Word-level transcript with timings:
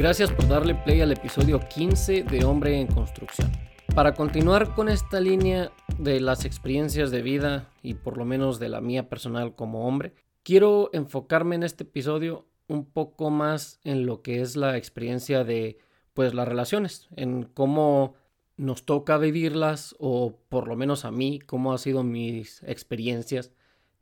Gracias 0.00 0.32
por 0.32 0.48
darle 0.48 0.74
play 0.74 1.02
al 1.02 1.12
episodio 1.12 1.60
15 1.60 2.22
de 2.22 2.42
Hombre 2.46 2.80
en 2.80 2.86
Construcción. 2.86 3.52
Para 3.94 4.14
continuar 4.14 4.74
con 4.74 4.88
esta 4.88 5.20
línea 5.20 5.72
de 5.98 6.20
las 6.20 6.46
experiencias 6.46 7.10
de 7.10 7.20
vida 7.20 7.68
y 7.82 7.92
por 7.92 8.16
lo 8.16 8.24
menos 8.24 8.58
de 8.58 8.70
la 8.70 8.80
mía 8.80 9.10
personal 9.10 9.54
como 9.54 9.86
hombre, 9.86 10.14
quiero 10.42 10.88
enfocarme 10.94 11.56
en 11.56 11.64
este 11.64 11.84
episodio 11.84 12.46
un 12.66 12.86
poco 12.86 13.28
más 13.28 13.78
en 13.84 14.06
lo 14.06 14.22
que 14.22 14.40
es 14.40 14.56
la 14.56 14.78
experiencia 14.78 15.44
de 15.44 15.76
pues 16.14 16.32
las 16.32 16.48
relaciones, 16.48 17.10
en 17.16 17.42
cómo 17.42 18.14
nos 18.56 18.86
toca 18.86 19.18
vivirlas 19.18 19.96
o 19.98 20.38
por 20.48 20.66
lo 20.66 20.76
menos 20.76 21.04
a 21.04 21.10
mí 21.10 21.40
cómo 21.40 21.72
han 21.72 21.78
sido 21.78 22.04
mis 22.04 22.62
experiencias 22.62 23.50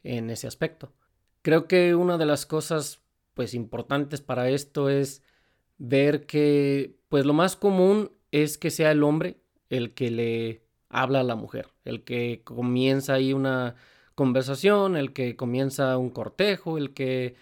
en 0.04 0.30
ese 0.30 0.46
aspecto. 0.46 0.92
Creo 1.42 1.66
que 1.66 1.96
una 1.96 2.18
de 2.18 2.26
las 2.26 2.46
cosas 2.46 3.02
pues 3.34 3.52
importantes 3.52 4.20
para 4.20 4.48
esto 4.48 4.90
es 4.90 5.24
ver 5.78 6.26
que 6.26 6.96
pues 7.08 7.24
lo 7.24 7.32
más 7.32 7.56
común 7.56 8.12
es 8.30 8.58
que 8.58 8.70
sea 8.70 8.92
el 8.92 9.02
hombre 9.02 9.38
el 9.70 9.94
que 9.94 10.10
le 10.10 10.62
habla 10.88 11.20
a 11.20 11.24
la 11.24 11.36
mujer, 11.36 11.68
el 11.84 12.04
que 12.04 12.42
comienza 12.44 13.14
ahí 13.14 13.32
una 13.32 13.74
conversación, 14.14 14.96
el 14.96 15.12
que 15.12 15.36
comienza 15.36 15.96
un 15.98 16.10
cortejo, 16.10 16.78
el 16.78 16.94
que 16.94 17.36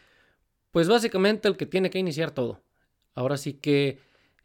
pues 0.73 0.89
básicamente 0.89 1.49
el 1.49 1.57
que 1.57 1.67
tiene 1.67 1.91
que 1.91 1.99
iniciar 1.99 2.33
todo. 2.33 2.63
Ahora 3.15 3.37
sí 3.37 3.55
que 3.55 3.99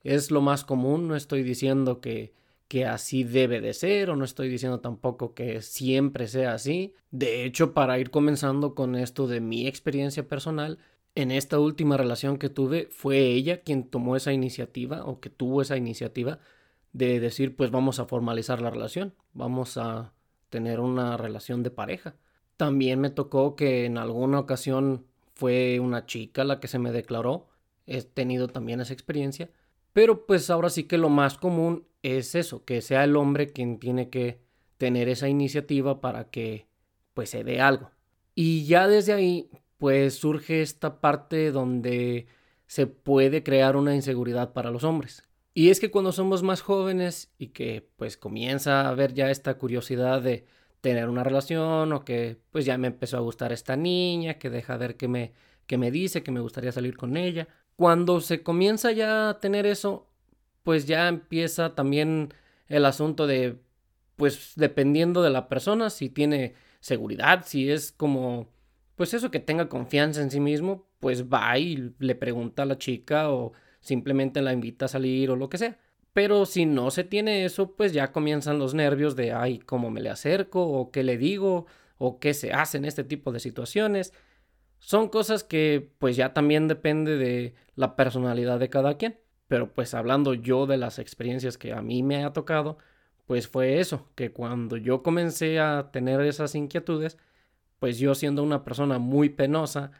es 0.03 0.31
lo 0.31 0.41
más 0.41 0.63
común, 0.63 1.07
no 1.07 1.15
estoy 1.15 1.43
diciendo 1.43 2.01
que 2.01 2.33
que 2.71 2.85
así 2.85 3.25
debe 3.25 3.59
de 3.59 3.73
ser 3.73 4.09
o 4.09 4.15
no 4.15 4.23
estoy 4.23 4.47
diciendo 4.47 4.79
tampoco 4.79 5.33
que 5.33 5.61
siempre 5.61 6.29
sea 6.29 6.53
así. 6.53 6.93
De 7.09 7.43
hecho, 7.43 7.73
para 7.73 7.99
ir 7.99 8.11
comenzando 8.11 8.75
con 8.75 8.95
esto 8.95 9.27
de 9.27 9.41
mi 9.41 9.67
experiencia 9.67 10.25
personal, 10.25 10.79
en 11.15 11.31
esta 11.31 11.59
última 11.59 11.97
relación 11.97 12.37
que 12.37 12.49
tuve 12.49 12.87
fue 12.91 13.19
ella 13.19 13.61
quien 13.61 13.89
tomó 13.89 14.15
esa 14.15 14.33
iniciativa 14.33 15.03
o 15.05 15.19
que 15.19 15.29
tuvo 15.29 15.61
esa 15.61 15.77
iniciativa 15.77 16.39
de 16.93 17.19
decir 17.19 17.55
pues 17.55 17.71
vamos 17.71 17.99
a 17.99 18.05
formalizar 18.05 18.61
la 18.61 18.69
relación, 18.69 19.13
vamos 19.33 19.77
a 19.77 20.13
tener 20.49 20.79
una 20.79 21.17
relación 21.17 21.63
de 21.63 21.71
pareja. 21.71 22.15
También 22.57 22.99
me 22.99 23.09
tocó 23.09 23.55
que 23.55 23.85
en 23.85 23.97
alguna 23.97 24.39
ocasión 24.39 25.05
fue 25.33 25.79
una 25.79 26.05
chica 26.05 26.43
la 26.43 26.59
que 26.59 26.67
se 26.67 26.79
me 26.79 26.91
declaró, 26.91 27.47
he 27.87 28.01
tenido 28.03 28.47
también 28.47 28.81
esa 28.81 28.93
experiencia, 28.93 29.49
pero 29.93 30.25
pues 30.25 30.49
ahora 30.49 30.69
sí 30.69 30.83
que 30.83 30.97
lo 30.97 31.09
más 31.09 31.37
común 31.37 31.87
es 32.03 32.35
eso, 32.35 32.63
que 32.65 32.81
sea 32.81 33.03
el 33.03 33.15
hombre 33.15 33.47
quien 33.47 33.79
tiene 33.79 34.09
que 34.09 34.41
tener 34.77 35.09
esa 35.09 35.29
iniciativa 35.29 36.01
para 36.01 36.29
que 36.29 36.67
pues 37.13 37.29
se 37.29 37.43
dé 37.43 37.61
algo. 37.61 37.91
Y 38.35 38.65
ya 38.65 38.87
desde 38.87 39.13
ahí 39.13 39.49
pues 39.81 40.13
surge 40.19 40.61
esta 40.61 41.01
parte 41.01 41.51
donde 41.51 42.27
se 42.67 42.85
puede 42.85 43.41
crear 43.41 43.75
una 43.75 43.95
inseguridad 43.95 44.53
para 44.53 44.69
los 44.69 44.83
hombres. 44.83 45.27
Y 45.55 45.71
es 45.71 45.79
que 45.79 45.89
cuando 45.89 46.11
somos 46.11 46.43
más 46.43 46.61
jóvenes 46.61 47.33
y 47.39 47.47
que 47.47 47.89
pues 47.95 48.15
comienza 48.15 48.81
a 48.81 48.89
haber 48.89 49.15
ya 49.15 49.31
esta 49.31 49.57
curiosidad 49.57 50.21
de 50.21 50.45
tener 50.81 51.09
una 51.09 51.23
relación 51.23 51.93
o 51.93 52.05
que 52.05 52.37
pues 52.51 52.63
ya 52.63 52.77
me 52.77 52.89
empezó 52.89 53.17
a 53.17 53.21
gustar 53.21 53.51
esta 53.53 53.75
niña, 53.75 54.35
que 54.35 54.51
deja 54.51 54.77
ver 54.77 54.97
que 54.97 55.07
me, 55.07 55.33
que 55.65 55.79
me 55.79 55.89
dice 55.89 56.21
que 56.21 56.29
me 56.29 56.41
gustaría 56.41 56.71
salir 56.71 56.95
con 56.95 57.17
ella. 57.17 57.47
Cuando 57.75 58.21
se 58.21 58.43
comienza 58.43 58.91
ya 58.91 59.29
a 59.29 59.39
tener 59.39 59.65
eso, 59.65 60.05
pues 60.61 60.85
ya 60.85 61.07
empieza 61.07 61.73
también 61.73 62.35
el 62.67 62.85
asunto 62.85 63.25
de 63.25 63.57
pues 64.15 64.51
dependiendo 64.57 65.23
de 65.23 65.31
la 65.31 65.49
persona, 65.49 65.89
si 65.89 66.09
tiene 66.09 66.53
seguridad, 66.81 67.45
si 67.47 67.71
es 67.71 67.91
como 67.91 68.47
pues 68.95 69.13
eso, 69.13 69.31
que 69.31 69.39
tenga 69.39 69.69
confianza 69.69 70.21
en 70.21 70.31
sí 70.31 70.39
mismo, 70.39 70.87
pues 70.99 71.25
va 71.27 71.57
y 71.57 71.93
le 71.99 72.15
pregunta 72.15 72.63
a 72.63 72.65
la 72.65 72.77
chica 72.77 73.29
o 73.29 73.53
simplemente 73.79 74.41
la 74.41 74.53
invita 74.53 74.85
a 74.85 74.89
salir 74.89 75.31
o 75.31 75.35
lo 75.35 75.49
que 75.49 75.57
sea. 75.57 75.79
Pero 76.13 76.45
si 76.45 76.65
no 76.65 76.91
se 76.91 77.03
tiene 77.03 77.45
eso, 77.45 77.75
pues 77.75 77.93
ya 77.93 78.11
comienzan 78.11 78.59
los 78.59 78.73
nervios 78.73 79.15
de, 79.15 79.31
ay, 79.31 79.59
¿cómo 79.59 79.89
me 79.91 80.01
le 80.01 80.09
acerco? 80.09 80.61
¿O 80.61 80.91
qué 80.91 81.03
le 81.03 81.17
digo? 81.17 81.67
¿O 81.97 82.19
qué 82.19 82.33
se 82.33 82.51
hace 82.51 82.77
en 82.77 82.85
este 82.85 83.03
tipo 83.03 83.31
de 83.31 83.39
situaciones? 83.39 84.13
Son 84.79 85.07
cosas 85.09 85.43
que 85.43 85.91
pues 85.99 86.15
ya 86.15 86.33
también 86.33 86.67
depende 86.67 87.17
de 87.17 87.53
la 87.75 87.95
personalidad 87.95 88.59
de 88.59 88.69
cada 88.69 88.97
quien. 88.97 89.19
Pero 89.47 89.73
pues 89.73 89.93
hablando 89.93 90.33
yo 90.33 90.65
de 90.65 90.77
las 90.77 90.99
experiencias 90.99 91.57
que 91.57 91.73
a 91.73 91.81
mí 91.81 92.03
me 92.03 92.23
ha 92.23 92.33
tocado, 92.33 92.77
pues 93.25 93.47
fue 93.47 93.79
eso, 93.79 94.09
que 94.15 94.31
cuando 94.31 94.77
yo 94.77 95.03
comencé 95.03 95.59
a 95.59 95.91
tener 95.91 96.21
esas 96.21 96.55
inquietudes, 96.55 97.17
pues 97.81 97.97
yo 97.97 98.13
siendo 98.13 98.43
una 98.43 98.63
persona 98.63 98.99
muy 98.99 99.29
penosa, 99.29 99.91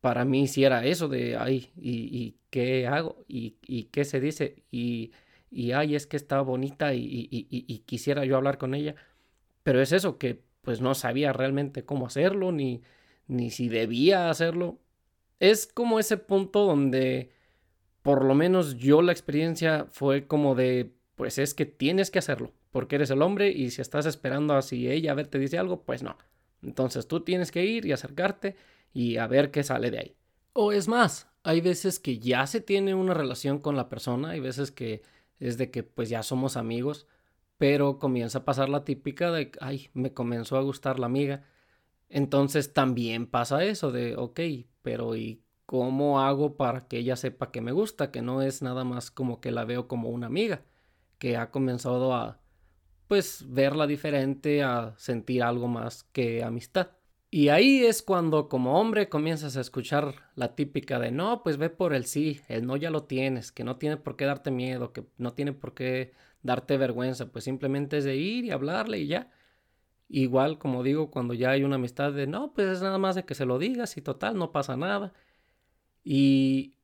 para 0.00 0.24
mí 0.24 0.46
sí 0.46 0.62
era 0.62 0.86
eso 0.86 1.08
de, 1.08 1.36
ay, 1.36 1.72
¿y, 1.76 2.36
qué 2.48 2.86
hago? 2.86 3.24
¿Y, 3.26 3.54
qué 3.90 4.04
se 4.04 4.20
dice? 4.20 4.62
Y, 4.70 5.10
y, 5.50 5.72
ay, 5.72 5.96
es 5.96 6.06
que 6.06 6.16
está 6.16 6.40
bonita 6.42 6.94
y, 6.94 7.28
y, 7.28 7.78
quisiera 7.86 8.24
yo 8.24 8.36
hablar 8.36 8.56
con 8.56 8.72
ella. 8.72 8.94
Pero 9.64 9.82
es 9.82 9.90
eso, 9.90 10.16
que 10.16 10.44
pues 10.62 10.80
no 10.80 10.94
sabía 10.94 11.32
realmente 11.32 11.84
cómo 11.84 12.06
hacerlo, 12.06 12.52
ni, 12.52 12.82
ni 13.26 13.50
si 13.50 13.68
debía 13.68 14.30
hacerlo. 14.30 14.78
Es 15.40 15.66
como 15.66 15.98
ese 15.98 16.18
punto 16.18 16.66
donde, 16.66 17.32
por 18.02 18.24
lo 18.24 18.36
menos 18.36 18.76
yo 18.76 19.02
la 19.02 19.10
experiencia 19.10 19.86
fue 19.90 20.28
como 20.28 20.54
de, 20.54 20.92
pues 21.16 21.38
es 21.38 21.54
que 21.54 21.66
tienes 21.66 22.12
que 22.12 22.20
hacerlo, 22.20 22.52
porque 22.70 22.94
eres 22.94 23.10
el 23.10 23.22
hombre 23.22 23.50
y 23.50 23.72
si 23.72 23.82
estás 23.82 24.06
esperando 24.06 24.54
a 24.54 24.62
si 24.62 24.88
ella 24.88 25.10
a 25.10 25.14
ver 25.16 25.26
te 25.26 25.40
dice 25.40 25.58
algo, 25.58 25.82
pues 25.82 26.04
no. 26.04 26.16
Entonces 26.62 27.08
tú 27.08 27.20
tienes 27.20 27.50
que 27.50 27.64
ir 27.64 27.86
y 27.86 27.92
acercarte 27.92 28.56
y 28.92 29.16
a 29.16 29.26
ver 29.26 29.50
qué 29.50 29.62
sale 29.62 29.90
de 29.90 29.98
ahí. 29.98 30.16
O 30.52 30.72
es 30.72 30.88
más, 30.88 31.28
hay 31.42 31.60
veces 31.60 31.98
que 31.98 32.18
ya 32.18 32.46
se 32.46 32.60
tiene 32.60 32.94
una 32.94 33.14
relación 33.14 33.58
con 33.58 33.76
la 33.76 33.88
persona, 33.88 34.30
hay 34.30 34.40
veces 34.40 34.70
que 34.70 35.02
es 35.38 35.56
de 35.56 35.70
que 35.70 35.82
pues 35.82 36.08
ya 36.08 36.22
somos 36.22 36.56
amigos, 36.56 37.06
pero 37.58 37.98
comienza 37.98 38.38
a 38.38 38.44
pasar 38.44 38.68
la 38.68 38.84
típica 38.84 39.30
de, 39.30 39.52
ay, 39.60 39.90
me 39.94 40.12
comenzó 40.12 40.56
a 40.56 40.62
gustar 40.62 40.98
la 40.98 41.06
amiga. 41.06 41.44
Entonces 42.08 42.72
también 42.72 43.26
pasa 43.26 43.64
eso 43.64 43.92
de, 43.92 44.16
ok, 44.16 44.40
pero 44.82 45.16
¿y 45.16 45.42
cómo 45.66 46.20
hago 46.20 46.56
para 46.56 46.88
que 46.88 46.98
ella 46.98 47.16
sepa 47.16 47.50
que 47.50 47.60
me 47.60 47.72
gusta? 47.72 48.10
Que 48.10 48.22
no 48.22 48.42
es 48.42 48.62
nada 48.62 48.84
más 48.84 49.10
como 49.10 49.40
que 49.40 49.52
la 49.52 49.64
veo 49.64 49.88
como 49.88 50.08
una 50.08 50.26
amiga, 50.26 50.62
que 51.18 51.36
ha 51.36 51.50
comenzado 51.50 52.14
a 52.14 52.40
pues 53.08 53.44
verla 53.48 53.86
diferente 53.86 54.62
a 54.62 54.94
sentir 54.98 55.42
algo 55.42 55.66
más 55.66 56.04
que 56.12 56.44
amistad. 56.44 56.90
Y 57.30 57.48
ahí 57.50 57.84
es 57.84 58.02
cuando 58.02 58.48
como 58.48 58.80
hombre 58.80 59.08
comienzas 59.08 59.56
a 59.56 59.60
escuchar 59.60 60.14
la 60.34 60.54
típica 60.54 60.98
de 60.98 61.10
no, 61.10 61.42
pues 61.42 61.58
ve 61.58 61.68
por 61.68 61.94
el 61.94 62.06
sí, 62.06 62.40
el 62.48 62.66
no 62.66 62.76
ya 62.76 62.90
lo 62.90 63.04
tienes, 63.04 63.52
que 63.52 63.64
no 63.64 63.76
tiene 63.76 63.98
por 63.98 64.16
qué 64.16 64.24
darte 64.24 64.50
miedo, 64.50 64.92
que 64.92 65.04
no 65.18 65.34
tiene 65.34 65.52
por 65.52 65.74
qué 65.74 66.12
darte 66.42 66.78
vergüenza, 66.78 67.30
pues 67.30 67.44
simplemente 67.44 67.98
es 67.98 68.04
de 68.04 68.16
ir 68.16 68.44
y 68.46 68.50
hablarle 68.50 69.00
y 69.00 69.08
ya. 69.08 69.30
Igual 70.08 70.58
como 70.58 70.82
digo, 70.82 71.10
cuando 71.10 71.34
ya 71.34 71.50
hay 71.50 71.64
una 71.64 71.76
amistad 71.76 72.12
de 72.12 72.26
no, 72.26 72.52
pues 72.54 72.68
es 72.68 72.82
nada 72.82 72.98
más 72.98 73.14
de 73.14 73.24
que 73.24 73.34
se 73.34 73.46
lo 73.46 73.58
digas 73.58 73.96
y 73.98 74.02
total, 74.02 74.36
no 74.38 74.52
pasa 74.52 74.76
nada. 74.76 75.12
Y 76.04 76.74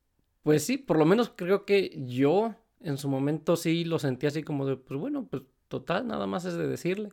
pues 0.42 0.64
sí, 0.64 0.76
por 0.78 0.98
lo 0.98 1.06
menos 1.06 1.32
creo 1.34 1.64
que 1.64 2.02
yo 2.06 2.54
en 2.80 2.98
su 2.98 3.08
momento 3.08 3.56
sí 3.56 3.84
lo 3.84 3.98
sentí 3.98 4.26
así 4.26 4.42
como 4.42 4.66
de, 4.66 4.77
pues 4.77 5.00
bueno, 5.00 5.27
pues 5.30 5.42
total, 5.74 6.06
nada 6.06 6.26
más 6.26 6.44
es 6.44 6.54
de 6.54 6.68
decirle. 6.68 7.10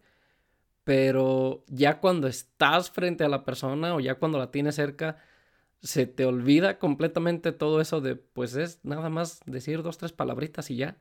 Pero 0.84 1.64
ya 1.68 2.00
cuando 2.00 2.28
estás 2.28 2.92
frente 2.92 3.24
a 3.24 3.30
la 3.30 3.44
persona 3.46 3.96
o 3.96 4.00
ya 4.00 4.16
cuando 4.16 4.40
la 4.40 4.52
tienes 4.52 4.76
cerca, 4.76 5.18
se 5.82 6.08
te 6.08 6.26
olvida 6.26 6.80
completamente 6.80 7.52
todo 7.54 7.82
eso 7.82 8.02
de, 8.02 8.16
pues 8.16 8.56
es 8.56 8.80
nada 8.84 9.10
más 9.10 9.42
decir 9.46 9.84
dos, 9.84 9.98
tres 9.98 10.12
palabritas 10.14 10.72
y 10.72 10.78
ya. 10.78 10.98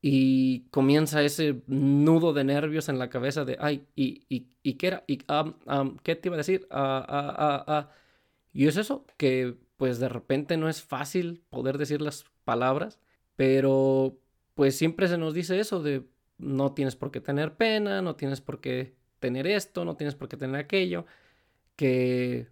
Y 0.00 0.68
comienza 0.70 1.22
ese 1.22 1.62
nudo 1.66 2.32
de 2.32 2.44
nervios 2.44 2.88
en 2.88 2.98
la 2.98 3.10
cabeza 3.10 3.44
de, 3.44 3.56
ay, 3.60 3.86
¿y, 3.96 4.24
y, 4.28 4.74
qué 4.74 4.86
era? 4.88 5.04
¿Y, 5.08 5.18
¿Qué 6.04 6.16
te 6.16 6.28
iba 6.28 6.36
a 6.36 6.38
decir? 6.38 6.68
Ah, 6.70 7.04
ah, 7.08 7.64
ah, 7.66 7.90
y 8.52 8.68
es 8.68 8.76
eso, 8.76 9.04
que 9.16 9.56
pues 9.76 9.98
de 10.00 10.08
repente 10.08 10.56
no 10.56 10.68
es 10.68 10.82
fácil 10.82 11.42
poder 11.50 11.78
decir 11.78 12.02
las 12.02 12.24
palabras, 12.44 13.00
pero 13.36 14.18
pues 14.54 14.76
siempre 14.76 15.08
se 15.08 15.18
nos 15.18 15.34
dice 15.34 15.60
eso 15.60 15.82
de, 15.82 16.04
no 16.38 16.72
tienes 16.72 16.96
por 16.96 17.10
qué 17.10 17.20
tener 17.20 17.56
pena, 17.56 18.02
no 18.02 18.16
tienes 18.16 18.40
por 18.40 18.60
qué 18.60 18.94
tener 19.18 19.46
esto, 19.46 19.84
no 19.84 19.96
tienes 19.96 20.14
por 20.14 20.28
qué 20.28 20.36
tener 20.36 20.56
aquello, 20.56 21.06
que 21.76 22.48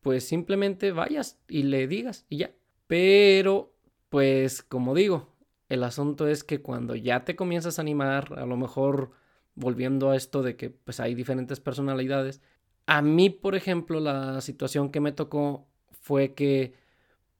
pues 0.00 0.24
simplemente 0.26 0.92
vayas 0.92 1.38
y 1.48 1.64
le 1.64 1.86
digas 1.86 2.24
y 2.28 2.38
ya. 2.38 2.52
Pero, 2.86 3.74
pues 4.08 4.62
como 4.62 4.94
digo, 4.94 5.34
el 5.68 5.84
asunto 5.84 6.28
es 6.28 6.44
que 6.44 6.62
cuando 6.62 6.94
ya 6.94 7.24
te 7.24 7.36
comienzas 7.36 7.78
a 7.78 7.82
animar, 7.82 8.32
a 8.38 8.46
lo 8.46 8.56
mejor 8.56 9.10
volviendo 9.54 10.10
a 10.10 10.16
esto 10.16 10.42
de 10.42 10.56
que 10.56 10.70
pues 10.70 11.00
hay 11.00 11.14
diferentes 11.14 11.60
personalidades, 11.60 12.40
a 12.86 13.02
mí, 13.02 13.28
por 13.28 13.54
ejemplo, 13.54 14.00
la 14.00 14.40
situación 14.40 14.90
que 14.90 15.00
me 15.00 15.12
tocó 15.12 15.68
fue 15.90 16.34
que, 16.34 16.74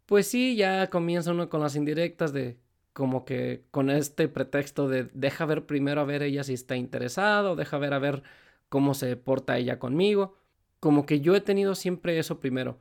pues 0.06 0.26
sí, 0.26 0.56
ya 0.56 0.90
comienza 0.90 1.32
uno 1.32 1.48
con 1.48 1.60
las 1.62 1.76
indirectas 1.76 2.32
de 2.32 2.58
como 2.98 3.24
que 3.24 3.62
con 3.70 3.90
este 3.90 4.26
pretexto 4.26 4.88
de 4.88 5.04
deja 5.14 5.46
ver 5.46 5.66
primero 5.66 6.00
a 6.00 6.04
ver 6.04 6.24
ella 6.24 6.42
si 6.42 6.54
está 6.54 6.74
interesado, 6.74 7.54
deja 7.54 7.78
ver 7.78 7.94
a 7.94 8.00
ver 8.00 8.24
cómo 8.68 8.92
se 8.92 9.14
porta 9.14 9.56
ella 9.56 9.78
conmigo. 9.78 10.34
Como 10.80 11.06
que 11.06 11.20
yo 11.20 11.36
he 11.36 11.40
tenido 11.40 11.76
siempre 11.76 12.18
eso 12.18 12.40
primero, 12.40 12.80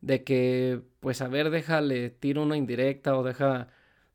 de 0.00 0.22
que, 0.22 0.82
pues 1.00 1.20
a 1.20 1.26
ver, 1.26 1.50
déjale, 1.50 2.10
tiro 2.10 2.44
una 2.44 2.56
indirecta 2.56 3.18
o 3.18 3.24
deja 3.24 3.66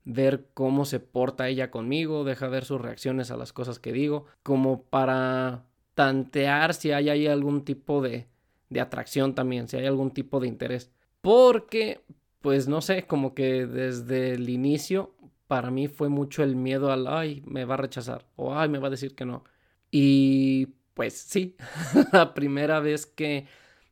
ver 0.06 0.48
cómo 0.54 0.86
se 0.86 1.02
porta 1.02 1.50
ella 1.50 1.70
conmigo, 1.70 2.24
deja 2.24 2.48
ver 2.48 2.64
sus 2.64 2.80
reacciones 2.80 3.30
a 3.30 3.36
las 3.36 3.52
cosas 3.52 3.78
que 3.78 3.92
digo, 3.92 4.28
como 4.44 4.84
para 4.84 5.66
tantear 5.96 6.74
si 6.76 6.94
hay 6.94 7.10
ahí 7.10 7.28
algún 7.28 7.66
tipo 7.66 8.02
de, 8.02 8.30
de 8.70 8.80
atracción 8.80 9.36
también, 9.36 9.68
si 9.68 9.76
hay 9.76 9.86
algún 9.86 10.12
tipo 10.12 10.40
de 10.40 10.48
interés. 10.48 10.92
Porque, 11.20 12.00
pues 12.40 12.70
no 12.70 12.80
sé, 12.80 13.04
como 13.04 13.34
que 13.34 13.68
desde 13.68 14.36
el 14.36 14.48
inicio 14.48 15.14
para 15.52 15.70
mí 15.70 15.90
fue 15.90 16.08
mucho 16.08 16.44
el 16.44 16.56
miedo 16.56 16.94
al, 16.94 17.08
ay, 17.08 17.44
me 17.46 17.66
va 17.66 17.74
a 17.74 17.78
rechazar 17.78 18.26
o 18.38 18.56
ay, 18.56 18.70
me 18.70 18.80
va 18.80 18.88
a 18.88 18.90
decir 18.90 19.16
que 19.16 19.26
no. 19.26 19.44
Y 19.92 20.68
pues 20.94 21.14
sí, 21.14 21.58
la 22.14 22.34
primera 22.34 22.80
vez 22.80 23.06
que 23.06 23.48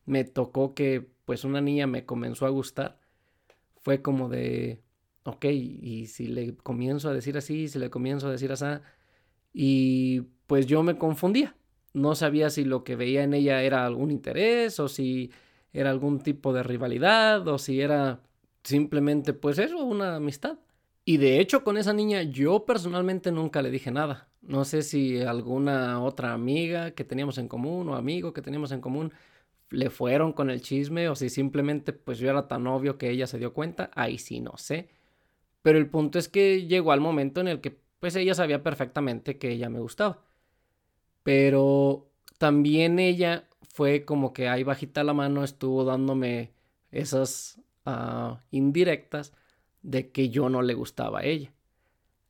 me 0.05 0.23
tocó 0.23 0.73
que 0.73 1.05
pues 1.25 1.43
una 1.43 1.59
niña 1.59 1.85
me 1.85 2.05
comenzó 2.05 2.45
a 2.45 2.49
gustar, 2.49 3.01
fue 3.81 4.01
como 4.01 4.29
de, 4.29 4.81
ok, 5.25 5.45
y 5.47 6.05
si 6.07 6.27
le 6.27 6.55
comienzo 6.55 7.09
a 7.09 7.13
decir 7.13 7.37
así, 7.37 7.67
si 7.67 7.77
le 7.77 7.89
comienzo 7.89 8.29
a 8.29 8.31
decir 8.31 8.53
así, 8.53 8.65
y 9.51 10.21
pues 10.47 10.65
yo 10.65 10.81
me 10.81 10.97
confundía. 10.97 11.57
No 11.93 12.15
sabía 12.15 12.49
si 12.51 12.63
lo 12.63 12.85
que 12.85 12.95
veía 12.95 13.23
en 13.23 13.33
ella 13.33 13.63
era 13.63 13.85
algún 13.85 14.11
interés 14.11 14.79
o 14.79 14.87
si 14.87 15.29
era 15.73 15.89
algún 15.89 16.21
tipo 16.21 16.53
de 16.53 16.63
rivalidad 16.63 17.45
o 17.49 17.57
si 17.57 17.81
era 17.81 18.21
simplemente 18.63 19.33
pues 19.33 19.59
eso, 19.59 19.83
una 19.83 20.15
amistad. 20.15 20.57
Y 21.09 21.17
de 21.17 21.39
hecho 21.39 21.63
con 21.63 21.75
esa 21.77 21.91
niña 21.91 22.21
yo 22.21 22.65
personalmente 22.67 23.31
nunca 23.31 23.63
le 23.63 23.71
dije 23.71 23.89
nada. 23.89 24.27
No 24.43 24.63
sé 24.63 24.83
si 24.83 25.19
alguna 25.19 26.03
otra 26.03 26.33
amiga 26.33 26.91
que 26.91 27.03
teníamos 27.03 27.39
en 27.39 27.47
común 27.47 27.89
o 27.89 27.95
amigo 27.95 28.31
que 28.31 28.43
teníamos 28.43 28.71
en 28.71 28.79
común 28.79 29.11
le 29.71 29.89
fueron 29.89 30.33
con 30.33 30.51
el 30.51 30.61
chisme 30.61 31.09
o 31.09 31.15
si 31.15 31.29
simplemente 31.29 31.93
pues 31.93 32.19
yo 32.19 32.29
era 32.29 32.47
tan 32.47 32.67
obvio 32.67 32.99
que 32.99 33.09
ella 33.09 33.25
se 33.25 33.39
dio 33.39 33.53
cuenta. 33.55 33.89
Ahí 33.95 34.19
sí 34.19 34.39
no 34.39 34.55
sé. 34.57 34.89
Pero 35.63 35.79
el 35.79 35.89
punto 35.89 36.19
es 36.19 36.29
que 36.29 36.67
llegó 36.67 36.91
al 36.91 37.01
momento 37.01 37.41
en 37.41 37.47
el 37.47 37.59
que 37.59 37.75
pues 37.99 38.15
ella 38.15 38.35
sabía 38.35 38.61
perfectamente 38.61 39.39
que 39.39 39.49
ella 39.49 39.67
me 39.67 39.79
gustaba. 39.79 40.19
Pero 41.23 42.07
también 42.37 42.99
ella 42.99 43.47
fue 43.73 44.05
como 44.05 44.31
que 44.31 44.47
ahí 44.47 44.63
bajita 44.63 45.03
la 45.03 45.15
mano 45.15 45.43
estuvo 45.43 45.85
dándome 45.85 46.51
esas 46.91 47.59
ah, 47.85 48.43
indirectas 48.51 49.33
de 49.81 50.11
que 50.11 50.29
yo 50.29 50.49
no 50.49 50.61
le 50.61 50.73
gustaba 50.73 51.19
a 51.19 51.25
ella. 51.25 51.51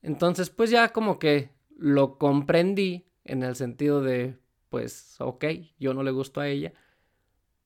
Entonces, 0.01 0.49
pues 0.49 0.69
ya 0.69 0.89
como 0.89 1.19
que 1.19 1.51
lo 1.77 2.17
comprendí 2.17 3.05
en 3.25 3.43
el 3.43 3.55
sentido 3.55 4.01
de, 4.01 4.37
pues, 4.69 5.15
ok, 5.19 5.45
yo 5.79 5.93
no 5.93 6.03
le 6.03 6.11
gusto 6.11 6.41
a 6.41 6.47
ella, 6.47 6.73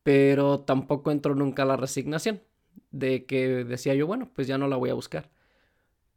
pero 0.03 0.61
tampoco 0.61 1.11
entró 1.11 1.35
nunca 1.35 1.65
la 1.65 1.77
resignación 1.77 2.41
de 2.91 3.25
que 3.25 3.65
decía 3.65 3.95
yo, 3.95 4.07
bueno, 4.07 4.29
pues 4.33 4.47
ya 4.47 4.57
no 4.57 4.67
la 4.67 4.77
voy 4.77 4.89
a 4.89 4.93
buscar. 4.93 5.31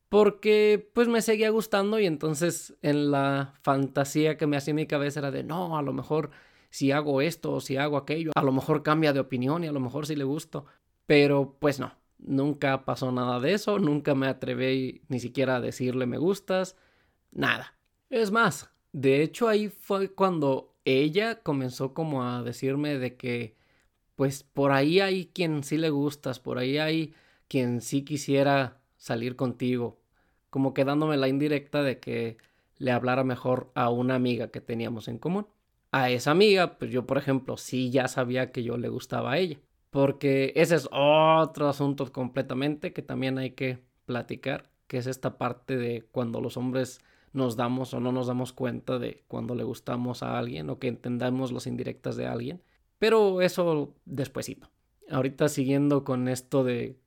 Porque 0.08 0.88
pues 0.94 1.08
me 1.08 1.20
seguía 1.20 1.50
gustando 1.50 1.98
y 1.98 2.06
entonces 2.06 2.76
en 2.82 3.10
la 3.10 3.54
fantasía 3.62 4.36
que 4.36 4.46
me 4.46 4.56
hacía 4.56 4.70
en 4.70 4.76
mi 4.76 4.86
cabeza 4.86 5.20
era 5.20 5.30
de, 5.30 5.42
no, 5.42 5.76
a 5.76 5.82
lo 5.82 5.92
mejor 5.92 6.30
si 6.70 6.92
hago 6.92 7.20
esto 7.20 7.54
o 7.54 7.60
si 7.60 7.76
hago 7.76 7.96
aquello, 7.96 8.30
a 8.34 8.42
lo 8.42 8.52
mejor 8.52 8.82
cambia 8.82 9.12
de 9.12 9.20
opinión 9.20 9.64
y 9.64 9.66
a 9.66 9.72
lo 9.72 9.80
mejor 9.80 10.06
sí 10.06 10.14
le 10.14 10.24
gusto. 10.24 10.66
Pero 11.06 11.56
pues 11.58 11.80
no, 11.80 11.92
Nunca 12.26 12.84
pasó 12.84 13.12
nada 13.12 13.38
de 13.38 13.54
eso, 13.54 13.78
nunca 13.78 14.16
me 14.16 14.26
atreví 14.26 15.02
ni 15.08 15.20
siquiera 15.20 15.56
a 15.56 15.60
decirle 15.60 16.06
me 16.06 16.18
gustas, 16.18 16.76
nada. 17.30 17.78
Es 18.10 18.32
más, 18.32 18.68
de 18.92 19.22
hecho 19.22 19.48
ahí 19.48 19.68
fue 19.68 20.12
cuando 20.12 20.74
ella 20.84 21.40
comenzó 21.42 21.94
como 21.94 22.24
a 22.24 22.42
decirme 22.42 22.98
de 22.98 23.16
que 23.16 23.54
pues 24.16 24.42
por 24.42 24.72
ahí 24.72 24.98
hay 24.98 25.26
quien 25.26 25.62
sí 25.62 25.78
le 25.78 25.90
gustas, 25.90 26.40
por 26.40 26.58
ahí 26.58 26.78
hay 26.78 27.14
quien 27.46 27.80
sí 27.80 28.02
quisiera 28.02 28.80
salir 28.96 29.36
contigo, 29.36 30.00
como 30.50 30.74
quedándome 30.74 31.16
la 31.16 31.28
indirecta 31.28 31.84
de 31.84 32.00
que 32.00 32.38
le 32.78 32.90
hablara 32.90 33.22
mejor 33.22 33.70
a 33.76 33.88
una 33.90 34.16
amiga 34.16 34.48
que 34.48 34.60
teníamos 34.60 35.06
en 35.06 35.18
común. 35.18 35.46
A 35.92 36.10
esa 36.10 36.32
amiga, 36.32 36.76
pues 36.78 36.90
yo 36.90 37.06
por 37.06 37.18
ejemplo 37.18 37.56
sí 37.56 37.90
ya 37.90 38.08
sabía 38.08 38.50
que 38.50 38.64
yo 38.64 38.76
le 38.78 38.88
gustaba 38.88 39.32
a 39.32 39.38
ella 39.38 39.58
porque 39.96 40.52
ese 40.56 40.74
es 40.74 40.90
otro 40.92 41.70
asunto 41.70 42.12
completamente 42.12 42.92
que 42.92 43.00
también 43.00 43.38
hay 43.38 43.52
que 43.52 43.78
platicar, 44.04 44.68
que 44.88 44.98
es 44.98 45.06
esta 45.06 45.38
parte 45.38 45.78
de 45.78 46.02
cuando 46.12 46.42
los 46.42 46.58
hombres 46.58 47.00
nos 47.32 47.56
damos 47.56 47.94
o 47.94 48.00
no 48.00 48.12
nos 48.12 48.26
damos 48.26 48.52
cuenta 48.52 48.98
de 48.98 49.24
cuando 49.26 49.54
le 49.54 49.64
gustamos 49.64 50.22
a 50.22 50.38
alguien 50.38 50.68
o 50.68 50.78
que 50.78 50.88
entendamos 50.88 51.50
las 51.50 51.66
indirectas 51.66 52.14
de 52.16 52.26
alguien. 52.26 52.62
Pero 52.98 53.40
eso 53.40 53.94
despuesito. 54.04 54.68
Ahorita 55.10 55.48
siguiendo 55.48 56.04
con 56.04 56.28
esto 56.28 56.62
de 56.62 56.98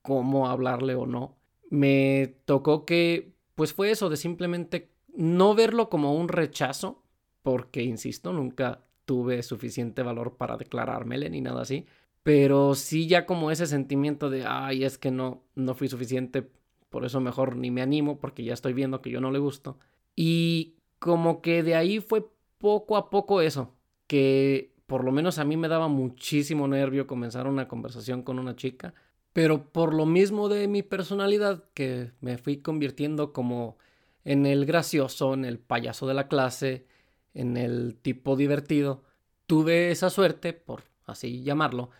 cómo 0.00 0.48
hablarle 0.48 0.94
o 0.94 1.04
no, 1.04 1.36
me 1.68 2.36
tocó 2.46 2.86
que 2.86 3.34
pues 3.54 3.74
fue 3.74 3.90
eso 3.90 4.08
de 4.08 4.16
simplemente 4.16 4.90
no 5.14 5.54
verlo 5.54 5.90
como 5.90 6.14
un 6.14 6.28
rechazo, 6.28 7.02
porque 7.42 7.82
insisto, 7.82 8.32
nunca 8.32 8.80
tuve 9.04 9.42
suficiente 9.42 10.02
valor 10.02 10.38
para 10.38 10.56
declarármele 10.56 11.28
ni 11.28 11.42
nada 11.42 11.60
así, 11.60 11.84
pero 12.22 12.74
sí 12.74 13.06
ya 13.06 13.26
como 13.26 13.50
ese 13.50 13.66
sentimiento 13.66 14.30
de, 14.30 14.44
ay, 14.46 14.84
es 14.84 14.98
que 14.98 15.10
no, 15.10 15.42
no 15.54 15.74
fui 15.74 15.88
suficiente, 15.88 16.48
por 16.88 17.04
eso 17.04 17.20
mejor 17.20 17.56
ni 17.56 17.70
me 17.70 17.82
animo 17.82 18.18
porque 18.18 18.44
ya 18.44 18.54
estoy 18.54 18.72
viendo 18.72 19.00
que 19.00 19.10
yo 19.10 19.20
no 19.20 19.30
le 19.30 19.38
gusto. 19.38 19.78
Y 20.16 20.74
como 20.98 21.40
que 21.40 21.62
de 21.62 21.76
ahí 21.76 22.00
fue 22.00 22.26
poco 22.58 22.96
a 22.96 23.10
poco 23.10 23.40
eso, 23.40 23.74
que 24.06 24.74
por 24.86 25.04
lo 25.04 25.12
menos 25.12 25.38
a 25.38 25.44
mí 25.44 25.56
me 25.56 25.68
daba 25.68 25.88
muchísimo 25.88 26.68
nervio 26.68 27.06
comenzar 27.06 27.46
una 27.46 27.68
conversación 27.68 28.22
con 28.22 28.38
una 28.38 28.56
chica, 28.56 28.92
pero 29.32 29.70
por 29.72 29.94
lo 29.94 30.04
mismo 30.04 30.48
de 30.48 30.68
mi 30.68 30.82
personalidad, 30.82 31.64
que 31.74 32.10
me 32.20 32.36
fui 32.38 32.58
convirtiendo 32.58 33.32
como 33.32 33.78
en 34.24 34.46
el 34.46 34.66
gracioso, 34.66 35.34
en 35.34 35.44
el 35.44 35.58
payaso 35.58 36.06
de 36.06 36.14
la 36.14 36.28
clase, 36.28 36.86
en 37.34 37.56
el 37.56 37.96
tipo 38.02 38.36
divertido, 38.36 39.04
tuve 39.46 39.90
esa 39.90 40.10
suerte, 40.10 40.52
por 40.52 40.82
así 41.06 41.42
llamarlo, 41.42 41.90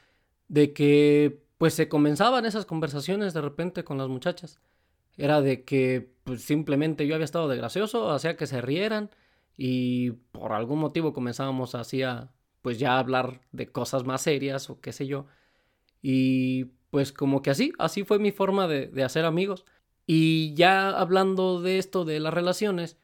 de 0.51 0.73
que 0.73 1.45
pues 1.59 1.75
se 1.75 1.89
comenzaban 1.89 2.45
esas 2.45 2.67
conversaciones 2.67 3.35
de 3.35 3.41
repente 3.41 3.85
con 3.85 3.99
las 3.99 4.09
muchachas. 4.09 4.61
Era 5.17 5.41
de 5.41 5.65
que 5.65 6.13
pues, 6.25 6.43
simplemente 6.43 7.07
yo 7.07 7.15
había 7.15 7.25
estado 7.25 7.49
de 7.49 7.57
gracioso, 7.57 8.11
hacía 8.11 8.37
que 8.37 8.47
se 8.47 8.61
rieran 8.61 9.11
y 9.57 10.13
por 10.33 10.53
algún 10.53 10.81
motivo 10.81 11.13
comenzábamos 11.13 11.75
así 11.75 12.03
a 12.03 12.33
pues 12.63 12.79
ya 12.79 12.99
hablar 12.99 13.41
de 13.53 13.71
cosas 13.71 14.05
más 14.05 14.23
serias 14.23 14.71
o 14.71 14.81
qué 14.81 14.93
sé 14.93 15.07
yo. 15.07 15.27
Y 16.03 16.65
pues 16.91 17.13
como 17.13 17.43
que 17.43 17.51
así, 17.51 17.73
así 17.79 18.05
fue 18.05 18.19
mi 18.19 18.33
forma 18.33 18.67
de, 18.67 18.89
de 18.89 19.05
hacer 19.05 19.25
amigos. 19.25 19.65
Y 20.07 20.55
ya 20.55 20.91
hablando 20.91 21.63
de 21.63 21.79
esto 21.79 22.05
de 22.05 22.19
las 22.21 22.35
relaciones, 22.35 22.99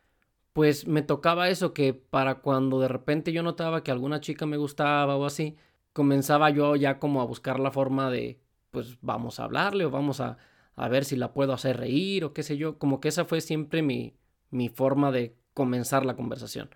pues 0.53 0.88
me 0.88 1.03
tocaba 1.03 1.49
eso 1.50 1.73
que 1.75 1.95
para 1.95 2.41
cuando 2.41 2.81
de 2.81 2.88
repente 2.88 3.33
yo 3.33 3.43
notaba 3.45 3.85
que 3.85 3.93
alguna 3.93 4.21
chica 4.21 4.47
me 4.47 4.57
gustaba 4.57 5.17
o 5.17 5.26
así, 5.26 5.57
comenzaba 5.97 6.50
yo 6.50 6.76
ya 6.76 6.99
como 6.99 7.23
a 7.23 7.25
buscar 7.25 7.59
la 7.59 7.71
forma 7.71 8.11
de, 8.11 8.38
pues 8.71 8.99
vamos 9.00 9.41
a 9.41 9.45
hablarle 9.45 9.87
o 9.87 9.91
vamos 9.91 10.21
a, 10.21 10.37
a 10.75 10.88
ver 10.91 11.07
si 11.07 11.17
la 11.17 11.33
puedo 11.33 11.55
hacer 11.55 11.79
reír 11.79 12.23
o 12.23 12.35
qué 12.35 12.43
sé 12.43 12.59
yo. 12.59 12.79
Como 12.79 13.00
que 13.00 13.09
esa 13.09 13.25
fue 13.25 13.41
siempre 13.41 13.81
mi, 13.81 14.15
mi 14.50 14.69
forma 14.69 15.11
de 15.11 15.38
comenzar 15.55 16.05
la 16.05 16.15
conversación. 16.15 16.69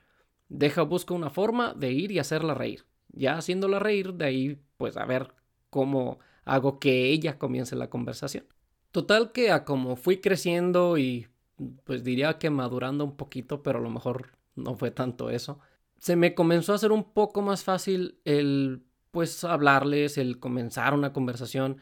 Deja, 0.49 0.81
busco 0.81 1.13
una 1.13 1.29
forma 1.29 1.75
de 1.75 1.93
ir 1.93 2.13
y 2.13 2.19
hacerla 2.19 2.55
reír. 2.55 2.87
Ya 3.13 3.37
haciéndola 3.37 3.79
reír, 3.79 4.15
de 4.15 4.25
ahí 4.25 4.63
pues 4.79 4.97
a 4.97 5.05
ver 5.05 5.35
cómo 5.69 6.19
hago 6.47 6.79
que 6.79 7.11
ella 7.11 7.39
comience 7.39 7.77
la 7.77 7.91
conversación. 7.91 8.47
Total 8.91 9.33
que 9.33 9.51
a 9.51 9.67
como 9.67 9.97
fui 9.97 10.23
creciendo 10.23 10.97
y 10.97 11.29
pues 11.85 12.05
diría 12.05 12.39
que 12.39 12.49
madurando 12.49 13.05
un 13.05 13.19
poquito, 13.19 13.63
pero 13.63 13.81
a 13.81 13.83
lo 13.83 13.91
mejor 13.91 14.39
no 14.55 14.77
fue 14.77 14.91
tanto 14.91 15.29
eso, 15.29 15.61
se 15.99 16.17
me 16.17 16.35
comenzó 16.35 16.73
a 16.73 16.77
hacer 16.77 16.91
un 16.91 17.13
poco 17.13 17.43
más 17.43 17.65
fácil 17.65 18.19
el 18.25 18.87
pues 19.11 19.45
hablarles, 19.45 20.19
el 20.19 20.39
comenzar 20.39 20.95
una 20.95 21.13
conversación. 21.13 21.79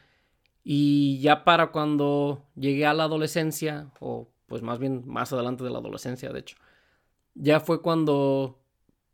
Y 0.65 1.21
ya 1.21 1.45
para 1.45 1.73
cuando 1.73 2.45
llegué 2.55 2.87
a 2.87 2.95
la 2.95 3.05
adolescencia, 3.05 3.91
o 4.01 4.29
pues 4.47 4.63
más 4.63 4.79
bien 4.79 5.03
más 5.07 5.33
adelante 5.33 5.65
de 5.65 5.71
la 5.71 5.79
adolescencia, 5.79 6.31
de 6.31 6.41
hecho, 6.41 6.57
ya 7.35 7.61
fue 7.61 7.81
cuando 7.83 8.59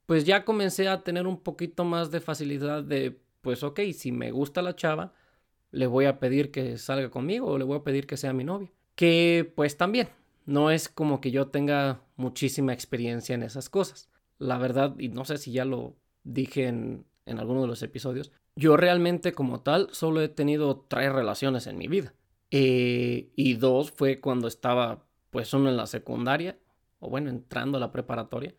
pues 0.07 0.25
ya 0.25 0.45
comencé 0.45 0.89
a 0.89 1.03
tener 1.03 1.27
un 1.27 1.39
poquito 1.39 1.85
más 1.85 2.11
de 2.11 2.21
facilidad 2.21 2.83
de, 2.83 3.19
pues 3.41 3.63
ok, 3.63 3.81
si 3.95 4.13
me 4.13 4.31
gusta 4.33 4.63
la 4.63 4.77
chava, 4.77 5.15
le 5.71 5.87
voy 5.87 6.05
a 6.05 6.21
pedir 6.21 6.51
que 6.51 6.79
salga 6.79 7.11
conmigo 7.11 7.47
o 7.49 7.59
le 7.59 7.65
voy 7.65 7.79
a 7.79 7.85
pedir 7.85 8.07
que 8.07 8.17
sea 8.17 8.33
mi 8.33 8.45
novia. 8.45 8.71
Que 8.95 9.51
pues 9.57 9.77
también, 9.77 10.09
no 10.47 10.71
es 10.71 10.89
como 10.89 11.21
que 11.21 11.31
yo 11.31 11.49
tenga 11.49 12.03
muchísima 12.17 12.73
experiencia 12.73 13.35
en 13.35 13.43
esas 13.43 13.69
cosas. 13.69 14.09
La 14.39 14.59
verdad, 14.59 14.95
y 14.99 15.09
no 15.09 15.25
sé 15.25 15.39
si 15.39 15.53
ya 15.53 15.65
lo 15.65 15.97
dije 16.23 16.67
en, 16.67 17.07
en 17.27 17.39
alguno 17.39 17.63
de 17.63 17.69
los 17.69 17.83
episodios, 17.83 18.33
yo 18.57 18.77
realmente 18.77 19.33
como 19.33 19.61
tal 19.61 19.89
solo 19.93 20.21
he 20.21 20.29
tenido 20.29 20.85
tres 20.89 21.13
relaciones 21.13 21.67
en 21.67 21.79
mi 21.79 21.89
vida. 21.89 22.15
Eh, 22.51 23.31
y 23.35 23.55
dos 23.55 23.91
fue 23.91 24.21
cuando 24.21 24.47
estaba, 24.47 25.07
pues 25.31 25.53
uno 25.55 25.69
en 25.69 25.77
la 25.77 25.87
secundaria, 25.87 26.59
o 27.01 27.11
bueno, 27.11 27.31
entrando 27.31 27.79
a 27.79 27.81
la 27.81 27.93
preparatoria, 27.93 28.55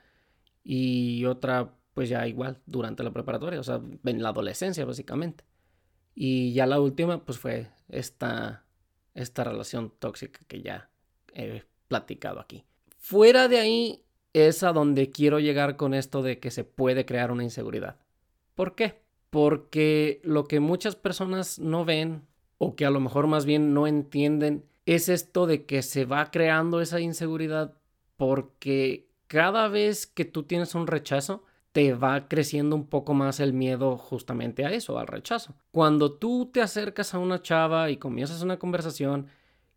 y 0.64 1.26
otra, 1.26 1.76
pues 1.94 2.10
ya 2.10 2.28
igual, 2.28 2.60
durante 2.66 3.04
la 3.04 3.12
preparatoria, 3.12 3.60
o 3.60 3.64
sea, 3.64 3.82
en 4.04 4.24
la 4.24 4.30
adolescencia 4.30 4.84
básicamente. 4.84 5.46
Y 6.16 6.54
ya 6.54 6.66
la 6.66 6.80
última, 6.80 7.24
pues 7.24 7.38
fue 7.38 7.68
esta, 7.90 8.66
esta 9.14 9.44
relación 9.44 9.94
tóxica 10.00 10.40
que 10.48 10.62
ya 10.62 10.90
he 11.34 11.64
platicado 11.88 12.40
aquí. 12.40 12.66
Fuera 12.98 13.48
de 13.48 13.60
ahí 13.60 14.06
es 14.34 14.64
a 14.64 14.74
donde 14.74 15.12
quiero 15.12 15.40
llegar 15.40 15.78
con 15.78 15.94
esto 15.94 16.24
de 16.24 16.40
que 16.40 16.52
se 16.52 16.64
puede 16.64 17.06
crear 17.06 17.32
una 17.32 17.44
inseguridad. 17.44 17.98
¿Por 18.56 18.76
qué? 18.76 19.02
Porque 19.30 20.22
lo 20.24 20.46
que 20.46 20.60
muchas 20.60 20.96
personas 20.96 21.60
no 21.60 21.86
ven 21.86 22.24
o 22.58 22.76
que 22.76 22.86
a 22.86 22.90
lo 22.90 23.00
mejor 23.00 23.28
más 23.28 23.46
bien 23.46 23.74
no 23.74 23.86
entienden 23.86 24.66
es 24.86 25.10
esto 25.10 25.46
de 25.46 25.66
que 25.66 25.82
se 25.82 26.06
va 26.06 26.32
creando 26.32 26.82
esa 26.82 27.00
inseguridad 27.00 27.76
porque 28.18 29.10
cada 29.28 29.68
vez 29.68 30.08
que 30.08 30.26
tú 30.26 30.44
tienes 30.44 30.76
un 30.76 30.88
rechazo, 30.88 31.44
te 31.72 31.94
va 31.94 32.30
creciendo 32.30 32.76
un 32.76 32.88
poco 32.88 33.14
más 33.14 33.42
el 33.42 33.52
miedo 33.52 33.98
justamente 33.98 34.66
a 34.66 34.72
eso, 34.72 34.98
al 34.98 35.08
rechazo. 35.08 35.56
Cuando 35.72 36.14
tú 36.14 36.50
te 36.54 36.62
acercas 36.62 37.14
a 37.14 37.20
una 37.20 37.42
chava 37.42 37.90
y 37.90 37.98
comienzas 37.98 38.42
una 38.42 38.60
conversación 38.60 39.28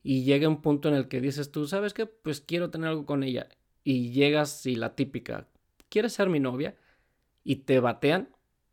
y 0.05 0.23
llega 0.23 0.49
un 0.49 0.63
punto 0.63 0.89
en 0.89 0.95
el 0.95 1.09
que 1.09 1.21
dices 1.21 1.51
tú, 1.51 1.67
¿sabes 1.67 1.95
qué? 1.95 2.07
Pues 2.07 2.41
quiero 2.41 2.71
tener 2.71 2.91
algo 2.91 3.05
con 3.05 3.25
ella. 3.25 3.49
Y 3.83 4.13
llegas 4.13 4.65
y 4.67 4.77
la 4.77 4.95
típica, 4.95 5.49
¿quieres 5.89 6.13
ser 6.13 6.29
mi 6.29 6.39
novia? 6.39 6.77
Y 7.43 7.57
te 7.57 7.81
batean, 7.81 8.29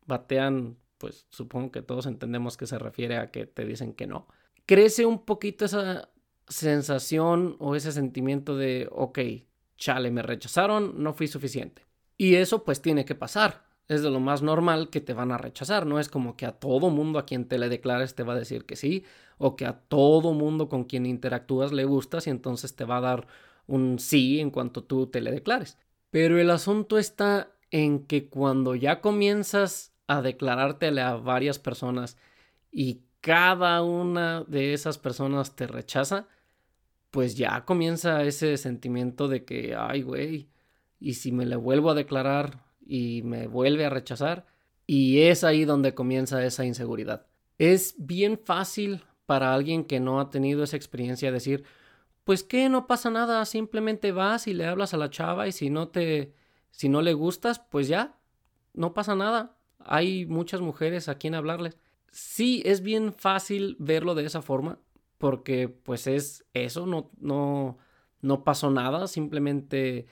batean, 0.06 0.78
pues 0.98 1.28
supongo 1.30 1.72
que 1.72 1.82
todos 1.82 2.06
entendemos 2.06 2.58
que 2.58 2.68
se 2.68 2.80
refiere 2.80 3.18
a 3.18 3.32
que 3.32 3.46
te 3.46 3.66
dicen 3.66 3.94
que 3.94 4.08
no. 4.08 4.28
Crece 4.66 5.06
un 5.06 5.26
poquito 5.26 5.66
esa 5.66 6.10
sensación 6.48 7.56
o 7.60 7.76
ese 7.76 7.92
sentimiento 7.92 8.56
de, 8.58 8.88
ok, 8.92 9.20
chale, 9.78 10.12
me 10.12 10.22
rechazaron, 10.22 11.04
no 11.04 11.14
fui 11.14 11.28
suficiente. 11.28 11.84
Y 12.18 12.36
eso 12.36 12.64
pues 12.64 12.82
tiene 12.82 13.06
que 13.06 13.16
pasar. 13.16 13.66
Es 13.88 14.02
de 14.02 14.10
lo 14.10 14.20
más 14.20 14.42
normal 14.42 14.90
que 14.90 15.02
te 15.02 15.14
van 15.14 15.32
a 15.32 15.38
rechazar. 15.38 15.86
No 15.86 16.00
es 16.00 16.10
como 16.10 16.36
que 16.36 16.46
a 16.46 16.54
todo 16.54 16.90
mundo 16.90 17.20
a 17.20 17.26
quien 17.26 17.48
te 17.48 17.60
le 17.60 17.70
declares 17.70 18.16
te 18.16 18.24
va 18.24 18.34
a 18.34 18.40
decir 18.40 18.66
que 18.66 18.76
sí, 18.76 19.04
o 19.38 19.56
que 19.56 19.66
a 19.66 19.80
todo 19.80 20.34
mundo 20.34 20.70
con 20.70 20.86
quien 20.86 21.06
interactúas 21.06 21.72
le 21.72 21.86
gustas 21.86 22.26
y 22.28 22.32
entonces 22.32 22.76
te 22.76 22.86
va 22.86 22.98
a 22.98 23.02
dar 23.02 23.28
un 23.68 24.00
sí 24.00 24.40
en 24.40 24.50
cuanto 24.50 24.84
tú 24.84 25.08
te 25.08 25.22
le 25.22 25.32
declares. 25.32 25.78
Pero 26.10 26.40
el 26.40 26.50
asunto 26.50 26.98
está 26.98 27.52
en 27.72 28.06
que 28.06 28.30
cuando 28.30 28.76
ya 28.76 29.02
comienzas 29.02 29.95
a 30.08 30.22
declarártele 30.22 31.02
a 31.02 31.16
varias 31.16 31.60
personas 31.60 32.18
y 32.72 33.02
cada 33.22 33.82
una 33.82 34.44
de 34.44 34.74
esas 34.74 34.98
personas 34.98 35.56
te 35.56 35.68
rechaza, 35.68 36.28
pues 37.12 37.36
ya 37.36 37.66
comienza 37.66 38.24
ese 38.24 38.58
sentimiento 38.58 39.28
de 39.28 39.46
que, 39.46 39.76
ay, 39.76 40.02
güey, 40.02 40.50
y 41.00 41.14
si 41.16 41.32
me 41.32 41.46
le 41.46 41.56
vuelvo 41.56 41.92
a 41.92 41.96
declarar 41.96 42.64
y 42.86 43.22
me 43.24 43.48
vuelve 43.48 43.86
a 43.86 43.90
rechazar, 43.90 44.46
y 44.88 45.22
es 45.22 45.44
ahí 45.44 45.66
donde 45.66 45.96
comienza 45.96 46.46
esa 46.46 46.66
inseguridad. 46.66 47.26
Es 47.58 47.96
bien 47.98 48.38
fácil 48.38 49.04
para 49.26 49.54
alguien 49.54 49.86
que 49.86 50.00
no 50.00 50.20
ha 50.20 50.30
tenido 50.30 50.64
esa 50.64 50.78
experiencia 50.78 51.32
decir, 51.32 51.64
pues 52.24 52.44
que 52.44 52.70
no 52.70 52.88
pasa 52.88 53.10
nada, 53.10 53.44
simplemente 53.46 54.12
vas 54.12 54.48
y 54.48 54.54
le 54.54 54.66
hablas 54.66 54.94
a 54.94 54.98
la 54.98 55.10
chava 55.10 55.48
y 55.48 55.52
si 55.52 55.70
no 55.70 55.88
te 55.88 56.34
si 56.72 56.90
no 56.90 57.02
le 57.02 57.14
gustas, 57.14 57.60
pues 57.60 57.88
ya, 57.88 58.18
no 58.74 58.94
pasa 58.94 59.16
nada. 59.16 59.55
Hay 59.86 60.26
muchas 60.26 60.62
mujeres 60.62 61.08
a 61.10 61.16
quien 61.16 61.36
hablarles. 61.36 61.78
Sí, 62.12 62.62
es 62.66 62.82
bien 62.82 63.14
fácil 63.14 63.76
verlo 63.80 64.16
de 64.16 64.26
esa 64.26 64.42
forma, 64.42 64.80
porque 65.18 65.68
pues 65.70 66.08
es 66.08 66.46
eso, 66.54 66.86
no, 66.86 67.12
no, 67.20 67.78
no 68.22 68.44
pasó 68.44 68.72
nada, 68.72 69.08
simplemente 69.08 70.06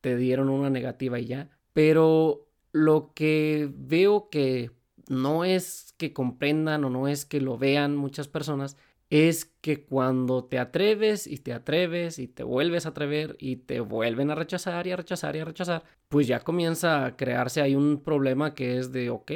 te 0.00 0.16
dieron 0.16 0.48
una 0.48 0.70
negativa 0.70 1.18
y 1.18 1.26
ya. 1.26 1.50
Pero 1.72 2.46
lo 2.72 3.12
que 3.14 3.70
veo 3.74 4.28
que 4.30 4.70
no 5.08 5.44
es 5.44 5.94
que 5.96 6.12
comprendan 6.12 6.84
o 6.84 6.90
no 6.90 7.08
es 7.08 7.24
que 7.24 7.40
lo 7.40 7.58
vean 7.58 7.96
muchas 7.96 8.28
personas, 8.28 8.76
es 9.10 9.44
que 9.44 9.84
cuando 9.84 10.44
te 10.44 10.58
atreves 10.58 11.26
y 11.26 11.38
te 11.38 11.52
atreves 11.52 12.18
y 12.18 12.28
te 12.28 12.42
vuelves 12.42 12.86
a 12.86 12.90
atrever 12.90 13.36
y 13.38 13.56
te 13.56 13.80
vuelven 13.80 14.30
a 14.30 14.34
rechazar 14.34 14.86
y 14.86 14.92
a 14.92 14.96
rechazar 14.96 15.36
y 15.36 15.40
a 15.40 15.44
rechazar, 15.44 15.84
pues 16.08 16.26
ya 16.26 16.40
comienza 16.40 17.04
a 17.04 17.16
crearse 17.16 17.60
ahí 17.60 17.74
un 17.74 18.02
problema 18.02 18.54
que 18.54 18.78
es 18.78 18.92
de, 18.92 19.10
ok, 19.10 19.32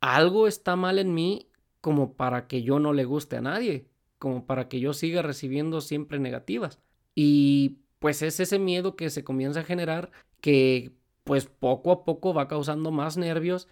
algo 0.00 0.46
está 0.46 0.76
mal 0.76 0.98
en 0.98 1.14
mí 1.14 1.48
como 1.80 2.14
para 2.14 2.46
que 2.46 2.62
yo 2.62 2.78
no 2.78 2.92
le 2.92 3.04
guste 3.04 3.36
a 3.36 3.40
nadie 3.40 3.86
como 4.22 4.46
para 4.46 4.68
que 4.68 4.78
yo 4.78 4.92
siga 4.92 5.20
recibiendo 5.20 5.80
siempre 5.80 6.20
negativas. 6.20 6.78
Y 7.12 7.78
pues 7.98 8.22
es 8.22 8.38
ese 8.38 8.60
miedo 8.60 8.94
que 8.94 9.10
se 9.10 9.24
comienza 9.24 9.60
a 9.60 9.64
generar 9.64 10.12
que 10.40 10.92
pues 11.24 11.46
poco 11.46 11.90
a 11.90 12.04
poco 12.04 12.32
va 12.32 12.46
causando 12.46 12.92
más 12.92 13.16
nervios 13.16 13.66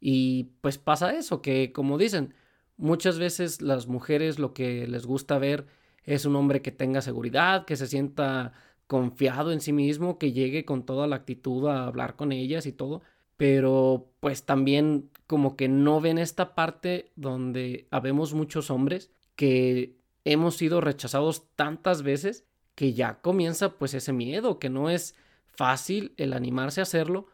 y 0.00 0.52
pues 0.60 0.78
pasa 0.78 1.16
eso, 1.16 1.42
que 1.42 1.72
como 1.72 1.98
dicen, 1.98 2.32
muchas 2.76 3.18
veces 3.18 3.60
las 3.60 3.88
mujeres 3.88 4.38
lo 4.38 4.54
que 4.54 4.86
les 4.86 5.04
gusta 5.04 5.36
ver 5.38 5.66
es 6.04 6.26
un 6.26 6.36
hombre 6.36 6.62
que 6.62 6.70
tenga 6.70 7.02
seguridad, 7.02 7.64
que 7.64 7.74
se 7.74 7.88
sienta 7.88 8.52
confiado 8.88 9.52
en 9.52 9.60
sí 9.60 9.72
mismo, 9.72 10.18
que 10.18 10.32
llegue 10.32 10.64
con 10.64 10.84
toda 10.84 11.06
la 11.06 11.16
actitud 11.16 11.68
a 11.68 11.86
hablar 11.86 12.16
con 12.16 12.32
ellas 12.32 12.66
y 12.66 12.72
todo, 12.72 13.02
pero 13.36 14.10
pues 14.18 14.44
también 14.44 15.10
como 15.28 15.56
que 15.56 15.68
no 15.68 16.00
ven 16.00 16.18
esta 16.18 16.56
parte 16.56 17.12
donde 17.14 17.86
habemos 17.92 18.34
muchos 18.34 18.70
hombres 18.70 19.12
que 19.36 19.96
hemos 20.24 20.56
sido 20.56 20.80
rechazados 20.80 21.48
tantas 21.54 22.02
veces 22.02 22.44
que 22.74 22.94
ya 22.94 23.20
comienza 23.20 23.78
pues 23.78 23.94
ese 23.94 24.12
miedo, 24.12 24.58
que 24.58 24.70
no 24.70 24.90
es 24.90 25.14
fácil 25.44 26.14
el 26.16 26.32
animarse 26.32 26.80
a 26.80 26.84
hacerlo 26.84 27.26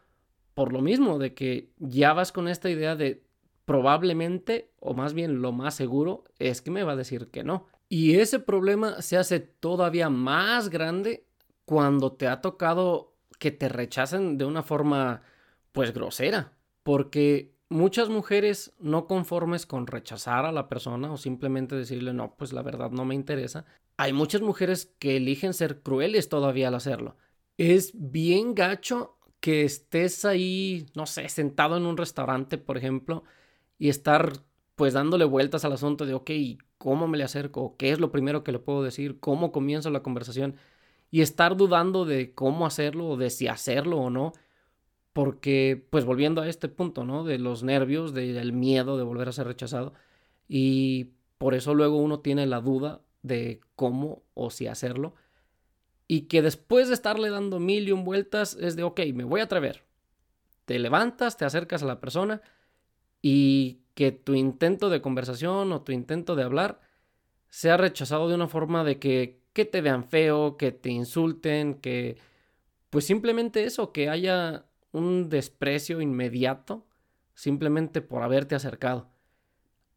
por 0.53 0.73
lo 0.73 0.81
mismo, 0.81 1.19
de 1.19 1.33
que 1.33 1.71
ya 1.79 2.13
vas 2.13 2.31
con 2.31 2.47
esta 2.47 2.69
idea 2.69 2.95
de 2.95 3.23
probablemente, 3.65 4.71
o 4.79 4.93
más 4.93 5.13
bien 5.13 5.41
lo 5.41 5.51
más 5.51 5.75
seguro, 5.75 6.23
es 6.37 6.61
que 6.61 6.71
me 6.71 6.83
va 6.83 6.93
a 6.93 6.97
decir 6.97 7.27
que 7.27 7.43
no. 7.43 7.67
Y 7.89 8.15
ese 8.15 8.39
problema 8.39 9.01
se 9.01 9.17
hace 9.17 9.39
todavía 9.39 10.09
más 10.09 10.69
grande 10.69 11.24
cuando 11.65 12.13
te 12.13 12.27
ha 12.27 12.41
tocado 12.41 13.15
que 13.39 13.51
te 13.51 13.69
rechacen 13.69 14.37
de 14.37 14.45
una 14.45 14.63
forma 14.63 15.21
pues 15.71 15.93
grosera, 15.93 16.53
porque 16.83 17.53
muchas 17.69 18.09
mujeres 18.09 18.73
no 18.79 19.07
conformes 19.07 19.65
con 19.65 19.87
rechazar 19.87 20.45
a 20.45 20.51
la 20.51 20.69
persona 20.69 21.11
o 21.11 21.17
simplemente 21.17 21.75
decirle 21.75 22.13
no, 22.13 22.35
pues 22.37 22.53
la 22.53 22.61
verdad 22.61 22.91
no 22.91 23.05
me 23.05 23.15
interesa, 23.15 23.65
hay 23.97 24.13
muchas 24.13 24.41
mujeres 24.41 24.93
que 24.99 25.17
eligen 25.17 25.53
ser 25.53 25.81
crueles 25.81 26.29
todavía 26.29 26.67
al 26.67 26.75
hacerlo. 26.75 27.17
Es 27.57 27.91
bien 27.93 28.55
gacho 28.55 29.17
que 29.39 29.63
estés 29.63 30.25
ahí, 30.25 30.85
no 30.95 31.05
sé, 31.05 31.29
sentado 31.29 31.77
en 31.77 31.85
un 31.85 31.97
restaurante, 31.97 32.57
por 32.57 32.77
ejemplo, 32.77 33.23
y 33.77 33.89
estar 33.89 34.33
pues 34.75 34.93
dándole 34.93 35.25
vueltas 35.25 35.63
al 35.65 35.73
asunto 35.73 36.05
de, 36.05 36.13
ok, 36.13 36.31
¿cómo 36.77 37.07
me 37.07 37.17
le 37.17 37.23
acerco? 37.23 37.77
¿Qué 37.77 37.91
es 37.91 37.99
lo 37.99 38.11
primero 38.11 38.43
que 38.43 38.51
le 38.51 38.59
puedo 38.59 38.83
decir? 38.83 39.19
¿Cómo 39.19 39.51
comienzo 39.51 39.89
la 39.89 40.03
conversación? 40.03 40.57
Y 41.11 41.21
estar 41.21 41.55
dudando 41.55 42.05
de 42.05 42.33
cómo 42.33 42.65
hacerlo 42.65 43.07
o 43.07 43.17
de 43.17 43.29
si 43.29 43.47
hacerlo 43.47 43.97
o 43.97 44.09
no 44.09 44.33
porque, 45.15 45.81
pues 45.91 46.03
volviendo 46.03 46.41
a 46.41 46.49
este 46.49 46.67
punto, 46.67 47.05
¿no? 47.05 47.23
De 47.23 47.39
los 47.39 47.63
nervios, 47.63 48.13
del 48.13 48.51
miedo 48.51 48.97
de 48.97 49.03
volver 49.03 49.29
a 49.29 49.31
ser 49.31 49.47
rechazado. 49.47 49.93
Y 50.49 51.11
por 51.37 51.53
eso 51.53 51.73
luego 51.73 51.95
uno 51.95 52.19
tiene 52.19 52.45
la 52.45 52.59
duda 52.59 52.99
de 53.21 53.61
cómo 53.77 54.23
o 54.33 54.49
si 54.49 54.67
hacerlo. 54.67 55.15
Y 56.05 56.23
que 56.23 56.41
después 56.41 56.89
de 56.89 56.95
estarle 56.95 57.29
dando 57.29 57.61
mil 57.61 57.87
y 57.87 57.93
un 57.93 58.03
vueltas 58.03 58.55
es 58.59 58.75
de, 58.75 58.83
ok, 58.83 58.99
me 59.13 59.23
voy 59.23 59.39
a 59.39 59.45
atrever. 59.45 59.85
Te 60.65 60.79
levantas, 60.79 61.37
te 61.37 61.45
acercas 61.45 61.81
a 61.81 61.85
la 61.85 62.01
persona 62.01 62.41
y 63.21 63.83
que 63.93 64.11
tu 64.11 64.33
intento 64.33 64.89
de 64.89 65.01
conversación 65.01 65.71
o 65.71 65.81
tu 65.81 65.93
intento 65.93 66.35
de 66.35 66.43
hablar 66.43 66.81
sea 67.47 67.77
rechazado 67.77 68.27
de 68.27 68.35
una 68.35 68.49
forma 68.49 68.83
de 68.83 68.99
que, 68.99 69.39
que 69.55 69.63
te 69.63 69.79
vean 69.79 70.03
feo, 70.03 70.57
que 70.57 70.73
te 70.73 70.89
insulten, 70.89 71.75
que 71.75 72.17
pues 72.89 73.05
simplemente 73.05 73.63
eso, 73.63 73.93
que 73.93 74.09
haya 74.09 74.65
un 74.91 75.29
desprecio 75.29 76.01
inmediato 76.01 76.85
simplemente 77.35 78.01
por 78.01 78.21
haberte 78.21 78.55
acercado. 78.55 79.09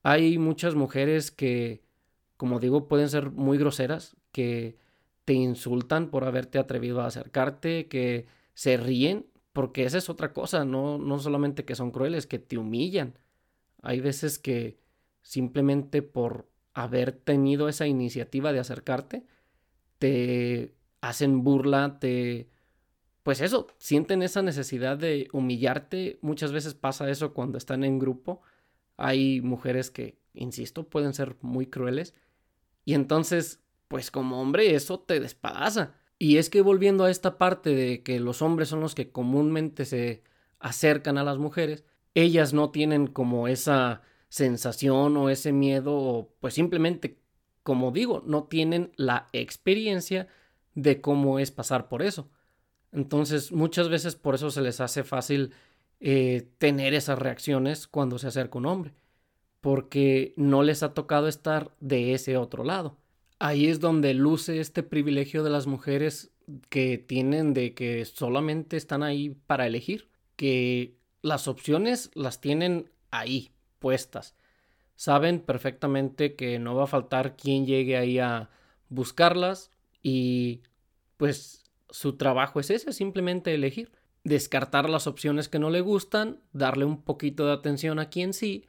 Hay 0.05 0.39
muchas 0.39 0.77
mujeres 0.77 1.33
que, 1.33 1.83
como 2.37 2.61
digo, 2.61 2.87
pueden 2.87 3.09
ser 3.09 3.33
muy 3.33 3.59
groseras, 3.59 4.17
que 4.31 4.79
te 5.25 5.33
insultan 5.33 6.11
por 6.11 6.23
haberte 6.25 6.61
atrevido 6.61 7.01
a 7.01 7.07
acercarte, 7.07 7.89
que 7.89 8.27
se 8.55 8.77
ríen, 8.77 9.27
porque 9.53 9.85
esa 9.85 9.99
es 9.99 10.09
otra 10.09 10.33
cosa, 10.33 10.65
no, 10.65 10.99
no 10.99 11.19
solamente 11.19 11.65
que 11.65 11.75
son 11.75 11.91
crueles, 11.91 12.29
que 12.29 12.39
te 12.39 12.59
humillan. 12.59 13.19
Hay 13.83 14.01
veces 14.01 14.39
que 14.39 14.79
simplemente 15.21 16.01
por 16.03 16.49
haber 16.75 17.11
tenido 17.11 17.69
esa 17.69 17.89
iniciativa 17.89 18.53
de 18.53 18.61
acercarte, 18.61 19.27
te 19.99 20.75
hacen 21.01 21.45
burla, 21.45 21.99
te 21.99 22.49
pues 23.29 23.43
eso, 23.43 23.67
sienten 23.77 24.23
esa 24.23 24.41
necesidad 24.41 24.97
de 24.97 25.29
humillarte. 25.35 26.19
Muchas 26.23 26.51
veces 26.51 26.73
pasa 26.73 27.11
eso 27.11 27.35
cuando 27.35 27.59
están 27.59 27.85
en 27.85 27.99
grupo. 27.99 28.41
Hay 28.97 29.43
mujeres 29.43 29.91
que, 29.91 30.19
insisto, 30.33 30.89
pueden 30.89 31.13
ser 31.13 31.37
muy 31.43 31.67
crueles. 31.67 32.15
Y 32.87 32.95
entonces, 32.95 33.61
pues 33.89 34.11
como 34.11 34.41
hombre, 34.41 34.75
eso 34.75 35.01
te 35.01 35.21
despadaza. 35.21 35.93
Y 36.19 36.39
es 36.39 36.49
que 36.49 36.63
volviendo 36.63 37.05
a 37.05 37.11
esta 37.11 37.37
parte 37.37 37.75
de 37.75 38.03
que 38.03 38.19
los 38.19 38.41
hombres 38.41 38.71
son 38.71 38.81
los 38.81 38.95
que 38.95 39.13
comúnmente 39.13 39.85
se 39.85 40.23
acercan 40.59 41.19
a 41.19 41.23
las 41.23 41.37
mujeres, 41.37 41.85
ellas 42.15 42.55
no 42.55 42.71
tienen 42.71 43.09
como 43.09 43.47
esa 43.47 44.01
sensación 44.31 45.19
o 45.19 45.29
ese 45.29 45.53
miedo 45.53 45.95
o 45.95 46.35
pues 46.41 46.55
simplemente, 46.55 47.18
como 47.69 47.93
digo, 47.93 48.23
no 48.25 48.45
tienen 48.45 48.93
la 48.97 49.29
experiencia 49.35 50.27
de 50.75 51.03
cómo 51.03 51.39
es 51.39 51.51
pasar 51.51 51.87
por 51.87 52.01
eso. 52.01 52.31
Entonces 52.93 53.53
muchas 53.53 53.91
veces 53.91 54.17
por 54.17 54.35
eso 54.37 54.51
se 54.51 54.63
les 54.63 54.81
hace 54.81 55.05
fácil 55.05 55.53
eh, 56.01 56.49
tener 56.57 56.95
esas 56.95 57.19
reacciones 57.19 57.87
cuando 57.87 58.19
se 58.19 58.29
acerca 58.29 58.57
un 58.57 58.65
hombre, 58.65 58.95
porque 59.61 60.33
no 60.39 60.63
les 60.63 60.83
ha 60.83 60.95
tocado 60.95 61.29
estar 61.29 61.71
de 61.79 62.15
ese 62.15 62.39
otro 62.39 62.65
lado. 62.65 62.97
Ahí 63.39 63.67
es 63.67 63.81
donde 63.81 64.15
luce 64.15 64.61
este 64.61 64.83
privilegio 64.83 65.45
de 65.45 65.51
las 65.51 65.67
mujeres 65.67 66.31
que 66.71 66.97
tienen 66.97 67.53
de 67.53 67.75
que 67.75 68.03
solamente 68.07 68.79
están 68.79 69.03
ahí 69.03 69.37
para 69.47 69.67
elegir, 69.67 70.09
que 70.37 70.97
las 71.21 71.47
opciones 71.49 72.11
las 72.15 72.41
tienen 72.41 72.91
ahí, 73.11 73.51
puestas. 73.79 74.35
Saben 74.99 75.39
perfectamente 75.39 76.35
que 76.35 76.59
no 76.59 76.75
va 76.75 76.83
a 76.83 76.89
faltar 76.89 77.37
quien 77.37 77.67
llegue 77.67 77.97
ahí 77.97 78.19
a 78.19 78.51
buscarlas 78.89 79.71
y 80.03 80.63
pues 81.17 81.63
su 81.89 82.17
trabajo 82.17 82.59
es 82.59 82.71
ese, 82.71 82.93
simplemente 82.93 83.55
elegir. 83.55 83.93
Descartar 84.25 84.91
las 84.91 85.07
opciones 85.07 85.49
que 85.49 85.61
no 85.61 85.71
le 85.71 85.83
gustan, 85.83 86.41
darle 86.53 86.85
un 86.85 87.01
poquito 87.03 87.47
de 87.47 87.53
atención 87.53 88.01
a 88.01 88.11
quien 88.11 88.33
sí 88.33 88.65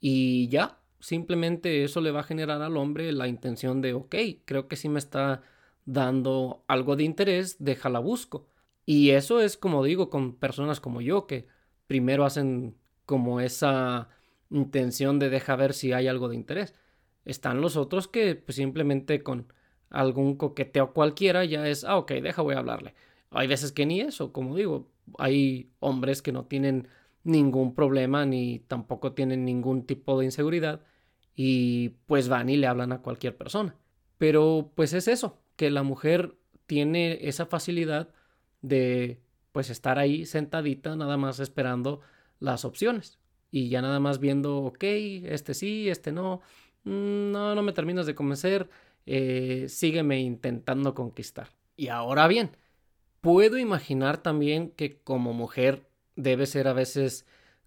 y 0.00 0.48
ya, 0.48 0.80
simplemente 0.98 1.84
eso 1.84 2.00
le 2.00 2.10
va 2.10 2.20
a 2.20 2.24
generar 2.24 2.60
al 2.60 2.76
hombre 2.76 3.12
la 3.12 3.28
intención 3.28 3.80
de, 3.80 3.94
ok, 3.94 4.16
creo 4.44 4.66
que 4.66 4.74
sí 4.74 4.88
me 4.88 4.98
está 4.98 5.42
dando 5.84 6.64
algo 6.66 6.96
de 6.96 7.04
interés, 7.04 7.54
déjala 7.60 8.00
busco. 8.00 8.48
Y 8.84 9.10
eso 9.10 9.40
es 9.40 9.56
como 9.56 9.84
digo 9.84 10.10
con 10.10 10.34
personas 10.34 10.80
como 10.80 11.00
yo 11.00 11.28
que 11.28 11.46
primero 11.86 12.24
hacen 12.24 12.76
como 13.06 13.40
esa 13.40 14.08
intención 14.50 15.18
de 15.18 15.30
deja 15.30 15.56
ver 15.56 15.74
si 15.74 15.92
hay 15.92 16.08
algo 16.08 16.28
de 16.28 16.36
interés. 16.36 16.74
Están 17.24 17.60
los 17.60 17.76
otros 17.76 18.08
que 18.08 18.34
pues, 18.34 18.56
simplemente 18.56 19.22
con 19.22 19.52
algún 19.90 20.36
coqueteo 20.36 20.92
cualquiera 20.92 21.44
ya 21.44 21.66
es, 21.66 21.84
ah, 21.84 21.96
ok, 21.96 22.12
deja, 22.12 22.42
voy 22.42 22.54
a 22.54 22.58
hablarle. 22.58 22.94
Hay 23.30 23.46
veces 23.46 23.72
que 23.72 23.86
ni 23.86 24.00
eso, 24.00 24.32
como 24.32 24.56
digo, 24.56 24.90
hay 25.18 25.70
hombres 25.80 26.22
que 26.22 26.32
no 26.32 26.46
tienen 26.46 26.88
ningún 27.24 27.74
problema 27.74 28.24
ni 28.24 28.60
tampoco 28.60 29.12
tienen 29.12 29.44
ningún 29.44 29.84
tipo 29.84 30.18
de 30.18 30.24
inseguridad 30.26 30.82
y 31.34 31.90
pues 32.06 32.28
van 32.28 32.48
y 32.48 32.56
le 32.56 32.66
hablan 32.66 32.92
a 32.92 33.02
cualquier 33.02 33.36
persona. 33.36 33.76
Pero 34.18 34.72
pues 34.74 34.92
es 34.92 35.08
eso, 35.08 35.38
que 35.56 35.70
la 35.70 35.82
mujer 35.82 36.36
tiene 36.66 37.18
esa 37.28 37.46
facilidad 37.46 38.10
de 38.62 39.20
pues 39.52 39.70
estar 39.70 39.98
ahí 39.98 40.26
sentadita 40.26 40.96
nada 40.96 41.16
más 41.16 41.40
esperando 41.40 42.00
las 42.40 42.64
opciones 42.64 43.18
y 43.50 43.68
ya 43.68 43.82
nada 43.82 44.00
más 44.00 44.18
viendo, 44.18 44.58
ok, 44.58 44.84
este 44.84 45.54
sí, 45.54 45.88
este 45.88 46.12
no, 46.12 46.40
mm, 46.84 47.32
no, 47.32 47.54
no 47.54 47.62
me 47.62 47.72
terminas 47.72 48.06
de 48.06 48.14
convencer, 48.14 48.68
eh, 49.06 49.66
sígueme 49.68 50.20
intentando 50.20 50.94
conquistar. 50.94 51.48
Y 51.76 51.88
ahora 51.88 52.28
bien, 52.28 52.56
puedo 53.20 53.58
imaginar 53.58 54.18
también 54.18 54.70
que 54.70 55.00
como 55.02 55.32
mujer 55.32 55.88
debe 56.16 56.46
ser 56.46 56.68
a 56.68 56.72
veces 56.72 57.26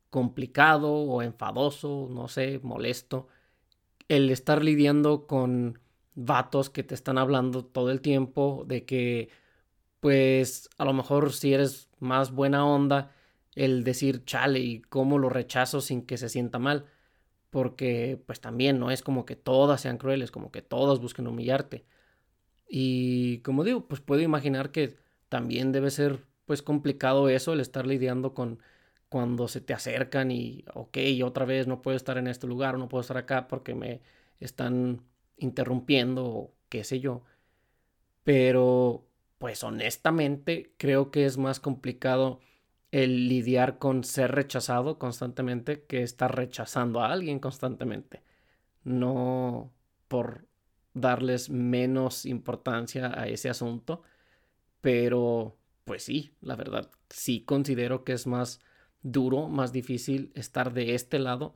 complicado 0.10 0.94
o 0.94 1.22
enfadoso, 1.22 2.10
no 2.12 2.28
sé, 2.28 2.60
molesto, 2.64 3.28
el 4.10 4.30
estar 4.30 4.64
lidiando 4.64 5.26
con 5.28 5.80
vatos 6.16 6.70
que 6.70 6.84
te 6.84 6.96
están 6.96 7.18
hablando 7.18 7.64
todo 7.66 7.92
el 7.92 8.02
tiempo 8.02 8.66
de 8.68 8.86
que, 8.86 9.30
pues, 10.00 10.70
a 10.78 10.86
lo 10.86 10.94
mejor 10.94 11.34
si 11.34 11.54
eres 11.54 11.90
más 12.00 12.32
buena 12.32 12.66
onda, 12.66 13.16
el 13.56 13.84
decir 13.84 14.26
chale 14.26 14.60
y 14.60 14.82
cómo 14.82 15.20
lo 15.20 15.30
rechazo 15.30 15.82
sin 15.82 16.06
que 16.06 16.18
se 16.18 16.30
sienta 16.30 16.60
mal 16.60 16.86
porque 17.52 18.20
pues 18.26 18.42
también 18.42 18.80
no 18.80 18.90
es 18.92 19.04
como 19.04 19.26
que 19.26 19.36
todas 19.36 19.82
sean 19.82 19.98
crueles, 19.98 20.32
como 20.32 20.52
que 20.52 20.62
todas 20.64 21.00
busquen 21.00 21.28
humillarte. 21.28 21.86
Y 22.68 23.40
como 23.40 23.64
digo, 23.66 23.88
pues 23.88 24.02
puedo 24.02 24.22
imaginar 24.22 24.72
que 24.72 24.98
también 25.30 25.72
debe 25.74 25.92
ser 25.92 26.26
pues 26.46 26.62
complicado 26.64 27.30
eso, 27.30 27.54
el 27.54 27.60
estar 27.60 27.86
lidiando 27.86 28.34
con 28.34 28.60
cuando 29.10 29.50
se 29.50 29.60
te 29.60 29.74
acercan 29.74 30.32
y, 30.32 30.64
ok, 30.74 30.98
otra 31.26 31.44
vez 31.46 31.68
no 31.68 31.82
puedo 31.82 31.98
estar 31.98 32.18
en 32.18 32.28
este 32.28 32.48
lugar, 32.48 32.78
no 32.78 32.88
puedo 32.88 33.02
estar 33.02 33.18
acá 33.18 33.50
porque 33.50 33.76
me 33.76 34.02
están 34.40 35.02
interrumpiendo 35.38 36.26
o 36.26 36.54
qué 36.70 36.86
sé 36.86 37.02
yo. 37.02 37.24
Pero, 38.24 39.06
pues 39.40 39.64
honestamente, 39.64 40.74
creo 40.78 41.12
que 41.12 41.26
es 41.26 41.38
más 41.38 41.60
complicado 41.60 42.40
el 42.92 43.30
lidiar 43.30 43.78
con 43.78 44.04
ser 44.04 44.32
rechazado 44.32 45.00
constantemente 45.00 45.84
que 45.84 46.04
estar 46.04 46.36
rechazando 46.36 47.02
a 47.02 47.12
alguien 47.12 47.40
constantemente. 47.40 48.22
No 48.84 49.72
por 50.08 50.46
darles 50.94 51.50
menos 51.50 52.26
importancia 52.26 53.18
a 53.20 53.28
ese 53.28 53.50
asunto, 53.50 54.04
pero 54.82 55.58
pues 55.86 56.04
sí, 56.04 56.34
la 56.42 56.56
verdad, 56.56 56.92
sí 57.10 57.42
considero 57.42 58.04
que 58.04 58.14
es 58.14 58.28
más 58.28 58.60
duro, 59.04 59.48
más 59.48 59.72
difícil 59.72 60.32
estar 60.36 60.74
de 60.74 60.96
este 60.96 61.20
lado 61.20 61.56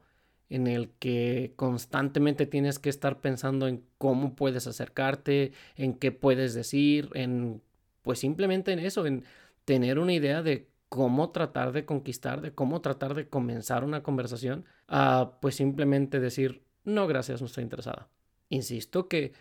en 0.49 0.67
el 0.67 0.91
que 0.91 1.53
constantemente 1.55 2.45
tienes 2.45 2.79
que 2.79 2.89
estar 2.89 3.19
pensando 3.19 3.67
en 3.67 3.83
cómo 3.97 4.35
puedes 4.35 4.67
acercarte, 4.67 5.53
en 5.75 5.95
qué 5.95 6.11
puedes 6.11 6.53
decir, 6.53 7.09
en 7.13 7.61
pues 8.03 8.19
simplemente 8.19 8.71
en 8.71 8.79
eso, 8.79 9.05
en 9.05 9.25
tener 9.65 9.97
una 9.97 10.13
idea 10.13 10.43
de 10.43 10.69
cómo 10.89 11.31
tratar 11.31 11.71
de 11.71 11.85
conquistar, 11.85 12.41
de 12.41 12.53
cómo 12.53 12.81
tratar 12.81 13.13
de 13.15 13.27
comenzar 13.27 13.83
una 13.83 14.03
conversación, 14.03 14.65
a 14.87 15.37
pues 15.41 15.55
simplemente 15.55 16.19
decir, 16.19 16.63
no, 16.83 17.07
gracias, 17.07 17.41
no 17.41 17.47
estoy 17.47 17.63
interesada. 17.63 18.09
Insisto 18.49 19.07
que, 19.07 19.33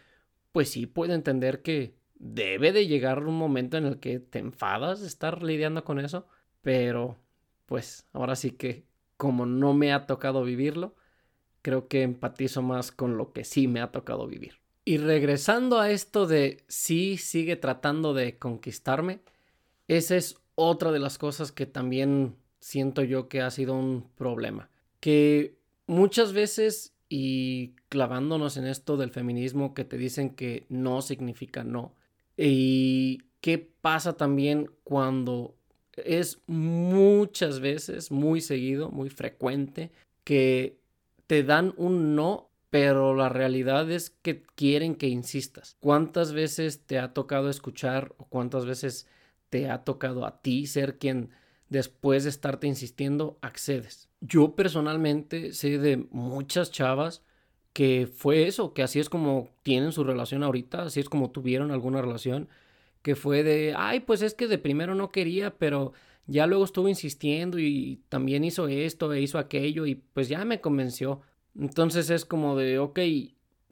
pues 0.52 0.70
sí 0.70 0.86
puedo 0.86 1.14
entender 1.14 1.62
que 1.62 1.96
debe 2.14 2.72
de 2.72 2.86
llegar 2.86 3.24
un 3.24 3.36
momento 3.36 3.76
en 3.76 3.86
el 3.86 4.00
que 4.00 4.18
te 4.20 4.38
enfadas 4.38 5.00
de 5.00 5.06
estar 5.06 5.42
lidiando 5.42 5.84
con 5.84 5.98
eso, 5.98 6.26
pero 6.62 7.18
pues 7.66 8.06
ahora 8.12 8.36
sí 8.36 8.52
que 8.52 8.86
como 9.16 9.46
no 9.46 9.74
me 9.74 9.92
ha 9.92 10.06
tocado 10.06 10.42
vivirlo, 10.44 10.94
creo 11.62 11.88
que 11.88 12.02
empatizo 12.02 12.62
más 12.62 12.92
con 12.92 13.16
lo 13.16 13.32
que 13.32 13.44
sí 13.44 13.68
me 13.68 13.80
ha 13.80 13.92
tocado 13.92 14.26
vivir. 14.26 14.60
Y 14.84 14.98
regresando 14.98 15.80
a 15.80 15.90
esto 15.90 16.26
de 16.26 16.64
sí 16.68 17.16
sigue 17.16 17.56
tratando 17.56 18.12
de 18.12 18.38
conquistarme, 18.38 19.20
ese 19.88 20.18
es 20.18 20.43
otra 20.54 20.92
de 20.92 20.98
las 20.98 21.18
cosas 21.18 21.52
que 21.52 21.66
también 21.66 22.36
siento 22.60 23.02
yo 23.02 23.28
que 23.28 23.42
ha 23.42 23.50
sido 23.50 23.74
un 23.74 24.08
problema. 24.14 24.70
Que 25.00 25.56
muchas 25.86 26.32
veces, 26.32 26.94
y 27.08 27.74
clavándonos 27.88 28.56
en 28.56 28.66
esto 28.66 28.96
del 28.96 29.10
feminismo, 29.10 29.74
que 29.74 29.84
te 29.84 29.98
dicen 29.98 30.30
que 30.30 30.66
no 30.68 31.02
significa 31.02 31.64
no. 31.64 31.94
Y 32.36 33.22
qué 33.40 33.58
pasa 33.58 34.16
también 34.16 34.70
cuando 34.82 35.54
es 35.92 36.40
muchas 36.46 37.60
veces, 37.60 38.10
muy 38.10 38.40
seguido, 38.40 38.90
muy 38.90 39.10
frecuente, 39.10 39.92
que 40.24 40.78
te 41.26 41.44
dan 41.44 41.74
un 41.76 42.14
no, 42.14 42.48
pero 42.70 43.14
la 43.14 43.28
realidad 43.28 43.90
es 43.90 44.10
que 44.10 44.42
quieren 44.54 44.96
que 44.96 45.06
insistas. 45.06 45.76
¿Cuántas 45.80 46.32
veces 46.32 46.80
te 46.86 46.98
ha 46.98 47.12
tocado 47.12 47.48
escuchar 47.48 48.14
o 48.18 48.24
cuántas 48.24 48.66
veces 48.66 49.06
te 49.54 49.70
ha 49.70 49.84
tocado 49.84 50.26
a 50.26 50.42
ti 50.42 50.66
ser 50.66 50.98
quien 50.98 51.30
después 51.68 52.24
de 52.24 52.30
estarte 52.30 52.66
insistiendo 52.66 53.38
accedes. 53.40 54.08
Yo 54.20 54.56
personalmente 54.56 55.52
sé 55.52 55.78
de 55.78 56.08
muchas 56.10 56.72
chavas 56.72 57.22
que 57.72 58.08
fue 58.12 58.48
eso, 58.48 58.74
que 58.74 58.82
así 58.82 58.98
es 58.98 59.08
como 59.08 59.50
tienen 59.62 59.92
su 59.92 60.02
relación 60.02 60.42
ahorita, 60.42 60.82
así 60.82 60.98
es 60.98 61.08
como 61.08 61.30
tuvieron 61.30 61.70
alguna 61.70 62.02
relación, 62.02 62.48
que 63.02 63.14
fue 63.14 63.44
de, 63.44 63.74
ay, 63.76 64.00
pues 64.00 64.22
es 64.22 64.34
que 64.34 64.48
de 64.48 64.58
primero 64.58 64.96
no 64.96 65.12
quería, 65.12 65.56
pero 65.56 65.92
ya 66.26 66.48
luego 66.48 66.64
estuvo 66.64 66.88
insistiendo 66.88 67.60
y 67.60 68.02
también 68.08 68.42
hizo 68.42 68.66
esto 68.66 69.12
e 69.12 69.20
hizo 69.20 69.38
aquello 69.38 69.86
y 69.86 69.94
pues 69.94 70.28
ya 70.28 70.44
me 70.44 70.60
convenció. 70.60 71.20
Entonces 71.56 72.10
es 72.10 72.24
como 72.24 72.56
de, 72.56 72.80
ok, 72.80 72.98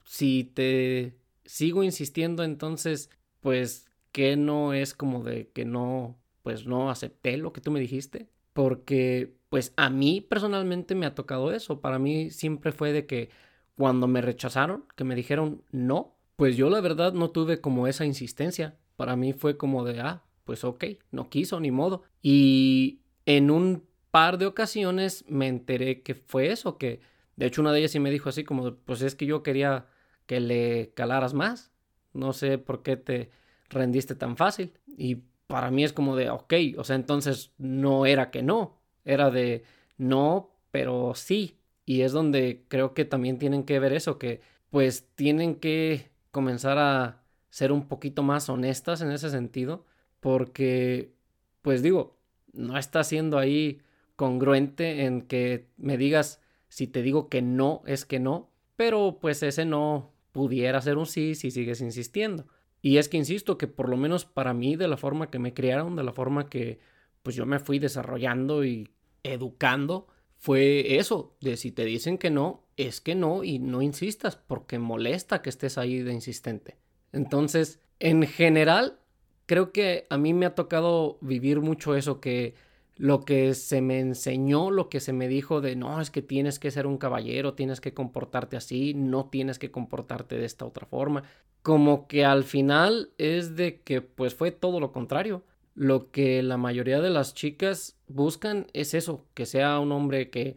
si 0.05 0.45
te 0.45 1.17
sigo 1.43 1.83
insistiendo, 1.83 2.45
entonces 2.45 3.09
pues 3.41 3.85
que 4.13 4.37
no 4.37 4.73
es 4.73 4.93
como 4.93 5.23
de 5.23 5.49
que 5.49 5.65
no, 5.65 6.17
pues 6.43 6.65
no 6.65 6.89
acepté 6.89 7.35
lo 7.35 7.51
que 7.51 7.59
tú 7.59 7.71
me 7.71 7.81
dijiste, 7.81 8.29
porque 8.53 9.35
pues 9.49 9.73
a 9.75 9.89
mí 9.89 10.21
personalmente 10.21 10.95
me 10.95 11.05
ha 11.05 11.15
tocado 11.15 11.51
eso, 11.51 11.81
para 11.81 11.99
mí 11.99 12.29
siempre 12.29 12.71
fue 12.71 12.93
de 12.93 13.05
que 13.05 13.29
cuando 13.75 14.07
me 14.07 14.21
rechazaron, 14.21 14.85
que 14.95 15.03
me 15.03 15.15
dijeron 15.15 15.63
no, 15.71 16.15
pues 16.37 16.55
yo 16.55 16.69
la 16.69 16.79
verdad 16.79 17.13
no 17.13 17.31
tuve 17.31 17.59
como 17.59 17.87
esa 17.87 18.05
insistencia, 18.05 18.77
para 18.95 19.15
mí 19.15 19.33
fue 19.33 19.57
como 19.57 19.83
de, 19.83 19.99
ah, 19.99 20.23
pues 20.43 20.63
ok, 20.63 20.85
no 21.11 21.29
quiso 21.29 21.59
ni 21.59 21.71
modo. 21.71 22.03
Y 22.21 23.01
en 23.25 23.49
un 23.49 23.83
par 24.11 24.37
de 24.37 24.45
ocasiones 24.45 25.25
me 25.27 25.47
enteré 25.47 26.03
que 26.03 26.13
fue 26.13 26.51
eso, 26.51 26.77
que 26.77 27.01
de 27.35 27.47
hecho 27.47 27.61
una 27.61 27.71
de 27.71 27.79
ellas 27.79 27.91
sí 27.91 27.99
me 27.99 28.11
dijo 28.11 28.29
así 28.29 28.43
como, 28.43 28.75
pues 28.75 29.01
es 29.01 29.15
que 29.15 29.25
yo 29.25 29.41
quería 29.41 29.87
que 30.27 30.39
le 30.39 30.93
calaras 30.93 31.33
más, 31.33 31.71
no 32.13 32.33
sé 32.33 32.59
por 32.59 32.83
qué 32.83 32.95
te 32.95 33.31
rendiste 33.73 34.15
tan 34.15 34.37
fácil. 34.37 34.73
Y 34.97 35.23
para 35.47 35.71
mí 35.71 35.83
es 35.83 35.93
como 35.93 36.15
de, 36.15 36.29
ok, 36.29 36.53
o 36.77 36.83
sea, 36.83 36.95
entonces 36.95 37.51
no 37.57 38.05
era 38.05 38.31
que 38.31 38.43
no, 38.43 38.79
era 39.05 39.29
de 39.29 39.63
no, 39.97 40.51
pero 40.71 41.13
sí. 41.15 41.57
Y 41.85 42.01
es 42.01 42.11
donde 42.11 42.65
creo 42.69 42.93
que 42.93 43.05
también 43.05 43.39
tienen 43.39 43.63
que 43.63 43.79
ver 43.79 43.93
eso, 43.93 44.17
que 44.17 44.41
pues 44.69 45.07
tienen 45.15 45.55
que 45.55 46.09
comenzar 46.31 46.77
a 46.77 47.21
ser 47.49 47.71
un 47.71 47.87
poquito 47.87 48.23
más 48.23 48.49
honestas 48.49 49.01
en 49.01 49.11
ese 49.11 49.29
sentido, 49.29 49.85
porque 50.19 51.13
pues 51.61 51.83
digo, 51.83 52.17
no 52.53 52.77
está 52.77 53.03
siendo 53.03 53.37
ahí 53.37 53.81
congruente 54.15 55.05
en 55.05 55.21
que 55.21 55.67
me 55.77 55.97
digas 55.97 56.41
si 56.69 56.87
te 56.87 57.03
digo 57.03 57.29
que 57.29 57.41
no 57.41 57.83
es 57.85 58.05
que 58.05 58.19
no, 58.19 58.49
pero 58.75 59.19
pues 59.21 59.43
ese 59.43 59.65
no 59.65 60.11
pudiera 60.31 60.81
ser 60.81 60.97
un 60.97 61.05
sí 61.05 61.35
si 61.35 61.51
sigues 61.51 61.81
insistiendo. 61.81 62.47
Y 62.83 62.97
es 62.97 63.07
que 63.07 63.15
insisto 63.15 63.57
que 63.57 63.67
por 63.67 63.87
lo 63.87 63.95
menos 63.95 64.25
para 64.25 64.53
mí, 64.53 64.75
de 64.75 64.89
la 64.89 64.97
forma 64.97 65.31
que 65.31 65.39
me 65.39 65.53
criaron, 65.53 65.95
de 65.95 66.03
la 66.03 66.11
forma 66.11 66.49
que 66.49 66.79
pues 67.23 67.33
yo 67.33 67.45
me 67.45 67.59
fui 67.59 67.79
desarrollando 67.79 68.65
y 68.65 68.89
educando, 69.23 70.07
fue 70.35 70.97
eso, 70.97 71.37
de 71.39 71.55
si 71.55 71.71
te 71.71 71.85
dicen 71.85 72.17
que 72.17 72.29
no, 72.29 72.65
es 72.75 72.99
que 72.99 73.15
no 73.15 73.45
y 73.45 73.57
no 73.57 73.81
insistas 73.81 74.35
porque 74.35 74.79
molesta 74.79 75.41
que 75.41 75.49
estés 75.49 75.77
ahí 75.77 75.99
de 75.99 76.11
insistente. 76.11 76.75
Entonces, 77.13 77.79
en 77.99 78.27
general, 78.27 78.99
creo 79.45 79.71
que 79.71 80.05
a 80.09 80.17
mí 80.17 80.33
me 80.33 80.45
ha 80.45 80.53
tocado 80.53 81.17
vivir 81.21 81.61
mucho 81.61 81.95
eso 81.95 82.19
que 82.19 82.53
lo 82.95 83.21
que 83.25 83.53
se 83.55 83.81
me 83.81 83.99
enseñó, 83.99 84.69
lo 84.69 84.89
que 84.89 84.99
se 84.99 85.13
me 85.13 85.27
dijo 85.27 85.61
de 85.61 85.75
no, 85.75 85.99
es 85.99 86.11
que 86.11 86.21
tienes 86.21 86.59
que 86.59 86.71
ser 86.71 86.85
un 86.85 86.97
caballero, 86.97 87.53
tienes 87.55 87.81
que 87.81 87.93
comportarte 87.93 88.55
así, 88.57 88.93
no 88.93 89.29
tienes 89.29 89.59
que 89.59 89.71
comportarte 89.71 90.37
de 90.37 90.45
esta 90.45 90.65
otra 90.65 90.85
forma. 90.85 91.23
Como 91.63 92.07
que 92.07 92.25
al 92.25 92.43
final 92.43 93.11
es 93.17 93.55
de 93.55 93.81
que 93.81 94.01
pues 94.01 94.35
fue 94.35 94.51
todo 94.51 94.79
lo 94.79 94.91
contrario. 94.91 95.43
Lo 95.75 96.11
que 96.11 96.43
la 96.43 96.57
mayoría 96.57 97.01
de 97.01 97.09
las 97.09 97.33
chicas 97.33 97.97
buscan 98.07 98.67
es 98.73 98.93
eso, 98.93 99.25
que 99.33 99.45
sea 99.47 99.79
un 99.79 99.91
hombre 99.91 100.29
que, 100.29 100.55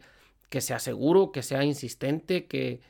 que 0.49 0.61
sea 0.61 0.79
seguro, 0.79 1.31
que 1.31 1.41
sea 1.41 1.63
insistente, 1.63 2.45
que 2.45 2.81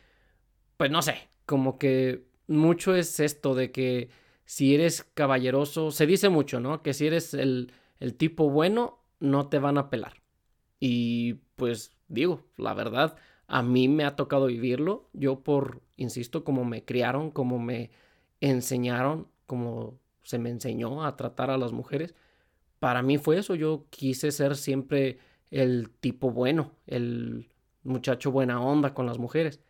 pues 0.76 0.92
no 0.92 1.02
sé, 1.02 1.30
como 1.46 1.78
que 1.80 2.26
mucho 2.48 2.96
es 2.96 3.20
esto 3.20 3.56
de 3.56 3.72
que 3.72 4.10
si 4.46 4.76
eres 4.76 5.04
caballeroso, 5.04 5.92
se 5.92 6.06
dice 6.06 6.30
mucho, 6.30 6.60
¿no? 6.60 6.82
Que 6.82 6.94
si 6.94 7.08
eres 7.08 7.34
el, 7.34 7.72
el 8.00 8.16
tipo 8.16 8.50
bueno, 8.50 9.00
no 9.20 9.48
te 9.50 9.60
van 9.60 9.78
a 9.78 9.90
pelar. 9.90 10.22
Y 10.80 11.36
pues 11.56 11.98
digo, 12.08 12.44
la 12.58 12.74
verdad, 12.74 13.18
a 13.48 13.64
mí 13.64 13.88
me 13.88 14.04
ha 14.06 14.16
tocado 14.16 14.48
vivirlo. 14.48 15.10
Yo 15.14 15.42
por, 15.42 15.82
insisto, 15.96 16.44
como 16.44 16.66
me 16.66 16.86
criaron, 16.86 17.32
como 17.32 17.60
me 17.60 17.92
enseñaron, 18.42 19.28
como 19.46 20.00
se 20.24 20.40
me 20.40 20.50
enseñó 20.50 21.06
a 21.06 21.16
tratar 21.16 21.50
a 21.50 21.58
las 21.58 21.72
mujeres, 21.72 22.14
para 22.80 23.02
mí 23.02 23.18
fue 23.18 23.38
eso. 23.38 23.56
Yo 23.56 23.86
quise 23.90 24.32
ser 24.32 24.56
siempre 24.56 25.20
el 25.52 25.90
tipo 25.90 26.32
bueno, 26.32 26.72
el 26.86 27.50
muchacho 27.84 28.32
buena 28.32 28.62
onda 28.62 28.94
con 28.94 29.06
las 29.06 29.18
mujeres. 29.18 29.62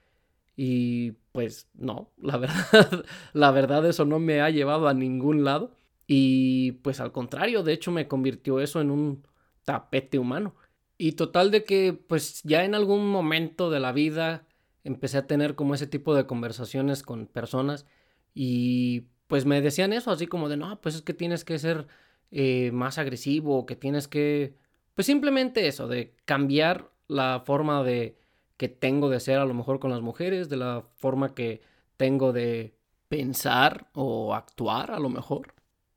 Y 0.56 1.12
pues 1.32 1.70
no, 1.76 2.12
la 2.18 2.38
verdad, 2.38 3.06
la 3.34 3.52
verdad 3.52 3.86
eso 3.86 4.06
no 4.06 4.20
me 4.20 4.42
ha 4.42 4.50
llevado 4.50 4.88
a 4.88 4.94
ningún 4.94 5.44
lado. 5.44 5.72
Y 6.08 6.74
pues 6.84 7.00
al 7.00 7.12
contrario, 7.12 7.64
de 7.64 7.74
hecho 7.74 7.92
me 7.92 8.08
convirtió 8.08 8.60
eso 8.60 8.82
en 8.82 8.92
un 8.92 9.24
tapete 9.68 10.18
humano. 10.18 10.56
Y 10.98 11.12
total 11.12 11.52
de 11.52 11.66
que 11.66 11.92
pues 11.94 12.42
ya 12.44 12.64
en 12.64 12.74
algún 12.74 13.06
momento 13.10 13.70
de 13.70 13.82
la 13.82 13.92
vida 13.92 14.48
empecé 14.86 15.18
a 15.18 15.28
tener 15.28 15.56
como 15.56 15.76
ese 15.76 15.88
tipo 15.88 16.16
de 16.16 16.26
conversaciones 16.26 17.04
con 17.04 17.28
personas 17.28 17.86
y 18.34 19.08
pues 19.28 19.46
me 19.46 19.62
decían 19.62 19.92
eso, 19.92 20.10
así 20.10 20.26
como 20.26 20.48
de, 20.48 20.56
no, 20.56 20.80
pues 20.80 20.96
es 20.96 21.02
que 21.02 21.14
tienes 21.14 21.44
que 21.44 21.60
ser 21.60 21.88
eh, 22.32 22.72
más 22.72 22.98
agresivo, 22.98 23.66
que 23.66 23.76
tienes 23.76 24.08
que, 24.08 24.56
pues 24.96 25.06
simplemente 25.06 25.68
eso, 25.68 25.90
de 25.90 26.16
cambiar 26.24 26.90
la 27.10 27.44
forma 27.46 27.84
de 27.84 28.18
que 28.56 28.70
tengo 28.70 29.10
de 29.10 29.20
ser 29.20 29.40
a 29.40 29.46
lo 29.46 29.54
mejor 29.54 29.80
con 29.80 29.92
las 29.92 30.02
mujeres, 30.02 30.48
de 30.48 30.58
la 30.58 30.86
forma 30.96 31.36
que 31.36 31.62
tengo 31.98 32.32
de 32.32 32.78
pensar 33.10 33.90
o 33.94 34.34
actuar 34.34 34.92
a 34.92 35.00
lo 35.00 35.10
mejor. 35.10 35.54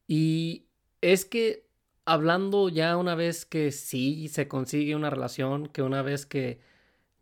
Y 0.08 0.66
es 1.00 1.24
que 1.24 1.69
hablando 2.10 2.68
ya 2.68 2.96
una 2.96 3.14
vez 3.14 3.46
que 3.46 3.70
sí 3.70 4.26
se 4.26 4.48
consigue 4.48 4.96
una 4.96 5.10
relación, 5.10 5.68
que 5.68 5.82
una 5.82 6.02
vez 6.02 6.26
que 6.26 6.60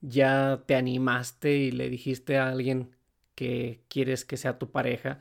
ya 0.01 0.63
te 0.67 0.77
animaste 0.77 1.57
y 1.59 1.71
le 1.73 1.91
dijiste 1.91 2.39
a 2.39 2.49
alguien 2.49 2.97
que 3.35 3.83
quieres 3.89 4.25
que 4.25 4.39
sea 4.39 4.59
tu 4.59 4.71
pareja 4.71 5.21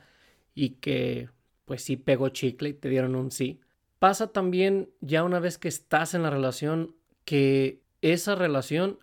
y 0.54 0.70
que 0.76 1.28
pues 1.66 1.82
sí 1.82 1.96
pegó 1.96 2.30
chicle 2.30 2.70
y 2.70 2.72
te 2.72 2.88
dieron 2.88 3.14
un 3.14 3.30
sí. 3.30 3.60
Pasa 3.98 4.28
también 4.28 4.88
ya 5.02 5.22
una 5.22 5.38
vez 5.38 5.58
que 5.58 5.68
estás 5.68 6.14
en 6.14 6.22
la 6.22 6.30
relación 6.30 6.94
que 7.26 7.82
esa 8.00 8.34
relación 8.36 8.98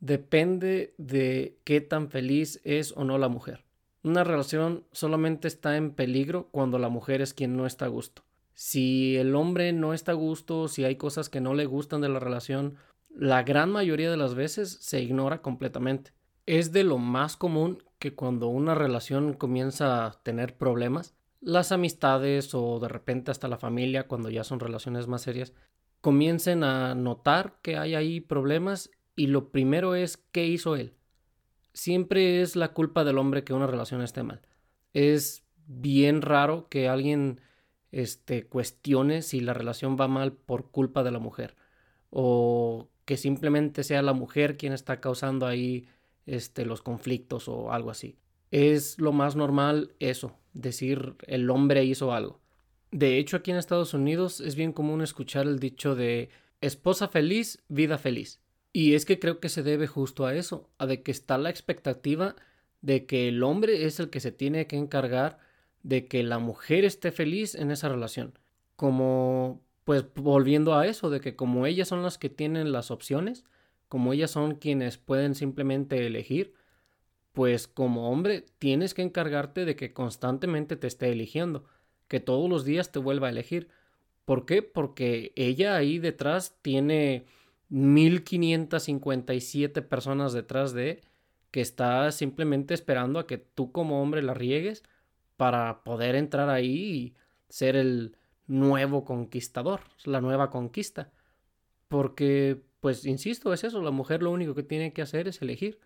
depende 0.00 0.92
de 0.98 1.56
qué 1.62 1.80
tan 1.80 2.10
feliz 2.10 2.60
es 2.64 2.92
o 2.96 3.04
no 3.04 3.16
la 3.16 3.28
mujer. 3.28 3.62
Una 4.02 4.24
relación 4.24 4.84
solamente 4.90 5.46
está 5.46 5.76
en 5.76 5.92
peligro 5.92 6.48
cuando 6.50 6.80
la 6.80 6.88
mujer 6.88 7.20
es 7.22 7.32
quien 7.32 7.56
no 7.56 7.64
está 7.64 7.84
a 7.84 7.88
gusto. 7.88 8.24
Si 8.62 9.16
el 9.16 9.36
hombre 9.36 9.72
no 9.72 9.94
está 9.94 10.12
a 10.12 10.16
gusto, 10.16 10.68
si 10.68 10.84
hay 10.84 10.96
cosas 10.96 11.30
que 11.30 11.40
no 11.40 11.54
le 11.54 11.64
gustan 11.64 12.02
de 12.02 12.10
la 12.10 12.20
relación, 12.20 12.76
la 13.08 13.42
gran 13.42 13.72
mayoría 13.72 14.10
de 14.10 14.18
las 14.18 14.34
veces 14.34 14.76
se 14.82 15.00
ignora 15.00 15.40
completamente. 15.40 16.12
Es 16.44 16.70
de 16.70 16.84
lo 16.84 16.98
más 16.98 17.38
común 17.38 17.82
que 17.98 18.14
cuando 18.14 18.48
una 18.48 18.74
relación 18.74 19.32
comienza 19.32 20.04
a 20.04 20.22
tener 20.22 20.58
problemas, 20.58 21.14
las 21.40 21.72
amistades 21.72 22.54
o 22.54 22.78
de 22.80 22.88
repente 22.88 23.30
hasta 23.30 23.48
la 23.48 23.56
familia, 23.56 24.06
cuando 24.06 24.28
ya 24.28 24.44
son 24.44 24.60
relaciones 24.60 25.06
más 25.06 25.22
serias, 25.22 25.54
comiencen 26.02 26.62
a 26.62 26.94
notar 26.94 27.60
que 27.62 27.78
hay 27.78 27.94
ahí 27.94 28.20
problemas 28.20 28.90
y 29.16 29.28
lo 29.28 29.52
primero 29.52 29.94
es 29.94 30.18
qué 30.18 30.44
hizo 30.44 30.76
él. 30.76 30.92
Siempre 31.72 32.42
es 32.42 32.56
la 32.56 32.74
culpa 32.74 33.04
del 33.04 33.16
hombre 33.16 33.42
que 33.42 33.54
una 33.54 33.66
relación 33.66 34.02
esté 34.02 34.22
mal. 34.22 34.42
Es 34.92 35.46
bien 35.66 36.20
raro 36.20 36.68
que 36.68 36.90
alguien 36.90 37.40
este, 37.92 38.46
cuestione 38.46 39.22
si 39.22 39.40
la 39.40 39.54
relación 39.54 39.96
va 40.00 40.08
mal 40.08 40.32
por 40.32 40.70
culpa 40.70 41.02
de 41.02 41.10
la 41.10 41.18
mujer 41.18 41.56
o 42.10 42.88
que 43.04 43.16
simplemente 43.16 43.84
sea 43.84 44.02
la 44.02 44.12
mujer 44.12 44.56
quien 44.56 44.72
está 44.72 45.00
causando 45.00 45.46
ahí 45.46 45.88
este, 46.26 46.64
los 46.64 46.82
conflictos 46.82 47.48
o 47.48 47.72
algo 47.72 47.90
así. 47.90 48.16
Es 48.50 48.98
lo 48.98 49.12
más 49.12 49.36
normal 49.36 49.94
eso, 50.00 50.36
decir 50.52 51.14
el 51.26 51.50
hombre 51.50 51.84
hizo 51.84 52.12
algo. 52.12 52.40
De 52.90 53.18
hecho, 53.18 53.36
aquí 53.36 53.52
en 53.52 53.56
Estados 53.56 53.94
Unidos 53.94 54.40
es 54.40 54.56
bien 54.56 54.72
común 54.72 55.02
escuchar 55.02 55.46
el 55.46 55.60
dicho 55.60 55.94
de 55.94 56.30
esposa 56.60 57.08
feliz, 57.08 57.62
vida 57.68 57.98
feliz. 57.98 58.40
Y 58.72 58.94
es 58.94 59.04
que 59.04 59.18
creo 59.18 59.40
que 59.40 59.48
se 59.48 59.62
debe 59.62 59.86
justo 59.86 60.26
a 60.26 60.34
eso, 60.34 60.68
a 60.78 60.86
de 60.86 61.02
que 61.02 61.10
está 61.10 61.38
la 61.38 61.50
expectativa 61.50 62.36
de 62.82 63.06
que 63.06 63.28
el 63.28 63.42
hombre 63.42 63.84
es 63.84 64.00
el 64.00 64.10
que 64.10 64.20
se 64.20 64.32
tiene 64.32 64.66
que 64.66 64.76
encargar 64.76 65.38
de 65.82 66.06
que 66.06 66.22
la 66.22 66.38
mujer 66.38 66.84
esté 66.84 67.12
feliz 67.12 67.54
en 67.54 67.70
esa 67.70 67.88
relación. 67.88 68.38
Como, 68.76 69.60
pues 69.84 70.04
volviendo 70.14 70.74
a 70.74 70.86
eso, 70.86 71.10
de 71.10 71.20
que 71.20 71.36
como 71.36 71.66
ellas 71.66 71.88
son 71.88 72.02
las 72.02 72.18
que 72.18 72.30
tienen 72.30 72.72
las 72.72 72.90
opciones, 72.90 73.44
como 73.88 74.12
ellas 74.12 74.30
son 74.30 74.54
quienes 74.54 74.98
pueden 74.98 75.34
simplemente 75.34 76.06
elegir, 76.06 76.54
pues 77.32 77.68
como 77.68 78.10
hombre 78.10 78.46
tienes 78.58 78.94
que 78.94 79.02
encargarte 79.02 79.64
de 79.64 79.76
que 79.76 79.92
constantemente 79.92 80.76
te 80.76 80.86
esté 80.86 81.10
eligiendo, 81.10 81.64
que 82.08 82.20
todos 82.20 82.48
los 82.48 82.64
días 82.64 82.92
te 82.92 82.98
vuelva 82.98 83.28
a 83.28 83.30
elegir. 83.30 83.68
¿Por 84.24 84.46
qué? 84.46 84.62
Porque 84.62 85.32
ella 85.36 85.76
ahí 85.76 85.98
detrás 85.98 86.56
tiene 86.62 87.26
1557 87.68 89.82
personas 89.82 90.32
detrás 90.32 90.72
de 90.72 91.02
que 91.50 91.60
está 91.60 92.10
simplemente 92.12 92.74
esperando 92.74 93.18
a 93.18 93.26
que 93.26 93.38
tú 93.38 93.72
como 93.72 94.02
hombre 94.02 94.22
la 94.22 94.34
riegues 94.34 94.84
para 95.40 95.84
poder 95.84 96.16
entrar 96.16 96.50
ahí 96.50 96.66
y 96.66 97.14
ser 97.48 97.74
el 97.74 98.14
nuevo 98.46 99.06
conquistador, 99.06 99.80
la 100.04 100.20
nueva 100.20 100.50
conquista. 100.50 101.10
Porque, 101.88 102.60
pues, 102.80 103.06
insisto, 103.06 103.54
es 103.54 103.64
eso, 103.64 103.80
la 103.80 103.90
mujer 103.90 104.22
lo 104.22 104.32
único 104.32 104.54
que 104.54 104.62
tiene 104.62 104.92
que 104.92 105.00
hacer 105.00 105.28
es 105.28 105.40
elegir. 105.40 105.80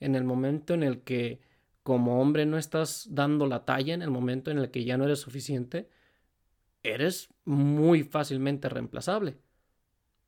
En 0.00 0.14
el 0.14 0.24
momento 0.24 0.72
en 0.72 0.82
el 0.82 1.02
que 1.02 1.42
como 1.82 2.18
hombre 2.18 2.46
no 2.46 2.56
estás 2.56 3.08
dando 3.10 3.46
la 3.46 3.66
talla, 3.66 3.92
en 3.92 4.00
el 4.00 4.10
momento 4.10 4.50
en 4.50 4.56
el 4.56 4.70
que 4.70 4.84
ya 4.86 4.96
no 4.96 5.04
eres 5.04 5.18
suficiente, 5.18 5.90
eres 6.82 7.28
muy 7.44 8.04
fácilmente 8.04 8.70
reemplazable. 8.70 9.36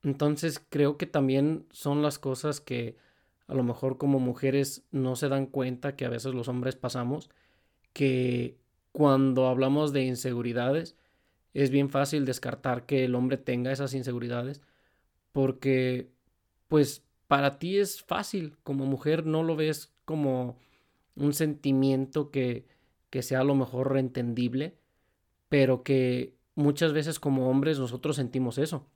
Entonces 0.03 0.63
creo 0.69 0.99
que 0.99 1.07
también 1.07 1.65
son 1.71 2.03
las 2.03 2.19
cosas 2.19 2.61
que 2.61 2.99
a 3.47 3.55
lo 3.55 3.63
mejor 3.63 3.97
como 3.97 4.19
mujeres 4.19 4.85
no 4.91 5.17
se 5.17 5.31
dan 5.31 5.47
cuenta 5.47 5.97
que 5.97 6.05
a 6.05 6.11
veces 6.11 6.35
los 6.35 6.49
hombres 6.49 6.77
pasamos, 6.77 7.31
que 7.95 8.59
cuando 8.97 9.47
hablamos 9.47 9.93
de 9.93 10.05
inseguridades, 10.05 10.97
es 11.53 11.69
bien 11.69 11.91
fácil 11.91 12.25
descartar 12.25 12.87
que 12.87 13.05
el 13.05 13.15
hombre 13.15 13.37
tenga 13.37 13.71
esas 13.71 13.93
inseguridades 13.93 14.63
porque 15.33 16.09
pues 16.67 17.05
para 17.27 17.59
ti 17.59 17.77
es 17.77 18.03
fácil, 18.03 18.57
como 18.63 18.87
mujer 18.87 19.27
no 19.27 19.43
lo 19.43 19.55
ves 19.55 19.93
como 20.07 20.57
un 21.15 21.35
sentimiento 21.35 22.31
que, 22.31 22.65
que 23.11 23.21
sea 23.23 23.41
a 23.41 23.45
lo 23.45 23.55
mejor 23.55 23.99
entendible, 23.99 24.79
pero 25.51 25.83
que 25.83 26.35
muchas 26.55 26.95
veces 26.95 27.21
como 27.21 27.51
hombres 27.51 27.79
nosotros 27.79 28.17
sentimos 28.17 28.57
eso. 28.57 28.87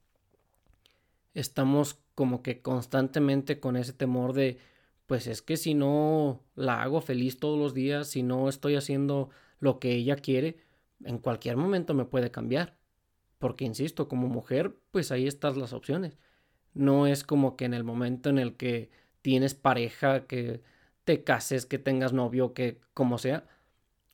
Estamos 1.34 1.98
como 2.14 2.42
que 2.42 2.62
constantemente 2.62 3.60
con 3.60 3.76
ese 3.76 3.92
temor 3.92 4.32
de 4.32 4.56
pues 5.04 5.26
es 5.26 5.42
que 5.42 5.58
si 5.58 5.74
no 5.74 6.40
la 6.54 6.80
hago 6.80 7.02
feliz 7.02 7.38
todos 7.38 7.58
los 7.58 7.74
días, 7.74 8.08
si 8.08 8.22
no 8.22 8.48
estoy 8.48 8.76
haciendo 8.76 9.28
lo 9.60 9.78
que 9.78 9.92
ella 9.92 10.16
quiere, 10.16 10.58
en 11.04 11.18
cualquier 11.18 11.56
momento 11.56 11.94
me 11.94 12.04
puede 12.04 12.30
cambiar. 12.30 12.76
Porque, 13.38 13.64
insisto, 13.64 14.08
como 14.08 14.28
mujer, 14.28 14.76
pues 14.90 15.12
ahí 15.12 15.26
están 15.26 15.58
las 15.58 15.72
opciones. 15.72 16.18
No 16.74 17.06
es 17.06 17.24
como 17.24 17.56
que 17.56 17.64
en 17.64 17.74
el 17.74 17.84
momento 17.84 18.28
en 18.28 18.38
el 18.38 18.56
que 18.56 18.90
tienes 19.22 19.54
pareja, 19.54 20.26
que 20.26 20.62
te 21.04 21.24
cases, 21.24 21.66
que 21.66 21.78
tengas 21.78 22.12
novio, 22.12 22.52
que 22.52 22.80
como 22.94 23.18
sea, 23.18 23.46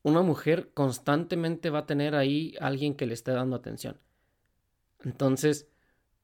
una 0.02 0.22
mujer 0.22 0.70
constantemente 0.72 1.70
va 1.70 1.80
a 1.80 1.86
tener 1.86 2.14
ahí 2.14 2.54
alguien 2.60 2.94
que 2.94 3.06
le 3.06 3.14
esté 3.14 3.32
dando 3.32 3.56
atención. 3.56 3.98
Entonces, 5.04 5.68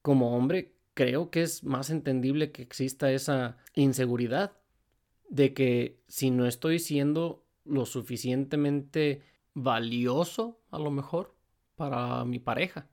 como 0.01 0.35
hombre, 0.35 0.73
creo 0.93 1.29
que 1.29 1.41
es 1.41 1.63
más 1.63 1.89
entendible 1.89 2.51
que 2.51 2.61
exista 2.61 3.11
esa 3.11 3.57
inseguridad 3.73 4.53
de 5.29 5.53
que 5.53 5.99
si 6.07 6.31
no 6.31 6.45
estoy 6.45 6.79
siendo 6.79 7.42
lo 7.65 7.85
suficientemente 7.85 9.21
valioso, 9.53 10.59
a 10.71 10.79
lo 10.79 10.91
mejor, 10.91 11.35
para 11.75 12.25
mi 12.25 12.39
pareja. 12.39 12.87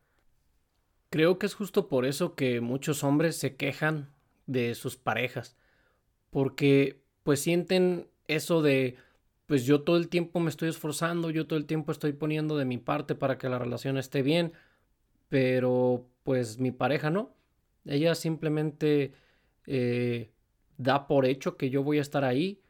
Creo 1.11 1.39
que 1.39 1.47
es 1.47 1.55
justo 1.55 1.89
por 1.89 2.07
eso 2.07 2.35
que 2.35 2.61
muchos 2.61 3.03
hombres 3.03 3.37
se 3.37 3.57
quejan 3.57 4.13
de 4.47 4.75
sus 4.75 4.97
parejas, 4.97 5.57
porque 6.31 7.03
pues 7.23 7.41
sienten 7.41 8.09
eso 8.29 8.63
de 8.63 8.97
pues 9.47 9.65
yo 9.65 9.83
todo 9.83 9.97
el 9.97 10.09
tiempo 10.09 10.39
me 10.39 10.49
estoy 10.49 10.69
esforzando, 10.69 11.29
yo 11.31 11.49
todo 11.49 11.59
el 11.59 11.67
tiempo 11.67 11.91
estoy 11.91 12.13
poniendo 12.13 12.57
de 12.57 12.65
mi 12.65 12.79
parte 12.79 13.17
para 13.17 13.37
que 13.37 13.49
la 13.49 13.59
relación 13.59 13.99
esté 13.99 14.23
bien, 14.23 14.53
pero 15.29 16.07
pues 16.23 16.59
mi 16.59 16.71
pareja 16.71 17.11
no. 17.11 17.35
Ella 17.85 18.15
simplemente 18.15 19.13
eh, 19.67 20.31
da 20.79 21.09
por 21.09 21.27
hecho 21.27 21.57
que 21.57 21.69
yo 21.69 21.83
voy 21.83 21.99
a 21.99 22.03
estar 22.03 22.23
ahí 22.23 22.61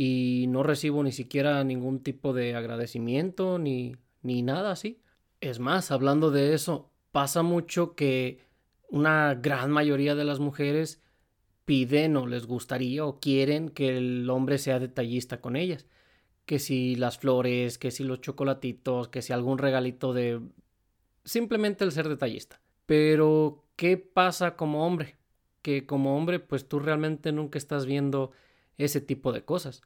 y 0.00 0.46
no 0.46 0.62
recibo 0.62 1.02
ni 1.02 1.10
siquiera 1.10 1.64
ningún 1.64 2.04
tipo 2.04 2.32
de 2.32 2.54
agradecimiento 2.54 3.58
ni, 3.58 3.96
ni 4.22 4.42
nada 4.42 4.70
así. 4.70 5.02
Es 5.40 5.58
más, 5.58 5.90
hablando 5.90 6.30
de 6.30 6.54
eso, 6.54 6.92
pasa 7.10 7.42
mucho 7.42 7.96
que 7.96 8.38
una 8.88 9.34
gran 9.34 9.72
mayoría 9.72 10.14
de 10.14 10.22
las 10.22 10.38
mujeres 10.38 11.02
piden 11.64 12.16
o 12.16 12.28
les 12.28 12.46
gustaría 12.46 13.04
o 13.04 13.18
quieren 13.18 13.70
que 13.70 13.98
el 13.98 14.30
hombre 14.30 14.58
sea 14.58 14.78
detallista 14.78 15.40
con 15.40 15.56
ellas. 15.56 15.84
Que 16.46 16.60
si 16.60 16.94
las 16.94 17.18
flores, 17.18 17.76
que 17.76 17.90
si 17.90 18.04
los 18.04 18.20
chocolatitos, 18.20 19.08
que 19.08 19.20
si 19.20 19.32
algún 19.32 19.58
regalito 19.58 20.12
de... 20.12 20.40
Simplemente 21.24 21.82
el 21.82 21.90
ser 21.90 22.08
detallista. 22.08 22.60
Pero, 22.86 23.64
¿qué 23.74 23.96
pasa 23.96 24.54
como 24.54 24.86
hombre? 24.86 25.16
Que 25.60 25.86
como 25.86 26.16
hombre, 26.16 26.38
pues 26.38 26.68
tú 26.68 26.78
realmente 26.78 27.32
nunca 27.32 27.58
estás 27.58 27.84
viendo 27.84 28.30
ese 28.78 29.00
tipo 29.00 29.32
de 29.32 29.44
cosas. 29.44 29.82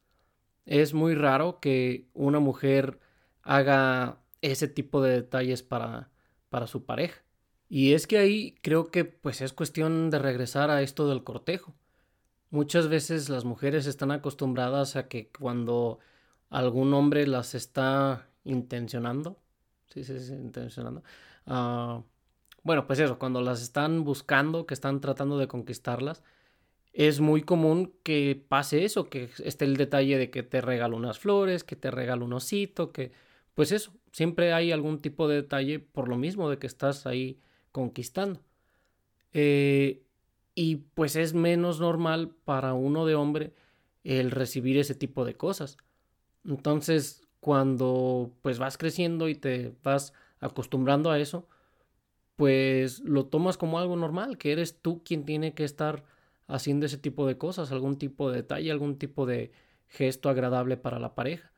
Es 0.67 0.95
muy 0.95 1.15
raro 1.15 1.61
que 1.61 2.09
una 2.15 2.39
mujer 2.41 3.01
haga 3.43 4.21
ese 4.43 4.69
tipo 4.69 5.03
de 5.03 5.13
detalles 5.13 5.63
para, 5.63 6.11
para 6.51 6.67
su 6.67 6.85
pareja. 6.85 7.23
Y 7.69 7.95
es 7.95 8.07
que 8.07 8.19
ahí 8.19 8.55
creo 8.63 8.91
que 8.91 9.05
pues 9.05 9.41
es 9.41 9.53
cuestión 9.53 10.11
de 10.11 10.19
regresar 10.19 10.71
a 10.71 10.83
esto 10.83 11.09
del 11.09 11.25
cortejo. 11.25 11.75
Muchas 12.51 12.89
veces 12.89 13.31
las 13.31 13.45
mujeres 13.45 13.87
están 13.87 14.11
acostumbradas 14.11 14.95
a 14.97 15.09
que 15.09 15.31
cuando 15.31 15.99
algún 16.51 16.93
hombre 16.93 17.27
las 17.27 17.55
está 17.55 18.29
intencionando, 18.45 19.41
sí, 19.89 20.05
sí, 20.05 20.21
sí, 20.21 20.35
intencionando, 20.35 21.03
uh, 21.47 22.03
bueno, 22.63 22.87
pues 22.87 22.99
eso, 22.99 23.19
cuando 23.19 23.41
las 23.41 23.63
están 23.63 24.05
buscando, 24.05 24.67
que 24.67 24.75
están 24.75 25.01
tratando 25.01 25.39
de 25.39 25.49
conquistarlas, 25.49 26.23
es 26.93 27.21
muy 27.21 27.43
común 27.43 27.95
que 28.03 28.45
pase 28.49 28.85
eso, 28.85 29.09
que 29.09 29.31
esté 29.45 29.65
el 29.65 29.77
detalle 29.77 30.19
de 30.19 30.31
que 30.31 30.43
te 30.43 30.61
regalo 30.61 30.97
unas 30.97 31.19
flores, 31.19 31.65
que 31.65 31.77
te 31.77 31.91
regalo 31.91 32.25
un 32.25 32.35
osito, 32.35 32.93
que 32.93 33.13
pues 33.55 33.73
eso, 33.73 33.93
siempre 34.13 34.53
hay 34.53 34.73
algún 34.73 35.01
tipo 35.01 35.29
de 35.29 35.37
detalle 35.37 35.79
por 35.79 36.09
lo 36.09 36.17
mismo 36.17 36.51
de 36.51 36.59
que 36.59 36.67
estás 36.67 37.07
ahí 37.07 37.41
conquistando. 37.73 38.41
Eh, 39.33 40.03
y 40.55 40.77
pues 40.77 41.17
es 41.17 41.35
menos 41.35 41.81
normal 41.81 42.35
para 42.45 42.75
uno 42.75 43.07
de 43.07 43.15
hombre 43.15 43.55
el 44.05 44.31
recibir 44.31 44.79
ese 44.79 44.95
tipo 44.95 45.25
de 45.25 45.35
cosas. 45.35 45.79
Entonces, 46.45 47.23
cuando 47.41 48.33
pues 48.43 48.59
vas 48.59 48.79
creciendo 48.79 49.29
y 49.29 49.35
te 49.35 49.75
vas 49.83 50.13
acostumbrando 50.41 51.11
a 51.11 51.19
eso, 51.19 51.49
pues 52.37 53.01
lo 53.01 53.27
tomas 53.27 53.57
como 53.57 53.79
algo 53.79 53.97
normal, 53.97 54.39
que 54.39 54.53
eres 54.53 54.81
tú 54.81 55.03
quien 55.05 55.25
tiene 55.25 55.55
que 55.55 55.65
estar 55.65 56.05
haciendo 56.53 56.85
ese 56.85 56.99
tipo 56.99 57.27
de 57.27 57.39
cosas, 57.39 57.73
algún 57.73 57.97
tipo 57.97 58.31
de 58.31 58.37
detalle, 58.37 58.71
algún 58.71 58.99
tipo 58.99 59.25
de 59.25 59.53
gesto 59.89 60.29
agradable 60.29 60.77
para 60.77 60.99
la 60.99 61.15
pareja. 61.15 61.51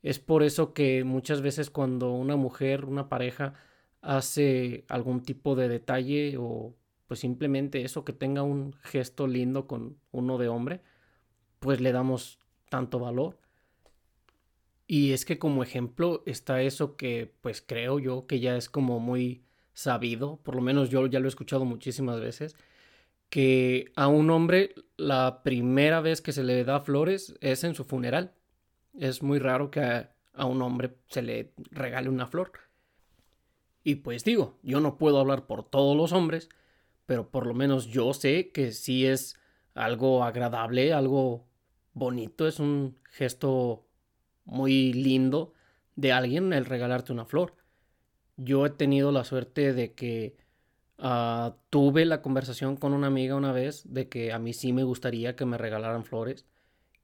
Es 0.00 0.20
por 0.20 0.44
eso 0.44 0.72
que 0.72 1.02
muchas 1.04 1.42
veces 1.42 1.70
cuando 1.70 2.12
una 2.12 2.36
mujer, 2.36 2.84
una 2.84 3.08
pareja, 3.08 3.54
hace 4.00 4.84
algún 4.88 5.22
tipo 5.22 5.56
de 5.56 5.68
detalle 5.68 6.36
o 6.38 6.74
pues 7.08 7.20
simplemente 7.20 7.82
eso, 7.82 8.04
que 8.04 8.12
tenga 8.12 8.42
un 8.42 8.74
gesto 8.82 9.26
lindo 9.26 9.66
con 9.66 9.98
uno 10.12 10.38
de 10.38 10.48
hombre, 10.48 10.80
pues 11.58 11.80
le 11.80 11.92
damos 11.92 12.38
tanto 12.70 13.00
valor. 13.00 13.38
Y 14.86 15.12
es 15.12 15.24
que 15.24 15.38
como 15.38 15.62
ejemplo 15.64 16.22
está 16.26 16.62
eso 16.62 16.96
que 16.96 17.34
pues 17.40 17.60
creo 17.60 17.98
yo 17.98 18.26
que 18.26 18.40
ya 18.40 18.56
es 18.56 18.70
como 18.70 19.00
muy 19.00 19.42
sabido, 19.74 20.38
por 20.44 20.54
lo 20.54 20.62
menos 20.62 20.90
yo 20.90 21.06
ya 21.06 21.18
lo 21.18 21.26
he 21.26 21.28
escuchado 21.28 21.64
muchísimas 21.64 22.20
veces, 22.20 22.56
que 23.32 23.90
a 23.96 24.08
un 24.08 24.28
hombre 24.28 24.74
la 24.98 25.42
primera 25.42 26.02
vez 26.02 26.20
que 26.20 26.32
se 26.32 26.44
le 26.44 26.64
da 26.64 26.80
flores 26.80 27.34
es 27.40 27.64
en 27.64 27.74
su 27.74 27.84
funeral. 27.84 28.34
Es 28.92 29.22
muy 29.22 29.38
raro 29.38 29.70
que 29.70 29.80
a, 29.80 30.44
un 30.44 30.60
hombre 30.60 30.98
se 31.08 31.22
le 31.22 31.54
regale 31.70 32.10
una 32.10 32.26
flor. 32.26 32.52
Y 33.84 33.94
pues 33.94 34.22
digo, 34.22 34.58
yo 34.62 34.80
no 34.80 34.98
puedo 34.98 35.18
hablar 35.18 35.46
por 35.46 35.64
todos 35.64 35.96
los 35.96 36.12
hombres, 36.12 36.50
pero 37.06 37.30
por 37.30 37.46
lo 37.46 37.54
menos 37.54 37.86
yo 37.86 38.12
sé 38.12 38.50
que 38.50 38.70
sí 38.70 39.06
es 39.06 39.40
algo 39.74 40.24
agradable, 40.24 40.92
algo 40.92 41.46
bonito, 41.94 42.46
es 42.46 42.60
un 42.60 42.98
gesto 43.04 43.86
muy 44.44 44.92
lindo 44.92 45.54
de 45.96 46.12
alguien 46.12 46.52
el 46.52 46.66
regalarte 46.66 47.14
una 47.14 47.24
flor. 47.24 47.54
Yo 48.36 48.66
he 48.66 48.70
tenido 48.70 49.10
la 49.10 49.24
suerte 49.24 49.72
de 49.72 49.94
que 49.94 50.36
ah, 51.02 51.56
tuve 51.68 52.06
la 52.06 52.22
conversación 52.22 52.76
con 52.76 52.94
una 52.94 53.08
amiga 53.08 53.36
una 53.36 53.52
vez 53.52 53.82
de 53.92 54.08
que 54.08 54.32
a 54.32 54.38
mí 54.38 54.54
sí 54.54 54.72
me 54.72 54.84
gustaría 54.84 55.36
que 55.36 55.44
me 55.44 55.58
regalaran 55.58 56.04
flores 56.04 56.46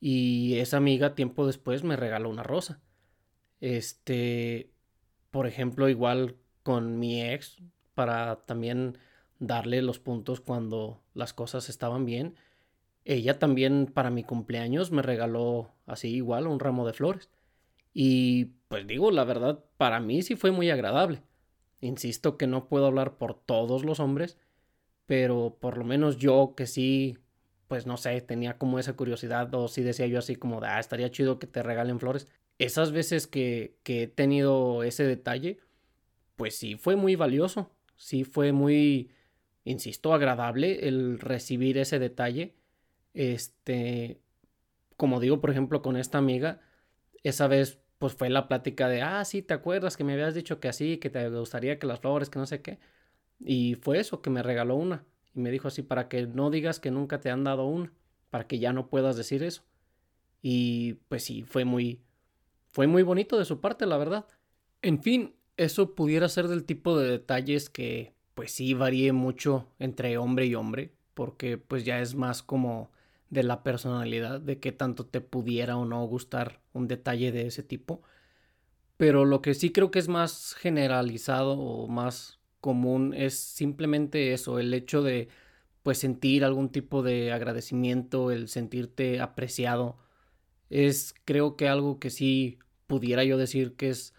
y 0.00 0.56
esa 0.58 0.78
amiga 0.78 1.14
tiempo 1.14 1.46
después 1.46 1.84
me 1.84 1.96
regaló 1.96 2.30
una 2.30 2.42
rosa. 2.42 2.80
Este, 3.60 4.70
por 5.30 5.46
ejemplo, 5.46 5.88
igual 5.88 6.36
con 6.62 6.98
mi 6.98 7.22
ex 7.22 7.58
para 7.94 8.36
también 8.46 8.98
darle 9.40 9.82
los 9.82 9.98
puntos 9.98 10.40
cuando 10.40 11.02
las 11.14 11.32
cosas 11.32 11.68
estaban 11.68 12.04
bien. 12.04 12.36
Ella 13.04 13.38
también 13.38 13.86
para 13.86 14.10
mi 14.10 14.22
cumpleaños 14.22 14.92
me 14.92 15.02
regaló 15.02 15.72
así 15.86 16.08
igual 16.08 16.46
un 16.46 16.60
ramo 16.60 16.86
de 16.86 16.92
flores. 16.92 17.28
Y 17.92 18.46
pues 18.68 18.86
digo, 18.86 19.10
la 19.10 19.24
verdad, 19.24 19.64
para 19.76 19.98
mí 20.00 20.22
sí 20.22 20.36
fue 20.36 20.52
muy 20.52 20.70
agradable. 20.70 21.22
Insisto 21.80 22.36
que 22.36 22.46
no 22.46 22.68
puedo 22.68 22.86
hablar 22.86 23.16
por 23.18 23.34
todos 23.34 23.84
los 23.84 24.00
hombres, 24.00 24.38
pero 25.06 25.56
por 25.60 25.78
lo 25.78 25.84
menos 25.84 26.18
yo 26.18 26.54
que 26.56 26.66
sí, 26.66 27.18
pues 27.68 27.86
no 27.86 27.96
sé, 27.96 28.20
tenía 28.20 28.58
como 28.58 28.78
esa 28.78 28.94
curiosidad 28.94 29.54
o 29.54 29.68
sí 29.68 29.82
decía 29.82 30.06
yo 30.06 30.18
así 30.18 30.36
como 30.36 30.60
de, 30.60 30.68
ah, 30.68 30.80
estaría 30.80 31.10
chido 31.10 31.38
que 31.38 31.46
te 31.46 31.62
regalen 31.62 32.00
flores. 32.00 32.28
Esas 32.58 32.92
veces 32.92 33.26
que, 33.26 33.76
que 33.84 34.04
he 34.04 34.06
tenido 34.08 34.82
ese 34.82 35.04
detalle, 35.04 35.60
pues 36.36 36.56
sí 36.56 36.76
fue 36.76 36.96
muy 36.96 37.16
valioso, 37.16 37.70
sí 37.96 38.24
fue 38.24 38.52
muy, 38.52 39.10
insisto, 39.64 40.12
agradable 40.14 40.88
el 40.88 41.18
recibir 41.20 41.78
ese 41.78 41.98
detalle. 41.98 42.54
Este, 43.14 44.20
como 44.96 45.20
digo, 45.20 45.40
por 45.40 45.50
ejemplo, 45.50 45.82
con 45.82 45.96
esta 45.96 46.18
amiga, 46.18 46.60
esa 47.22 47.48
vez 47.48 47.80
pues 47.98 48.14
fue 48.14 48.30
la 48.30 48.48
plática 48.48 48.88
de, 48.88 49.02
ah, 49.02 49.24
sí, 49.24 49.42
¿te 49.42 49.54
acuerdas 49.54 49.96
que 49.96 50.04
me 50.04 50.12
habías 50.14 50.34
dicho 50.34 50.60
que 50.60 50.68
así, 50.68 50.98
que 50.98 51.10
te 51.10 51.28
gustaría 51.28 51.78
que 51.78 51.86
las 51.86 52.00
flores, 52.00 52.30
que 52.30 52.38
no 52.38 52.46
sé 52.46 52.62
qué? 52.62 52.78
Y 53.40 53.74
fue 53.76 53.98
eso, 53.98 54.22
que 54.22 54.30
me 54.30 54.42
regaló 54.42 54.76
una. 54.76 55.04
Y 55.34 55.40
me 55.40 55.50
dijo 55.50 55.68
así, 55.68 55.82
para 55.82 56.08
que 56.08 56.26
no 56.26 56.50
digas 56.50 56.80
que 56.80 56.90
nunca 56.90 57.20
te 57.20 57.30
han 57.30 57.44
dado 57.44 57.66
una, 57.66 57.92
para 58.30 58.46
que 58.46 58.58
ya 58.58 58.72
no 58.72 58.88
puedas 58.88 59.16
decir 59.16 59.42
eso. 59.42 59.62
Y 60.42 60.94
pues 61.08 61.24
sí, 61.24 61.42
fue 61.42 61.64
muy, 61.64 62.00
fue 62.66 62.86
muy 62.86 63.02
bonito 63.02 63.38
de 63.38 63.44
su 63.44 63.60
parte, 63.60 63.86
la 63.86 63.98
verdad. 63.98 64.26
En 64.82 65.02
fin, 65.02 65.34
eso 65.56 65.94
pudiera 65.94 66.28
ser 66.28 66.48
del 66.48 66.64
tipo 66.64 66.98
de 66.98 67.10
detalles 67.10 67.68
que 67.68 68.14
pues 68.34 68.52
sí 68.52 68.74
varíe 68.74 69.12
mucho 69.12 69.68
entre 69.80 70.16
hombre 70.16 70.46
y 70.46 70.54
hombre, 70.54 70.94
porque 71.14 71.58
pues 71.58 71.84
ya 71.84 72.00
es 72.00 72.14
más 72.14 72.44
como 72.44 72.92
de 73.30 73.42
la 73.42 73.62
personalidad, 73.62 74.40
de 74.40 74.58
qué 74.58 74.72
tanto 74.72 75.06
te 75.06 75.20
pudiera 75.20 75.76
o 75.76 75.84
no 75.84 76.04
gustar 76.06 76.60
un 76.72 76.88
detalle 76.88 77.32
de 77.32 77.46
ese 77.46 77.62
tipo. 77.62 78.02
Pero 78.96 79.24
lo 79.24 79.42
que 79.42 79.54
sí 79.54 79.70
creo 79.70 79.90
que 79.90 79.98
es 79.98 80.08
más 80.08 80.54
generalizado 80.54 81.58
o 81.58 81.88
más 81.88 82.38
común 82.60 83.14
es 83.14 83.38
simplemente 83.38 84.32
eso, 84.32 84.58
el 84.58 84.74
hecho 84.74 85.02
de 85.02 85.28
pues 85.82 85.98
sentir 85.98 86.44
algún 86.44 86.70
tipo 86.70 87.02
de 87.02 87.32
agradecimiento, 87.32 88.30
el 88.30 88.48
sentirte 88.48 89.20
apreciado, 89.20 89.98
es 90.70 91.14
creo 91.24 91.56
que 91.56 91.68
algo 91.68 91.98
que 91.98 92.10
sí 92.10 92.58
pudiera 92.86 93.24
yo 93.24 93.38
decir 93.38 93.74
que 93.76 93.90
es 93.90 94.14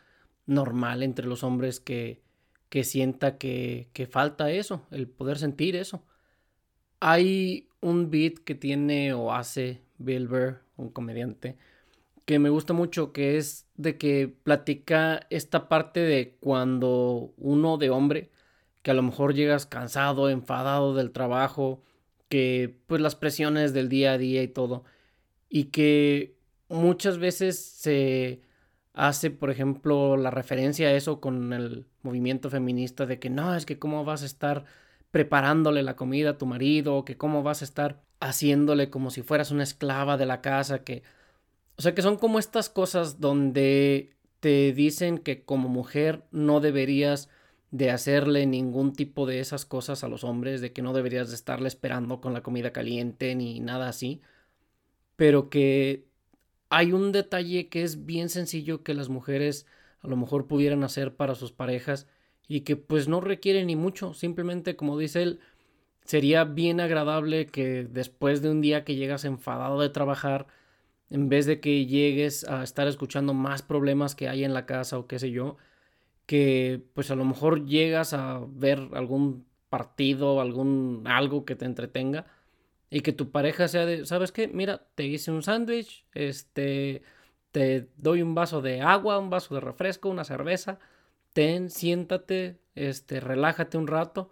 normal 0.45 1.03
entre 1.03 1.27
los 1.27 1.43
hombres 1.43 1.79
que, 1.79 2.21
que 2.69 2.83
sienta 2.83 3.37
que, 3.37 3.89
que 3.93 4.07
falta 4.07 4.51
eso, 4.51 4.87
el 4.91 5.07
poder 5.07 5.37
sentir 5.37 5.75
eso. 5.75 6.03
Hay 6.99 7.68
un 7.81 8.09
beat 8.11 8.39
que 8.39 8.55
tiene 8.55 9.13
o 9.13 9.33
hace 9.33 9.81
Bill 9.97 10.27
Burr, 10.27 10.61
un 10.77 10.89
comediante, 10.89 11.57
que 12.25 12.39
me 12.39 12.49
gusta 12.49 12.73
mucho, 12.73 13.11
que 13.11 13.37
es 13.37 13.67
de 13.75 13.97
que 13.97 14.27
platica 14.27 15.25
esta 15.29 15.67
parte 15.67 16.01
de 16.01 16.35
cuando 16.39 17.33
uno 17.37 17.77
de 17.77 17.89
hombre, 17.89 18.29
que 18.83 18.91
a 18.91 18.93
lo 18.93 19.01
mejor 19.01 19.33
llegas 19.33 19.65
cansado, 19.65 20.29
enfadado 20.29 20.93
del 20.93 21.11
trabajo, 21.11 21.81
que 22.29 22.77
pues 22.87 23.01
las 23.01 23.15
presiones 23.15 23.73
del 23.73 23.89
día 23.89 24.13
a 24.13 24.17
día 24.17 24.43
y 24.43 24.47
todo, 24.47 24.83
y 25.49 25.65
que 25.65 26.35
muchas 26.69 27.17
veces 27.17 27.59
se 27.59 28.41
hace, 28.93 29.31
por 29.31 29.49
ejemplo, 29.49 30.17
la 30.17 30.29
referencia 30.31 30.89
a 30.89 30.93
eso 30.93 31.19
con 31.19 31.53
el 31.53 31.87
movimiento 32.03 32.49
feminista 32.49 33.05
de 33.05 33.19
que 33.19 33.29
no, 33.29 33.55
es 33.55 33.65
que 33.65 33.79
cómo 33.79 34.05
vas 34.05 34.23
a 34.23 34.27
estar 34.27 34.65
preparándole 35.11 35.83
la 35.83 35.95
comida 35.95 36.31
a 36.31 36.37
tu 36.37 36.45
marido, 36.45 37.05
que 37.05 37.17
cómo 37.17 37.43
vas 37.43 37.61
a 37.61 37.65
estar 37.65 38.01
haciéndole 38.19 38.89
como 38.89 39.09
si 39.11 39.21
fueras 39.21 39.51
una 39.51 39.63
esclava 39.63 40.17
de 40.17 40.25
la 40.25 40.41
casa, 40.41 40.83
que... 40.83 41.03
O 41.77 41.81
sea, 41.81 41.95
que 41.95 42.01
son 42.01 42.17
como 42.17 42.39
estas 42.39 42.69
cosas 42.69 43.19
donde 43.21 44.13
te 44.39 44.73
dicen 44.73 45.17
que 45.17 45.43
como 45.43 45.69
mujer 45.69 46.23
no 46.31 46.59
deberías 46.59 47.29
de 47.71 47.91
hacerle 47.91 48.45
ningún 48.45 48.93
tipo 48.93 49.25
de 49.25 49.39
esas 49.39 49.65
cosas 49.65 50.03
a 50.03 50.07
los 50.07 50.23
hombres, 50.23 50.61
de 50.61 50.73
que 50.73 50.81
no 50.81 50.93
deberías 50.93 51.29
de 51.29 51.35
estarle 51.35 51.67
esperando 51.67 52.19
con 52.19 52.33
la 52.33 52.41
comida 52.41 52.71
caliente 52.71 53.35
ni 53.35 53.59
nada 53.59 53.89
así, 53.89 54.21
pero 55.15 55.49
que 55.49 56.05
hay 56.69 56.93
un 56.93 57.11
detalle 57.11 57.69
que 57.69 57.83
es 57.83 58.05
bien 58.05 58.29
sencillo 58.29 58.83
que 58.83 58.93
las 58.93 59.09
mujeres 59.09 59.65
a 60.01 60.07
lo 60.07 60.15
mejor 60.15 60.47
pudieran 60.47 60.83
hacer 60.83 61.15
para 61.15 61.35
sus 61.35 61.51
parejas 61.51 62.07
y 62.49 62.61
que 62.61 62.75
pues 62.75 63.07
no 63.07 63.21
requiere 63.21 63.63
ni 63.63 63.75
mucho, 63.77 64.13
simplemente 64.13 64.75
como 64.75 64.97
dice 64.97 65.21
él, 65.21 65.39
sería 66.03 66.43
bien 66.45 66.81
agradable 66.81 67.45
que 67.47 67.83
después 67.85 68.41
de 68.41 68.49
un 68.49 68.59
día 68.59 68.83
que 68.83 68.95
llegas 68.95 69.23
enfadado 69.23 69.79
de 69.79 69.89
trabajar, 69.89 70.47
en 71.11 71.29
vez 71.29 71.45
de 71.45 71.59
que 71.61 71.85
llegues 71.85 72.43
a 72.45 72.63
estar 72.63 72.87
escuchando 72.87 73.35
más 73.35 73.61
problemas 73.61 74.15
que 74.15 74.27
hay 74.29 74.43
en 74.43 74.55
la 74.55 74.65
casa 74.65 74.97
o 74.97 75.07
qué 75.07 75.19
sé 75.19 75.31
yo, 75.31 75.57
que 76.25 76.81
pues 76.95 77.11
a 77.11 77.15
lo 77.15 77.25
mejor 77.25 77.65
llegas 77.67 78.13
a 78.13 78.41
ver 78.47 78.89
algún 78.93 79.45
partido, 79.69 80.41
algún 80.41 81.03
algo 81.05 81.45
que 81.45 81.55
te 81.55 81.65
entretenga 81.65 82.25
y 82.89 83.01
que 83.01 83.13
tu 83.13 83.31
pareja 83.31 83.67
sea 83.67 83.85
de, 83.85 84.05
¿sabes 84.07 84.31
qué? 84.31 84.47
Mira, 84.47 84.87
te 84.95 85.05
hice 85.05 85.31
un 85.31 85.43
sándwich, 85.43 86.05
este, 86.13 87.03
te 87.51 87.89
doy 87.97 88.23
un 88.23 88.33
vaso 88.35 88.61
de 88.61 88.81
agua, 88.81 89.19
un 89.19 89.29
vaso 89.29 89.53
de 89.55 89.61
refresco, 89.61 90.09
una 90.09 90.23
cerveza 90.23 90.79
ten, 91.33 91.69
siéntate, 91.69 92.59
este, 92.75 93.19
relájate 93.19 93.77
un 93.77 93.87
rato 93.87 94.31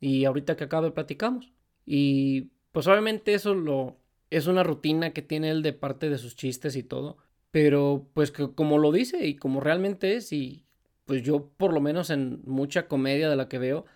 y 0.00 0.24
ahorita 0.24 0.56
que 0.56 0.64
acabe 0.64 0.90
platicamos. 0.90 1.52
Y 1.84 2.50
pues 2.72 2.86
obviamente 2.86 3.34
eso 3.34 3.54
lo 3.54 3.98
es 4.30 4.46
una 4.46 4.62
rutina 4.64 5.12
que 5.12 5.22
tiene 5.22 5.50
él 5.50 5.62
de 5.62 5.72
parte 5.72 6.10
de 6.10 6.18
sus 6.18 6.36
chistes 6.36 6.76
y 6.76 6.82
todo, 6.82 7.18
pero 7.50 8.08
pues 8.14 8.32
que 8.32 8.52
como 8.54 8.78
lo 8.78 8.92
dice 8.92 9.26
y 9.26 9.36
como 9.36 9.60
realmente 9.60 10.16
es 10.16 10.32
y 10.32 10.66
pues 11.04 11.22
yo 11.22 11.48
por 11.56 11.72
lo 11.72 11.80
menos 11.80 12.10
en 12.10 12.42
mucha 12.44 12.88
comedia 12.88 13.30
de 13.30 13.36
la 13.36 13.48
que 13.48 13.58
veo 13.58 13.86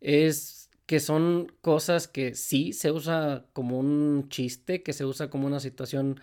es 0.00 0.70
que 0.86 1.00
son 1.00 1.52
cosas 1.60 2.08
que 2.08 2.34
sí 2.34 2.72
se 2.72 2.92
usa 2.92 3.46
como 3.52 3.78
un 3.78 4.28
chiste, 4.28 4.82
que 4.82 4.92
se 4.92 5.04
usa 5.04 5.30
como 5.30 5.46
una 5.46 5.60
situación 5.60 6.20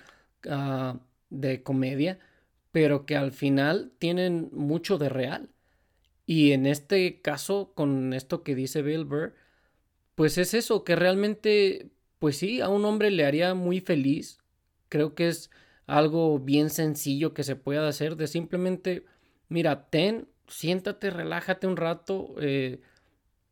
uh, 0.48 0.98
de 1.30 1.64
comedia, 1.64 2.20
pero 2.72 3.06
que 3.06 3.18
al 3.18 3.32
final 3.32 3.92
tienen 4.00 4.50
mucho 4.54 4.98
de 4.98 5.10
real. 5.10 5.53
Y 6.26 6.52
en 6.54 6.66
este 6.66 7.22
caso, 7.22 7.74
con 7.76 8.14
esto 8.14 8.44
que 8.44 8.56
dice 8.56 8.82
Bill 8.82 9.06
Burr, 9.06 9.34
pues 10.16 10.38
es 10.38 10.54
eso, 10.54 10.84
que 10.84 10.96
realmente, 10.96 11.90
pues 12.20 12.38
sí, 12.38 12.62
a 12.62 12.70
un 12.70 12.86
hombre 12.86 13.12
le 13.12 13.26
haría 13.26 13.54
muy 13.56 13.82
feliz. 13.82 14.40
Creo 14.90 15.16
que 15.16 15.28
es 15.30 15.50
algo 15.88 16.40
bien 16.40 16.70
sencillo 16.70 17.34
que 17.34 17.44
se 17.44 17.56
pueda 17.56 17.88
hacer, 17.88 18.16
de 18.16 18.28
simplemente, 18.28 19.06
mira, 19.50 19.90
ten, 19.90 20.28
siéntate, 20.48 21.10
relájate 21.10 21.68
un 21.68 21.78
rato. 21.78 22.36
Eh, 22.40 22.82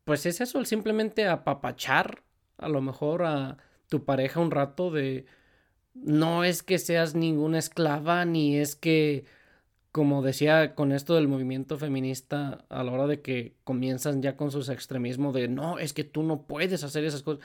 pues 0.06 0.26
es 0.26 0.42
eso, 0.42 0.60
el 0.60 0.66
simplemente 0.66 1.28
apapachar 1.28 2.24
a 2.58 2.70
lo 2.70 2.82
mejor 2.82 3.24
a 3.24 3.58
tu 3.90 4.06
pareja 4.06 4.40
un 4.40 4.52
rato 4.52 4.92
de... 4.92 5.26
No 5.94 6.46
es 6.46 6.64
que 6.64 6.80
seas 6.80 7.16
ninguna 7.16 7.60
esclava, 7.60 8.24
ni 8.26 8.58
es 8.58 8.76
que 8.76 9.26
como 9.92 10.22
decía 10.22 10.76
con 10.76 10.92
esto 10.92 11.16
del 11.16 11.28
movimiento 11.28 11.78
feminista, 11.78 12.66
a 12.70 12.84
la 12.84 12.92
hora 12.92 13.08
de 13.08 13.22
que 13.22 13.56
comienzan 13.64 14.22
ya 14.22 14.38
con 14.38 14.52
sus 14.52 14.70
extremismos 14.70 15.34
de 15.34 15.48
no, 15.50 15.80
es 15.80 15.94
que 15.94 16.04
tú 16.04 16.24
no 16.24 16.44
puedes 16.44 16.84
hacer 16.84 17.04
esas 17.04 17.24
cosas. 17.24 17.44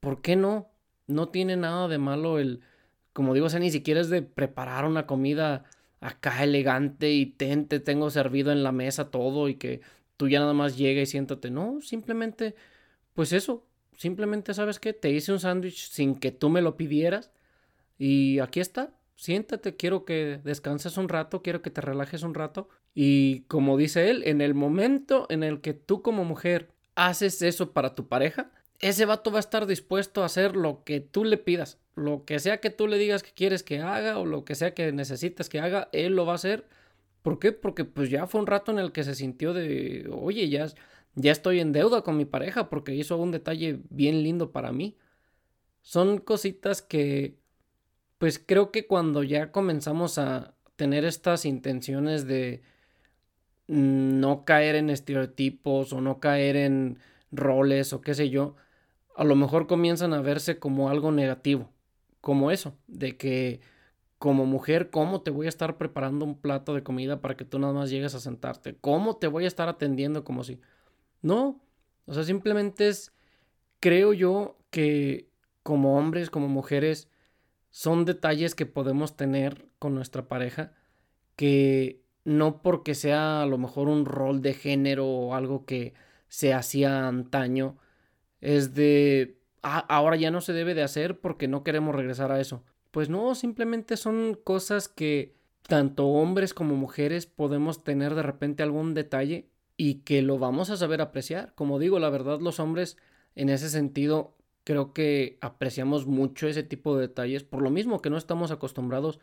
¿Por 0.00 0.22
qué 0.22 0.36
no? 0.36 0.70
No 1.06 1.28
tiene 1.28 1.56
nada 1.56 1.88
de 1.88 1.98
malo 1.98 2.38
el, 2.38 2.60
como 3.12 3.34
digo, 3.34 3.46
o 3.46 3.50
sea, 3.50 3.60
ni 3.60 3.70
siquiera 3.70 4.00
es 4.00 4.10
de 4.10 4.22
preparar 4.22 4.84
una 4.84 5.06
comida 5.06 5.64
acá 6.00 6.44
elegante 6.44 7.10
y 7.12 7.26
ten, 7.26 7.66
te 7.66 7.80
tengo 7.80 8.10
servido 8.10 8.52
en 8.52 8.62
la 8.62 8.72
mesa 8.72 9.10
todo 9.10 9.48
y 9.48 9.56
que 9.56 9.80
tú 10.16 10.28
ya 10.28 10.40
nada 10.40 10.54
más 10.54 10.76
llega 10.76 11.02
y 11.02 11.06
siéntate. 11.06 11.50
No, 11.50 11.80
simplemente, 11.80 12.54
pues 13.14 13.32
eso, 13.32 13.66
simplemente 13.96 14.54
sabes 14.54 14.78
que 14.80 14.92
te 14.92 15.10
hice 15.10 15.32
un 15.32 15.40
sándwich 15.40 15.90
sin 15.90 16.14
que 16.16 16.30
tú 16.32 16.50
me 16.50 16.62
lo 16.62 16.76
pidieras 16.76 17.32
y 17.98 18.38
aquí 18.40 18.60
está, 18.60 18.92
siéntate, 19.20 19.76
quiero 19.76 20.06
que 20.06 20.40
descanses 20.44 20.96
un 20.96 21.10
rato, 21.10 21.42
quiero 21.42 21.60
que 21.60 21.68
te 21.68 21.82
relajes 21.82 22.22
un 22.22 22.32
rato. 22.32 22.70
Y 22.94 23.42
como 23.42 23.76
dice 23.76 24.08
él, 24.08 24.22
en 24.24 24.40
el 24.40 24.54
momento 24.54 25.26
en 25.28 25.42
el 25.42 25.60
que 25.60 25.74
tú 25.74 26.00
como 26.00 26.24
mujer 26.24 26.70
haces 26.94 27.42
eso 27.42 27.72
para 27.72 27.94
tu 27.94 28.08
pareja, 28.08 28.50
ese 28.78 29.04
vato 29.04 29.30
va 29.30 29.36
a 29.36 29.40
estar 29.40 29.66
dispuesto 29.66 30.22
a 30.22 30.24
hacer 30.24 30.56
lo 30.56 30.84
que 30.84 31.00
tú 31.00 31.24
le 31.26 31.36
pidas. 31.36 31.78
Lo 31.96 32.24
que 32.24 32.38
sea 32.38 32.60
que 32.60 32.70
tú 32.70 32.86
le 32.88 32.96
digas 32.96 33.22
que 33.22 33.32
quieres 33.32 33.62
que 33.62 33.80
haga 33.80 34.18
o 34.18 34.24
lo 34.24 34.46
que 34.46 34.54
sea 34.54 34.72
que 34.72 34.90
necesitas 34.90 35.50
que 35.50 35.60
haga, 35.60 35.90
él 35.92 36.16
lo 36.16 36.24
va 36.24 36.32
a 36.32 36.36
hacer. 36.36 36.66
¿Por 37.20 37.38
qué? 37.38 37.52
Porque 37.52 37.84
pues 37.84 38.08
ya 38.08 38.26
fue 38.26 38.40
un 38.40 38.46
rato 38.46 38.72
en 38.72 38.78
el 38.78 38.90
que 38.90 39.04
se 39.04 39.14
sintió 39.14 39.52
de, 39.52 40.08
oye, 40.10 40.48
ya, 40.48 40.66
ya 41.14 41.32
estoy 41.32 41.60
en 41.60 41.72
deuda 41.72 42.00
con 42.00 42.16
mi 42.16 42.24
pareja 42.24 42.70
porque 42.70 42.94
hizo 42.94 43.18
un 43.18 43.32
detalle 43.32 43.80
bien 43.90 44.22
lindo 44.22 44.50
para 44.50 44.72
mí. 44.72 44.96
Son 45.82 46.16
cositas 46.18 46.80
que 46.80 47.39
pues 48.20 48.38
creo 48.38 48.70
que 48.70 48.86
cuando 48.86 49.22
ya 49.22 49.50
comenzamos 49.50 50.18
a 50.18 50.52
tener 50.76 51.06
estas 51.06 51.46
intenciones 51.46 52.26
de 52.26 52.60
no 53.66 54.44
caer 54.44 54.74
en 54.74 54.90
estereotipos 54.90 55.94
o 55.94 56.02
no 56.02 56.20
caer 56.20 56.56
en 56.56 56.98
roles 57.32 57.94
o 57.94 58.02
qué 58.02 58.12
sé 58.12 58.28
yo, 58.28 58.56
a 59.16 59.24
lo 59.24 59.36
mejor 59.36 59.66
comienzan 59.66 60.12
a 60.12 60.20
verse 60.20 60.58
como 60.58 60.90
algo 60.90 61.12
negativo, 61.12 61.70
como 62.20 62.50
eso, 62.50 62.76
de 62.88 63.16
que 63.16 63.62
como 64.18 64.44
mujer, 64.44 64.90
¿cómo 64.90 65.22
te 65.22 65.30
voy 65.30 65.46
a 65.46 65.48
estar 65.48 65.78
preparando 65.78 66.26
un 66.26 66.38
plato 66.38 66.74
de 66.74 66.82
comida 66.82 67.22
para 67.22 67.38
que 67.38 67.46
tú 67.46 67.58
nada 67.58 67.72
más 67.72 67.88
llegues 67.88 68.14
a 68.14 68.20
sentarte? 68.20 68.76
¿Cómo 68.82 69.16
te 69.16 69.28
voy 69.28 69.46
a 69.46 69.48
estar 69.48 69.70
atendiendo 69.70 70.24
como 70.24 70.44
si? 70.44 70.60
No, 71.22 71.62
o 72.04 72.12
sea, 72.12 72.24
simplemente 72.24 72.88
es, 72.88 73.14
creo 73.80 74.12
yo 74.12 74.58
que 74.68 75.30
como 75.62 75.96
hombres, 75.96 76.28
como 76.28 76.48
mujeres, 76.48 77.08
son 77.70 78.04
detalles 78.04 78.54
que 78.54 78.66
podemos 78.66 79.16
tener 79.16 79.66
con 79.78 79.94
nuestra 79.94 80.28
pareja 80.28 80.72
que 81.36 82.02
no 82.24 82.62
porque 82.62 82.94
sea 82.94 83.42
a 83.42 83.46
lo 83.46 83.58
mejor 83.58 83.88
un 83.88 84.04
rol 84.04 84.42
de 84.42 84.54
género 84.54 85.06
o 85.06 85.34
algo 85.34 85.64
que 85.64 85.94
se 86.28 86.52
hacía 86.52 87.08
antaño, 87.08 87.78
es 88.40 88.74
de 88.74 89.38
ah, 89.62 89.78
ahora 89.88 90.16
ya 90.16 90.30
no 90.30 90.40
se 90.40 90.52
debe 90.52 90.74
de 90.74 90.82
hacer 90.82 91.20
porque 91.20 91.48
no 91.48 91.64
queremos 91.64 91.94
regresar 91.94 92.32
a 92.32 92.40
eso. 92.40 92.62
Pues 92.90 93.08
no, 93.08 93.34
simplemente 93.34 93.96
son 93.96 94.38
cosas 94.42 94.88
que 94.88 95.34
tanto 95.62 96.08
hombres 96.08 96.54
como 96.54 96.74
mujeres 96.76 97.26
podemos 97.26 97.84
tener 97.84 98.14
de 98.14 98.22
repente 98.22 98.62
algún 98.62 98.94
detalle 98.94 99.48
y 99.76 100.02
que 100.02 100.22
lo 100.22 100.38
vamos 100.38 100.70
a 100.70 100.76
saber 100.76 101.00
apreciar. 101.00 101.54
Como 101.54 101.78
digo, 101.78 101.98
la 101.98 102.10
verdad 102.10 102.40
los 102.40 102.60
hombres 102.60 102.96
en 103.34 103.48
ese 103.48 103.70
sentido 103.70 104.36
creo 104.64 104.92
que 104.92 105.38
apreciamos 105.40 106.06
mucho 106.06 106.48
ese 106.48 106.62
tipo 106.62 106.96
de 106.96 107.02
detalles, 107.08 107.44
por 107.44 107.62
lo 107.62 107.70
mismo 107.70 108.02
que 108.02 108.10
no 108.10 108.16
estamos 108.18 108.50
acostumbrados, 108.50 109.20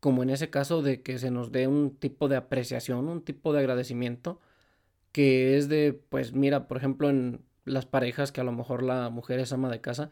como 0.00 0.22
en 0.22 0.30
ese 0.30 0.50
caso, 0.50 0.82
de 0.82 1.02
que 1.02 1.18
se 1.18 1.30
nos 1.30 1.52
dé 1.52 1.66
un 1.68 1.96
tipo 1.96 2.28
de 2.28 2.36
apreciación, 2.36 3.08
un 3.08 3.22
tipo 3.22 3.52
de 3.52 3.60
agradecimiento, 3.60 4.40
que 5.12 5.56
es 5.56 5.68
de, 5.68 5.94
pues 5.94 6.32
mira, 6.34 6.68
por 6.68 6.76
ejemplo, 6.78 7.10
en 7.10 7.42
las 7.64 7.86
parejas 7.86 8.32
que 8.32 8.40
a 8.40 8.44
lo 8.44 8.52
mejor 8.52 8.82
la 8.82 9.10
mujer 9.10 9.40
es 9.40 9.52
ama 9.52 9.70
de 9.70 9.80
casa, 9.80 10.10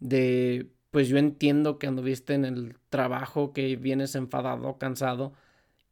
de, 0.00 0.70
pues 0.90 1.08
yo 1.08 1.18
entiendo 1.18 1.78
que 1.78 1.86
anduviste 1.88 2.34
en 2.34 2.44
el 2.44 2.78
trabajo, 2.90 3.52
que 3.52 3.76
vienes 3.76 4.14
enfadado, 4.14 4.78
cansado, 4.78 5.34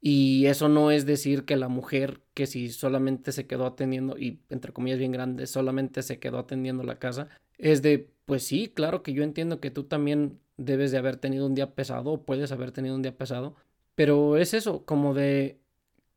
y 0.01 0.47
eso 0.47 0.69
no 0.69 0.91
es 0.91 1.07
decir 1.07 1.45
que 1.47 1.57
la 1.57 1.69
mujer 1.69 2.21
que 2.35 2.47
si 2.47 2.71
solamente 2.71 3.33
se 3.33 3.47
quedó 3.47 3.67
atendiendo, 3.67 4.19
y 4.19 4.41
entre 4.51 4.73
comillas 4.73 4.99
bien 4.99 5.13
grande, 5.13 5.47
solamente 5.47 6.03
se 6.03 6.19
quedó 6.19 6.39
atendiendo 6.39 6.83
la 6.85 6.99
casa, 6.99 7.29
es 7.59 7.83
de, 7.83 8.11
pues 8.27 8.47
sí, 8.47 8.69
claro 8.69 9.03
que 9.03 9.13
yo 9.13 9.23
entiendo 9.23 9.61
que 9.61 9.71
tú 9.71 9.85
también 9.85 10.41
debes 10.57 10.93
de 10.93 10.99
haber 10.99 11.17
tenido 11.17 11.47
un 11.47 11.55
día 11.55 11.75
pesado 11.75 12.13
o 12.13 12.25
puedes 12.25 12.53
haber 12.53 12.73
tenido 12.73 12.95
un 12.95 13.03
día 13.03 13.17
pesado, 13.17 13.57
pero 13.95 14.37
es 14.37 14.55
eso, 14.55 14.85
como 14.85 15.15
de, 15.15 15.59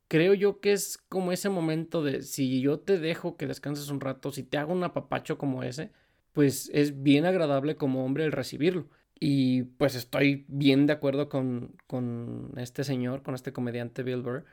creo 0.08 0.34
yo 0.34 0.60
que 0.60 0.72
es 0.72 0.98
como 0.98 1.32
ese 1.32 1.48
momento 1.48 2.02
de, 2.02 2.22
si 2.22 2.60
yo 2.60 2.80
te 2.80 2.98
dejo 2.98 3.36
que 3.36 3.46
descanses 3.46 3.90
un 3.90 4.00
rato, 4.00 4.32
si 4.32 4.42
te 4.42 4.58
hago 4.58 4.72
un 4.72 4.84
apapacho 4.84 5.38
como 5.38 5.62
ese, 5.62 5.92
pues 6.32 6.70
es 6.72 7.02
bien 7.02 7.26
agradable 7.26 7.76
como 7.76 8.04
hombre 8.04 8.24
el 8.24 8.32
recibirlo. 8.32 8.88
Y 9.20 9.64
pues 9.64 9.96
estoy 9.96 10.44
bien 10.48 10.86
de 10.86 10.92
acuerdo 10.92 11.28
con, 11.28 11.74
con 11.88 12.52
este 12.56 12.84
señor, 12.84 13.22
con 13.22 13.34
este 13.34 13.52
comediante 13.52 14.04
Bill 14.04 14.22
Burr, 14.22 14.44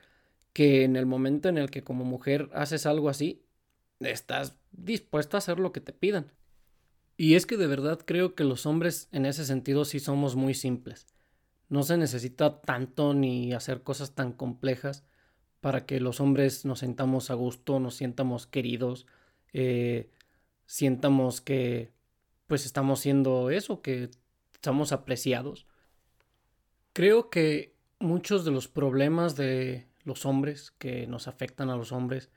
que 0.54 0.84
en 0.84 0.96
el 0.96 1.06
momento 1.06 1.50
en 1.50 1.58
el 1.58 1.70
que 1.70 1.84
como 1.84 2.06
mujer 2.06 2.50
haces 2.54 2.86
algo 2.86 3.10
así, 3.10 3.44
estás 4.00 4.58
dispuesto 4.72 5.38
a 5.38 5.40
hacer 5.40 5.60
lo 5.60 5.72
que 5.72 5.82
te 5.82 5.94
pidan. 5.94 6.32
Y 7.18 7.36
es 7.36 7.46
que 7.46 7.58
de 7.58 7.68
verdad 7.68 8.00
creo 8.06 8.36
que 8.36 8.44
los 8.44 8.66
hombres 8.66 9.08
en 9.12 9.26
ese 9.26 9.46
sentido 9.46 9.86
sí 9.86 10.00
somos 10.00 10.36
muy 10.36 10.54
simples. 10.54 11.08
No 11.70 11.84
se 11.84 11.98
necesita 11.98 12.62
tanto 12.62 13.14
ni 13.14 13.54
hacer 13.54 13.84
cosas 13.84 14.14
tan 14.14 14.34
complejas 14.34 15.04
para 15.62 15.86
que 15.86 16.00
los 16.00 16.20
hombres 16.20 16.66
nos 16.66 16.80
sentamos 16.80 17.32
a 17.32 17.34
gusto, 17.34 17.80
nos 17.80 17.96
sientamos 17.96 18.46
queridos, 18.46 19.08
eh, 19.54 20.12
sientamos 20.66 21.42
que 21.42 21.92
pues 22.48 22.66
estamos 22.66 23.00
siendo 23.00 23.50
eso, 23.50 23.82
que 23.82 24.12
estamos 24.54 24.92
apreciados. 24.92 25.66
Creo 26.94 27.30
que 27.30 27.74
muchos 28.00 28.46
de 28.46 28.52
los 28.52 28.68
problemas 28.68 29.36
de 29.36 29.88
los 30.04 30.26
hombres 30.26 30.72
que 30.78 31.08
nos 31.08 31.28
afectan 31.28 31.70
a 31.70 31.78
los 31.78 31.92
hombres 31.92 32.30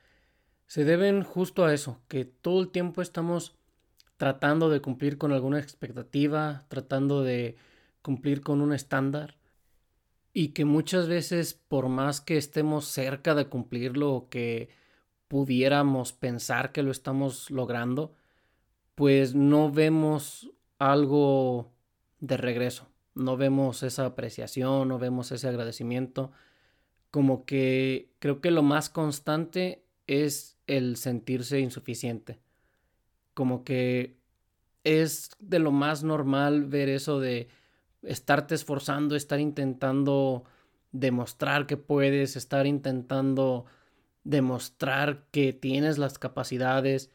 se 0.67 0.85
deben 0.85 1.23
justo 1.23 1.65
a 1.65 1.75
eso, 1.75 2.01
que 2.09 2.25
todo 2.25 2.61
el 2.61 2.71
tiempo 2.71 3.03
estamos 3.03 3.57
tratando 4.19 4.69
de 4.69 4.83
cumplir 4.83 5.17
con 5.17 5.33
alguna 5.33 5.61
expectativa, 5.61 6.67
tratando 6.69 7.23
de 7.23 7.57
cumplir 8.03 8.43
con 8.43 8.61
un 8.61 8.75
estándar 8.75 9.39
y 10.33 10.49
que 10.49 10.65
muchas 10.65 11.09
veces 11.09 11.55
por 11.55 11.89
más 11.89 12.21
que 12.21 12.37
estemos 12.37 12.87
cerca 12.87 13.35
de 13.35 13.47
cumplirlo 13.47 14.13
o 14.13 14.29
que 14.29 14.71
pudiéramos 15.29 16.13
pensar 16.13 16.73
que 16.73 16.83
lo 16.83 16.91
estamos 16.91 17.51
logrando, 17.51 18.15
pues 18.97 19.37
no 19.37 19.71
vemos 19.71 20.51
algo 20.79 21.73
de 22.19 22.37
regreso, 22.37 22.89
no 23.15 23.37
vemos 23.37 23.85
esa 23.85 24.05
apreciación, 24.05 24.89
no 24.89 24.99
vemos 24.99 25.31
ese 25.31 25.49
agradecimiento, 25.49 26.33
como 27.13 27.45
que 27.45 28.11
creo 28.19 28.41
que 28.41 28.51
lo 28.51 28.65
más 28.65 28.91
constante 28.91 29.85
es 30.09 30.59
el 30.67 30.97
sentirse 30.97 31.61
insuficiente 31.61 32.41
como 33.39 33.63
que 33.63 34.17
es 34.83 35.31
de 35.39 35.61
lo 35.61 35.71
más 35.71 36.03
normal 36.03 36.65
ver 36.65 36.89
eso 36.89 37.21
de 37.21 37.47
estarte 38.03 38.57
esforzando, 38.57 39.15
estar 39.15 39.39
intentando 39.39 40.43
demostrar 40.91 41.69
que 41.69 41.77
puedes, 41.77 42.35
estar 42.35 42.67
intentando 42.67 43.65
demostrar 44.25 45.29
que 45.31 45.53
tienes 45.53 45.99
las 45.99 46.19
capacidades. 46.19 47.13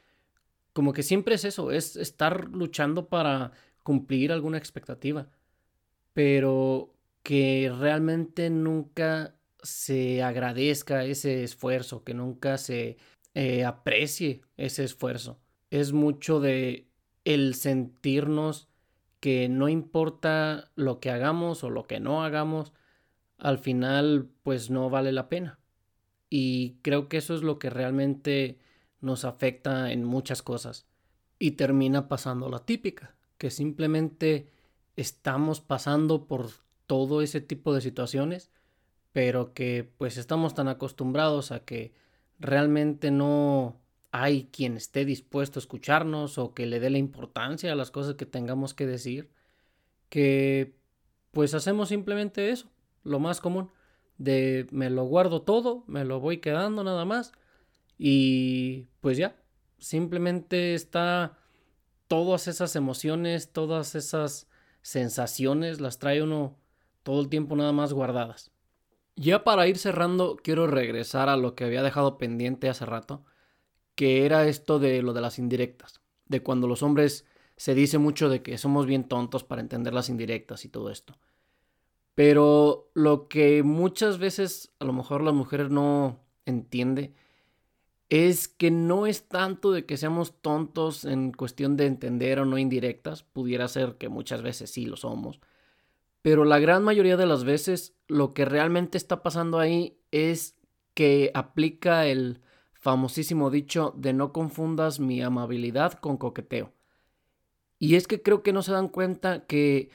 Como 0.71 0.93
que 0.93 1.03
siempre 1.03 1.35
es 1.35 1.43
eso, 1.43 1.71
es 1.71 1.97
estar 1.97 2.47
luchando 2.47 3.09
para 3.09 3.51
cumplir 3.83 4.31
alguna 4.31 4.57
expectativa, 4.57 5.27
pero 6.13 6.95
que 7.21 7.69
realmente 7.77 8.49
nunca 8.49 9.35
se 9.61 10.23
agradezca 10.23 11.03
ese 11.03 11.43
esfuerzo, 11.43 12.05
que 12.05 12.13
nunca 12.13 12.57
se 12.57 12.95
eh, 13.33 13.65
aprecie 13.65 14.39
ese 14.55 14.85
esfuerzo 14.85 15.42
es 15.73 15.91
mucho 15.91 16.39
de 16.39 16.87
el 17.25 17.55
sentirnos 17.55 18.69
que 19.19 19.49
no 19.49 19.69
importa 19.69 20.69
lo 20.75 20.99
que 20.99 21.09
hagamos 21.09 21.63
o 21.63 21.71
lo 21.71 21.87
que 21.87 21.99
no 21.99 22.23
hagamos, 22.23 22.73
al 23.39 23.57
final 23.57 24.29
pues 24.43 24.69
no 24.69 24.91
vale 24.91 25.11
la 25.11 25.29
pena. 25.29 25.59
Y 26.29 26.75
creo 26.83 27.09
que 27.09 27.17
eso 27.17 27.33
es 27.33 27.41
lo 27.41 27.57
que 27.57 27.71
realmente 27.71 28.59
nos 29.01 29.25
afecta 29.25 29.91
en 29.91 30.03
muchas 30.03 30.43
cosas. 30.43 30.85
Y 31.39 31.51
termina 31.51 32.07
pasando 32.07 32.49
la 32.49 32.59
típica, 32.59 33.15
que 33.39 33.49
simplemente 33.49 34.51
estamos 34.95 35.59
pasando 35.59 36.27
por 36.27 36.51
todo 36.85 37.23
ese 37.23 37.41
tipo 37.41 37.73
de 37.73 37.81
situaciones, 37.81 38.51
pero 39.11 39.55
que 39.55 39.91
pues 39.97 40.17
estamos 40.17 40.53
tan 40.53 40.67
acostumbrados 40.67 41.51
a 41.51 41.61
que 41.61 41.95
realmente 42.37 43.09
no 43.09 43.82
hay 44.13 44.47
quien 44.51 44.77
esté 44.77 45.05
dispuesto 45.05 45.57
a 45.57 45.61
escucharnos 45.61 46.37
o 46.37 46.53
que 46.53 46.67
le 46.67 46.79
dé 46.79 46.91
la 46.91 46.99
importancia 46.99 47.71
a 47.71 47.75
las 47.75 47.89
cosas 47.89 48.13
que 48.13 48.27
tengamos 48.27 48.75
que 48.75 48.85
decir, 48.85 49.31
que 50.09 50.77
pues 51.31 51.55
hacemos 51.55 51.89
simplemente 51.89 52.51
eso, 52.51 52.69
lo 53.03 53.19
más 53.19 53.41
común, 53.41 53.71
de 54.19 54.67
me 54.69 54.91
lo 54.91 55.05
guardo 55.05 55.41
todo, 55.41 55.83
me 55.87 56.05
lo 56.05 56.19
voy 56.19 56.37
quedando 56.37 56.83
nada 56.83 57.05
más 57.05 57.31
y 57.97 58.85
pues 59.01 59.17
ya, 59.17 59.35
simplemente 59.79 60.75
está 60.75 61.39
todas 62.07 62.47
esas 62.47 62.75
emociones, 62.75 63.51
todas 63.51 63.95
esas 63.95 64.47
sensaciones, 64.83 65.81
las 65.81 65.97
trae 65.97 66.21
uno 66.21 66.59
todo 67.01 67.19
el 67.19 67.29
tiempo 67.29 67.55
nada 67.55 67.71
más 67.71 67.93
guardadas. 67.93 68.51
Ya 69.15 69.43
para 69.43 69.67
ir 69.67 69.79
cerrando, 69.79 70.37
quiero 70.43 70.67
regresar 70.67 71.29
a 71.29 71.35
lo 71.35 71.55
que 71.55 71.63
había 71.63 71.81
dejado 71.81 72.19
pendiente 72.19 72.69
hace 72.69 72.85
rato 72.85 73.25
que 73.95 74.25
era 74.25 74.47
esto 74.47 74.79
de 74.79 75.01
lo 75.01 75.13
de 75.13 75.21
las 75.21 75.39
indirectas, 75.39 76.01
de 76.25 76.41
cuando 76.41 76.67
los 76.67 76.83
hombres 76.83 77.25
se 77.57 77.75
dice 77.75 77.97
mucho 77.97 78.29
de 78.29 78.41
que 78.41 78.57
somos 78.57 78.85
bien 78.85 79.03
tontos 79.05 79.43
para 79.43 79.61
entender 79.61 79.93
las 79.93 80.09
indirectas 80.09 80.65
y 80.65 80.69
todo 80.69 80.89
esto. 80.89 81.17
Pero 82.15 82.91
lo 82.93 83.27
que 83.27 83.63
muchas 83.63 84.17
veces 84.17 84.71
a 84.79 84.85
lo 84.85 84.93
mejor 84.93 85.23
la 85.23 85.31
mujer 85.31 85.71
no 85.71 86.19
entiende 86.45 87.13
es 88.09 88.47
que 88.47 88.69
no 88.69 89.07
es 89.07 89.27
tanto 89.27 89.71
de 89.71 89.85
que 89.85 89.97
seamos 89.97 90.39
tontos 90.41 91.05
en 91.05 91.31
cuestión 91.31 91.77
de 91.77 91.87
entender 91.87 92.39
o 92.39 92.45
no 92.45 92.59
indirectas, 92.59 93.23
pudiera 93.23 93.67
ser 93.67 93.95
que 93.95 94.09
muchas 94.09 94.43
veces 94.43 94.69
sí 94.69 94.85
lo 94.85 94.97
somos, 94.97 95.39
pero 96.21 96.45
la 96.45 96.59
gran 96.59 96.83
mayoría 96.83 97.17
de 97.17 97.25
las 97.25 97.43
veces 97.43 97.95
lo 98.07 98.33
que 98.33 98.45
realmente 98.45 98.97
está 98.97 99.23
pasando 99.23 99.59
ahí 99.59 99.97
es 100.11 100.55
que 100.93 101.31
aplica 101.33 102.05
el 102.05 102.41
famosísimo 102.83 103.49
dicho 103.49 103.93
de 103.95 104.11
no 104.11 104.33
confundas 104.33 104.99
mi 104.99 105.21
amabilidad 105.21 105.93
con 105.93 106.17
coqueteo. 106.17 106.73
Y 107.79 107.95
es 107.95 108.07
que 108.07 108.21
creo 108.21 108.43
que 108.43 108.51
no 108.51 108.61
se 108.61 108.73
dan 108.73 108.89
cuenta 108.89 109.45
que 109.45 109.89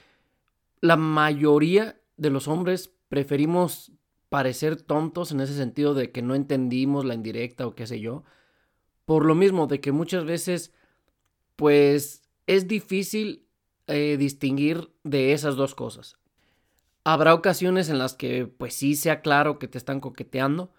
la 0.81 0.97
mayoría 0.97 2.01
de 2.17 2.31
los 2.31 2.49
hombres 2.49 2.91
preferimos 3.11 3.93
parecer 4.31 4.81
tontos 4.81 5.33
en 5.33 5.41
ese 5.41 5.55
sentido 5.55 5.93
de 5.93 6.13
que 6.13 6.23
no 6.23 6.35
entendimos 6.35 7.05
la 7.05 7.13
indirecta 7.13 7.67
o 7.67 7.75
qué 7.75 7.87
sé 7.87 8.01
yo. 8.01 8.25
Por 9.05 9.27
lo 9.27 9.35
mismo 9.35 9.67
de 9.67 9.83
que 9.83 9.93
muchas 9.93 10.25
veces 10.25 10.73
pues 11.57 12.23
es 12.47 12.69
difícil 12.69 13.45
eh, 13.87 14.17
distinguir 14.19 14.95
de 15.05 15.35
esas 15.35 15.57
dos 15.57 15.75
cosas. 15.75 16.17
Habrá 17.05 17.35
ocasiones 17.35 17.91
en 17.91 17.99
las 17.99 18.15
que 18.15 18.47
pues 18.47 18.73
sí 18.73 18.97
sea 18.97 19.21
claro 19.21 19.59
que 19.59 19.69
te 19.69 19.77
están 19.77 20.01
coqueteando, 20.01 20.73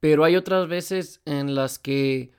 pero 0.00 0.24
hay 0.24 0.36
otras 0.36 0.68
veces 0.68 1.22
en 1.24 1.54
las 1.54 1.78
que 1.78 2.32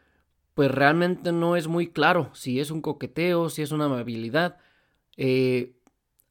pues 0.53 0.71
realmente 0.71 1.31
no 1.31 1.55
es 1.55 1.67
muy 1.67 1.87
claro 1.87 2.31
si 2.33 2.59
es 2.59 2.71
un 2.71 2.81
coqueteo, 2.81 3.49
si 3.49 3.61
es 3.61 3.71
una 3.71 3.85
amabilidad. 3.85 4.57
Eh, 5.15 5.75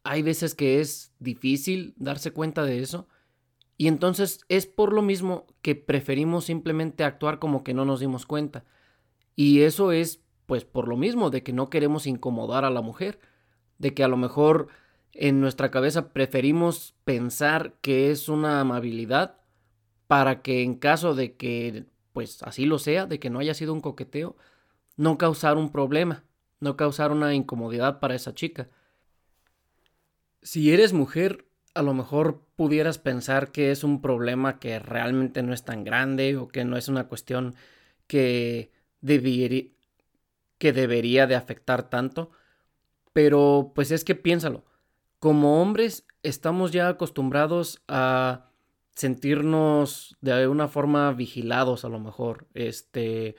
hay 0.05 0.23
veces 0.23 0.55
que 0.55 0.81
es 0.81 1.15
difícil 1.19 1.95
darse 1.97 2.31
cuenta 2.31 2.65
de 2.65 2.81
eso. 2.81 3.09
Y 3.77 3.89
entonces 3.89 4.41
es 4.49 4.67
por 4.67 4.93
lo 4.93 5.03
mismo 5.03 5.47
que 5.63 5.75
preferimos 5.75 6.45
simplemente 6.45 7.05
actuar 7.05 7.39
como 7.39 7.63
que 7.65 7.75
no 7.75 7.85
nos 7.85 8.01
dimos 8.01 8.27
cuenta. 8.27 8.65
Y 9.35 9.63
eso 9.63 9.93
es 9.93 10.23
pues 10.47 10.65
por 10.65 10.89
lo 10.89 10.97
mismo 10.97 11.31
de 11.31 11.43
que 11.43 11.53
no 11.53 11.71
queremos 11.71 12.07
incomodar 12.07 12.65
a 12.65 12.71
la 12.71 12.81
mujer, 12.81 13.21
de 13.79 13.95
que 13.95 14.03
a 14.03 14.09
lo 14.09 14.17
mejor 14.17 14.69
en 15.13 15.41
nuestra 15.41 15.71
cabeza 15.71 16.13
preferimos 16.13 16.95
pensar 17.05 17.75
que 17.81 18.11
es 18.11 18.29
una 18.29 18.61
amabilidad 18.61 19.38
para 20.09 20.43
que 20.43 20.63
en 20.63 20.75
caso 20.75 21.15
de 21.15 21.37
que 21.37 21.87
pues 22.13 22.43
así 22.43 22.67
lo 22.67 22.81
sea, 22.81 23.07
de 23.07 23.21
que 23.21 23.31
no 23.31 23.39
haya 23.39 23.55
sido 23.55 23.73
un 23.73 23.81
coqueteo, 23.81 24.37
no 24.97 25.19
causar 25.19 25.57
un 25.57 25.71
problema, 25.71 26.25
no 26.59 26.77
causar 26.77 27.13
una 27.13 27.33
incomodidad 27.33 28.01
para 28.01 28.17
esa 28.17 28.35
chica. 28.35 28.69
Si 30.43 30.73
eres 30.73 30.93
mujer, 30.93 31.47
a 31.75 31.83
lo 31.83 31.95
mejor 31.95 32.43
pudieras 32.57 32.99
pensar 32.99 33.53
que 33.53 33.71
es 33.71 33.85
un 33.85 34.03
problema 34.03 34.59
que 34.59 34.81
realmente 34.81 35.45
no 35.45 35.55
es 35.55 35.65
tan 35.65 35.85
grande 35.85 36.37
o 36.37 36.49
que 36.49 36.65
no 36.65 36.77
es 36.77 36.89
una 36.89 37.07
cuestión 37.07 37.55
que, 38.09 38.73
que 40.59 40.73
debería 40.73 41.27
de 41.29 41.37
afectar 41.37 41.89
tanto, 41.89 42.33
pero 43.13 43.71
pues 43.77 43.93
es 43.93 44.03
que 44.03 44.17
piénsalo, 44.17 44.65
como 45.21 45.63
hombres 45.63 46.05
estamos 46.25 46.73
ya 46.73 46.89
acostumbrados 46.89 47.83
a 47.87 48.48
sentirnos 48.99 50.17
de 50.21 50.49
una 50.49 50.67
forma 50.67 51.13
vigilados 51.13 51.85
a 51.85 51.89
lo 51.89 52.01
mejor, 52.01 52.49
este, 52.55 53.37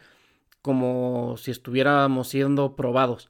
como 0.61 1.35
si 1.35 1.51
estuviéramos 1.51 2.29
siendo 2.29 2.77
probados. 2.77 3.29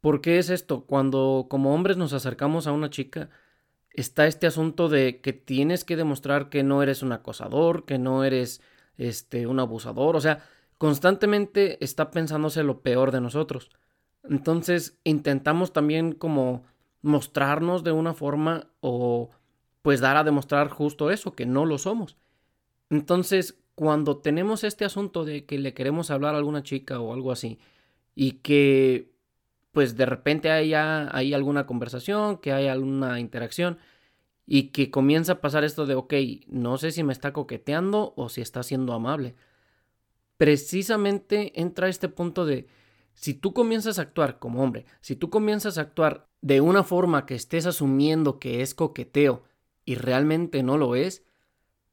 ¿Por 0.00 0.20
qué 0.20 0.38
es 0.38 0.50
esto? 0.50 0.84
Cuando 0.86 1.48
como 1.50 1.74
hombres 1.74 1.96
nos 1.96 2.12
acercamos 2.12 2.68
a 2.68 2.72
una 2.72 2.90
chica, 2.90 3.30
está 3.90 4.28
este 4.28 4.46
asunto 4.46 4.88
de 4.88 5.20
que 5.20 5.32
tienes 5.32 5.82
que 5.82 5.96
demostrar 5.96 6.48
que 6.48 6.62
no 6.62 6.80
eres 6.80 7.02
un 7.02 7.10
acosador, 7.10 7.86
que 7.86 7.98
no 7.98 8.22
eres 8.22 8.62
este 8.96 9.48
un 9.48 9.58
abusador, 9.58 10.14
o 10.14 10.20
sea, 10.20 10.44
constantemente 10.78 11.82
está 11.84 12.12
pensándose 12.12 12.62
lo 12.62 12.82
peor 12.82 13.10
de 13.10 13.20
nosotros. 13.20 13.70
Entonces, 14.22 14.96
intentamos 15.02 15.72
también 15.72 16.12
como 16.12 16.62
mostrarnos 17.02 17.82
de 17.82 17.90
una 17.90 18.14
forma 18.14 18.68
o 18.80 19.30
pues 19.88 20.00
dar 20.00 20.18
a 20.18 20.22
demostrar 20.22 20.68
justo 20.68 21.10
eso, 21.10 21.34
que 21.34 21.46
no 21.46 21.64
lo 21.64 21.78
somos. 21.78 22.18
Entonces, 22.90 23.58
cuando 23.74 24.18
tenemos 24.18 24.62
este 24.62 24.84
asunto 24.84 25.24
de 25.24 25.46
que 25.46 25.58
le 25.58 25.72
queremos 25.72 26.10
hablar 26.10 26.34
a 26.34 26.36
alguna 26.36 26.62
chica 26.62 27.00
o 27.00 27.14
algo 27.14 27.32
así, 27.32 27.58
y 28.14 28.32
que 28.32 29.14
pues 29.72 29.96
de 29.96 30.04
repente 30.04 30.50
haya, 30.50 31.08
hay 31.16 31.32
alguna 31.32 31.64
conversación, 31.64 32.36
que 32.36 32.52
haya 32.52 32.72
alguna 32.72 33.18
interacción, 33.18 33.78
y 34.44 34.64
que 34.72 34.90
comienza 34.90 35.32
a 35.32 35.40
pasar 35.40 35.64
esto 35.64 35.86
de, 35.86 35.94
ok, 35.94 36.12
no 36.48 36.76
sé 36.76 36.90
si 36.90 37.02
me 37.02 37.14
está 37.14 37.32
coqueteando 37.32 38.12
o 38.14 38.28
si 38.28 38.42
está 38.42 38.62
siendo 38.62 38.92
amable. 38.92 39.36
Precisamente 40.36 41.58
entra 41.58 41.88
este 41.88 42.10
punto 42.10 42.44
de, 42.44 42.68
si 43.14 43.32
tú 43.32 43.54
comienzas 43.54 43.98
a 43.98 44.02
actuar 44.02 44.38
como 44.38 44.62
hombre, 44.62 44.84
si 45.00 45.16
tú 45.16 45.30
comienzas 45.30 45.78
a 45.78 45.80
actuar 45.80 46.28
de 46.42 46.60
una 46.60 46.84
forma 46.84 47.24
que 47.24 47.34
estés 47.34 47.64
asumiendo 47.64 48.38
que 48.38 48.60
es 48.60 48.74
coqueteo 48.74 49.48
y 49.88 49.94
realmente 49.94 50.62
no 50.62 50.76
lo 50.76 50.96
es, 50.96 51.22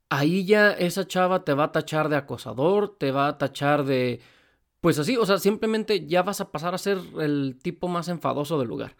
ahí 0.10 0.46
ya 0.46 0.74
esa 0.74 1.08
chava 1.08 1.46
te 1.46 1.54
va 1.54 1.64
a 1.64 1.72
tachar 1.72 2.10
de 2.10 2.18
acosador, 2.18 2.98
te 2.98 3.12
va 3.12 3.30
a 3.30 3.38
tachar 3.38 3.86
de... 3.86 4.20
Pues 4.82 5.00
así, 5.00 5.16
o 5.16 5.26
sea, 5.26 5.38
simplemente 5.38 6.06
ya 6.06 6.22
vas 6.22 6.42
a 6.42 6.52
pasar 6.52 6.76
a 6.76 6.78
ser 6.78 6.98
el 7.22 7.58
tipo 7.64 7.88
más 7.88 8.10
enfadoso 8.10 8.60
del 8.60 8.68
lugar. 8.68 8.98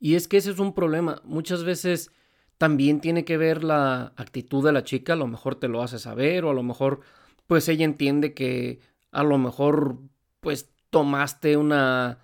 Y 0.00 0.16
es 0.16 0.26
que 0.26 0.38
ese 0.38 0.50
es 0.50 0.58
un 0.58 0.74
problema. 0.74 1.22
Muchas 1.22 1.62
veces 1.62 2.10
también 2.58 3.00
tiene 3.00 3.24
que 3.24 3.36
ver 3.36 3.62
la 3.62 4.12
actitud 4.16 4.64
de 4.64 4.72
la 4.72 4.82
chica, 4.82 5.12
a 5.12 5.16
lo 5.16 5.28
mejor 5.28 5.54
te 5.54 5.68
lo 5.68 5.80
hace 5.80 6.00
saber 6.00 6.44
o 6.44 6.50
a 6.50 6.54
lo 6.54 6.64
mejor 6.64 7.02
pues 7.46 7.68
ella 7.68 7.84
entiende 7.84 8.34
que 8.34 8.80
a 9.12 9.22
lo 9.22 9.38
mejor 9.38 9.98
pues 10.40 10.72
tomaste 10.90 11.56
una 11.56 12.18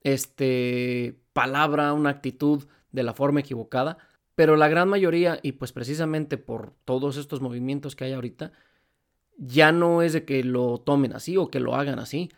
este 0.00 1.20
palabra, 1.34 1.92
una 1.92 2.08
actitud 2.08 2.66
de 2.92 3.02
la 3.02 3.12
forma 3.12 3.40
equivocada, 3.40 3.98
pero 4.34 4.56
la 4.56 4.68
gran 4.68 4.88
mayoría 4.88 5.38
y 5.42 5.52
pues 5.52 5.72
precisamente 5.72 6.38
por 6.38 6.74
todos 6.84 7.16
estos 7.16 7.40
movimientos 7.40 7.96
que 7.96 8.04
hay 8.04 8.12
ahorita 8.12 8.52
ya 9.36 9.72
no 9.72 10.02
es 10.02 10.12
de 10.12 10.24
que 10.24 10.44
lo 10.44 10.78
tomen 10.78 11.12
así 11.12 11.36
o 11.36 11.50
que 11.50 11.60
lo 11.60 11.74
hagan 11.74 11.98
así. 11.98 12.30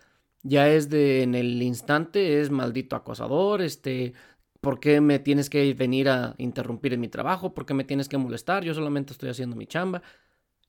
Ya 0.43 0.69
es 0.69 0.89
de 0.89 1.23
en 1.23 1.35
el 1.35 1.61
instante 1.63 2.41
es 2.41 2.51
maldito 2.51 2.97
acosador, 2.97 3.63
este 3.63 4.15
¿Por 4.67 4.81
qué 4.81 5.01
me 5.01 5.21
tienes 5.21 5.49
que 5.49 5.75
venir 5.75 6.09
a 6.09 6.35
interrumpir 6.39 6.93
en 6.93 6.99
mi 7.01 7.07
trabajo? 7.07 7.55
¿Por 7.55 7.67
qué 7.67 7.73
me 7.73 7.85
tienes 7.85 8.09
que 8.09 8.19
molestar? 8.19 8.65
Yo 8.65 8.75
solamente 8.75 9.13
estoy 9.13 9.29
haciendo 9.29 9.55
mi 9.55 9.69
chamba. 9.69 10.03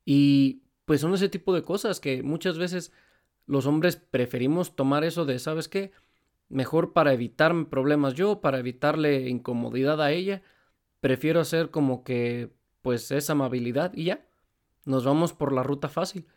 Y 0.05 0.61
pues 0.85 1.01
son 1.01 1.15
ese 1.15 1.29
tipo 1.29 1.51
de 1.51 1.63
cosas 1.63 1.99
que 1.99 2.21
muchas 2.21 2.59
veces 2.59 2.91
los 3.47 3.65
hombres 3.65 3.95
preferimos 3.95 4.75
tomar 4.75 5.03
eso 5.03 5.25
de, 5.25 5.39
¿sabes 5.39 5.67
qué? 5.67 5.93
Mejor 6.47 6.93
para 6.93 7.11
evitarme 7.11 7.65
problemas 7.65 8.13
yo, 8.13 8.39
para 8.39 8.59
evitarle 8.59 9.29
incomodidad 9.29 9.99
a 9.99 10.11
ella, 10.11 10.43
prefiero 10.99 11.39
hacer 11.39 11.71
como 11.71 12.03
que 12.03 12.51
pues 12.81 13.11
esa 13.11 13.33
amabilidad 13.33 13.93
y 13.93 14.05
ya. 14.05 14.25
Nos 14.85 15.03
vamos 15.03 15.33
por 15.33 15.51
la 15.51 15.63
ruta 15.63 15.89
fácil. 15.89 16.27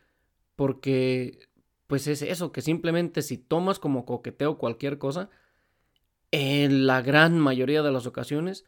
Porque 0.57 1.49
pues 1.87 2.07
es 2.07 2.23
eso, 2.23 2.53
que 2.53 2.61
simplemente 2.61 3.23
si 3.23 3.37
tomas 3.37 3.79
como 3.79 4.05
coqueteo 4.05 4.59
cualquier 4.59 4.99
cosa, 4.99 5.29
en 6.31 6.87
la 6.87 7.03
gran 7.03 7.39
mayoría 7.39 7.83
de 7.83 7.91
las 7.91 8.07
ocasiones, 8.07 8.65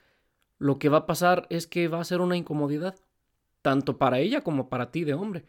lo 0.58 0.78
que 0.78 0.88
va 0.88 0.98
a 0.98 1.06
pasar 1.06 1.46
es 1.48 1.66
que 1.66 1.88
va 1.88 2.00
a 2.00 2.04
ser 2.04 2.20
una 2.20 2.36
incomodidad, 2.36 2.96
tanto 3.62 3.98
para 3.98 4.18
ella 4.18 4.42
como 4.42 4.68
para 4.68 4.90
ti 4.90 5.04
de 5.04 5.14
hombre. 5.14 5.44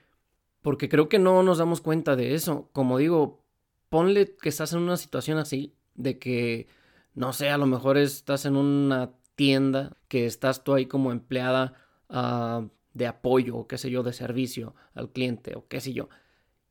Porque 0.62 0.88
creo 0.90 1.10
que 1.10 1.20
no 1.20 1.44
nos 1.44 1.58
damos 1.58 1.82
cuenta 1.82 2.16
de 2.16 2.36
eso. 2.36 2.70
Como 2.74 2.98
digo, 2.98 3.44
ponle 3.90 4.36
que 4.36 4.50
estás 4.50 4.74
en 4.74 4.80
una 4.80 4.98
situación 4.98 5.38
así, 5.38 5.76
de 5.96 6.20
que, 6.20 6.68
no 7.16 7.34
sé, 7.34 7.50
a 7.50 7.58
lo 7.58 7.66
mejor 7.66 7.98
estás 7.98 8.46
en 8.46 8.56
una 8.56 9.14
tienda, 9.36 9.98
que 10.08 10.26
estás 10.26 10.64
tú 10.64 10.74
ahí 10.74 10.86
como 10.86 11.12
empleada 11.12 11.74
uh, 12.10 12.68
de 12.94 13.08
apoyo, 13.08 13.58
o 13.58 13.68
qué 13.68 13.78
sé 13.78 13.90
yo, 13.90 14.04
de 14.04 14.14
servicio 14.14 14.76
al 14.94 15.12
cliente, 15.12 15.56
o 15.56 15.68
qué 15.68 15.82
sé 15.82 15.94
yo. 15.94 16.10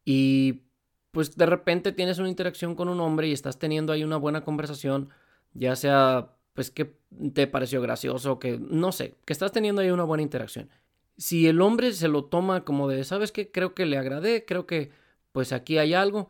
Y 0.04 0.62
pues 1.10 1.36
de 1.36 1.46
repente 1.46 1.92
tienes 1.92 2.18
una 2.18 2.28
interacción 2.28 2.74
con 2.74 2.88
un 2.88 3.00
hombre 3.00 3.28
y 3.28 3.32
estás 3.32 3.58
teniendo 3.58 3.92
ahí 3.92 4.04
una 4.04 4.16
buena 4.16 4.44
conversación 4.44 5.10
ya 5.54 5.76
sea 5.76 6.36
pues 6.54 6.70
que 6.70 6.96
te 7.34 7.46
pareció 7.46 7.80
gracioso, 7.80 8.38
que 8.38 8.58
no 8.58 8.92
sé, 8.92 9.14
que 9.24 9.32
estás 9.32 9.52
teniendo 9.52 9.80
ahí 9.80 9.90
una 9.90 10.04
buena 10.04 10.22
interacción. 10.22 10.68
Si 11.16 11.46
el 11.46 11.60
hombre 11.60 11.92
se 11.92 12.08
lo 12.08 12.24
toma 12.24 12.64
como 12.64 12.88
de, 12.88 13.04
¿sabes 13.04 13.32
qué? 13.32 13.50
Creo 13.50 13.74
que 13.74 13.86
le 13.86 13.96
agradé, 13.96 14.44
creo 14.44 14.66
que 14.66 14.90
pues 15.32 15.52
aquí 15.52 15.78
hay 15.78 15.94
algo, 15.94 16.28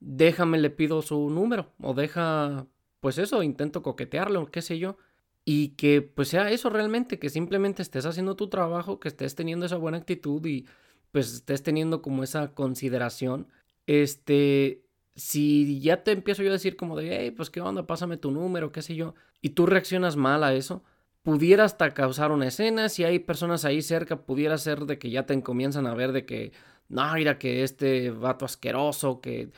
déjame, 0.00 0.58
le 0.58 0.70
pido 0.70 1.02
su 1.02 1.28
número 1.30 1.72
o 1.80 1.94
deja, 1.94 2.66
pues 3.00 3.18
eso, 3.18 3.42
intento 3.42 3.82
coquetearlo, 3.82 4.46
qué 4.46 4.62
sé 4.62 4.78
yo. 4.78 4.96
Y 5.44 5.70
que 5.70 6.00
pues 6.02 6.28
sea 6.28 6.50
eso 6.50 6.70
realmente, 6.70 7.18
que 7.18 7.28
simplemente 7.28 7.82
estés 7.82 8.06
haciendo 8.06 8.36
tu 8.36 8.48
trabajo, 8.48 8.98
que 8.98 9.08
estés 9.08 9.34
teniendo 9.34 9.66
esa 9.66 9.76
buena 9.76 9.98
actitud 9.98 10.44
y 10.46 10.66
pues 11.12 11.34
estés 11.34 11.62
teniendo 11.62 12.02
como 12.02 12.22
esa 12.24 12.54
consideración. 12.54 13.48
Este, 13.86 14.84
si 15.14 15.80
ya 15.80 16.02
te 16.02 16.12
empiezo 16.12 16.42
yo 16.42 16.50
a 16.50 16.52
decir 16.54 16.76
como 16.76 16.96
de, 16.96 17.16
hey, 17.16 17.30
pues 17.30 17.50
qué 17.50 17.60
onda, 17.60 17.86
pásame 17.86 18.16
tu 18.16 18.30
número, 18.30 18.72
qué 18.72 18.82
sé 18.82 18.94
yo, 18.96 19.14
y 19.40 19.50
tú 19.50 19.66
reaccionas 19.66 20.16
mal 20.16 20.42
a 20.44 20.54
eso, 20.54 20.82
pudiera 21.22 21.64
hasta 21.64 21.94
causar 21.94 22.32
una 22.32 22.48
escena, 22.48 22.88
si 22.88 23.04
hay 23.04 23.18
personas 23.18 23.64
ahí 23.64 23.82
cerca, 23.82 24.24
pudiera 24.26 24.58
ser 24.58 24.86
de 24.86 24.98
que 24.98 25.10
ya 25.10 25.26
te 25.26 25.40
comienzan 25.42 25.86
a 25.86 25.94
ver 25.94 26.12
de 26.12 26.26
que, 26.26 26.52
no, 26.88 27.14
mira 27.14 27.38
que 27.38 27.62
este 27.62 28.10
vato 28.10 28.44
asqueroso, 28.44 29.20
que, 29.20 29.52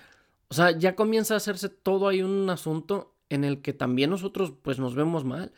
o 0.48 0.54
sea, 0.54 0.72
ya 0.72 0.94
comienza 0.94 1.34
a 1.34 1.38
hacerse 1.38 1.68
todo 1.68 2.08
ahí 2.08 2.22
un 2.22 2.50
asunto 2.50 3.14
en 3.28 3.44
el 3.44 3.62
que 3.62 3.72
también 3.72 4.10
nosotros 4.10 4.52
pues 4.62 4.78
nos 4.78 4.94
vemos 4.94 5.24
mal 5.24 5.52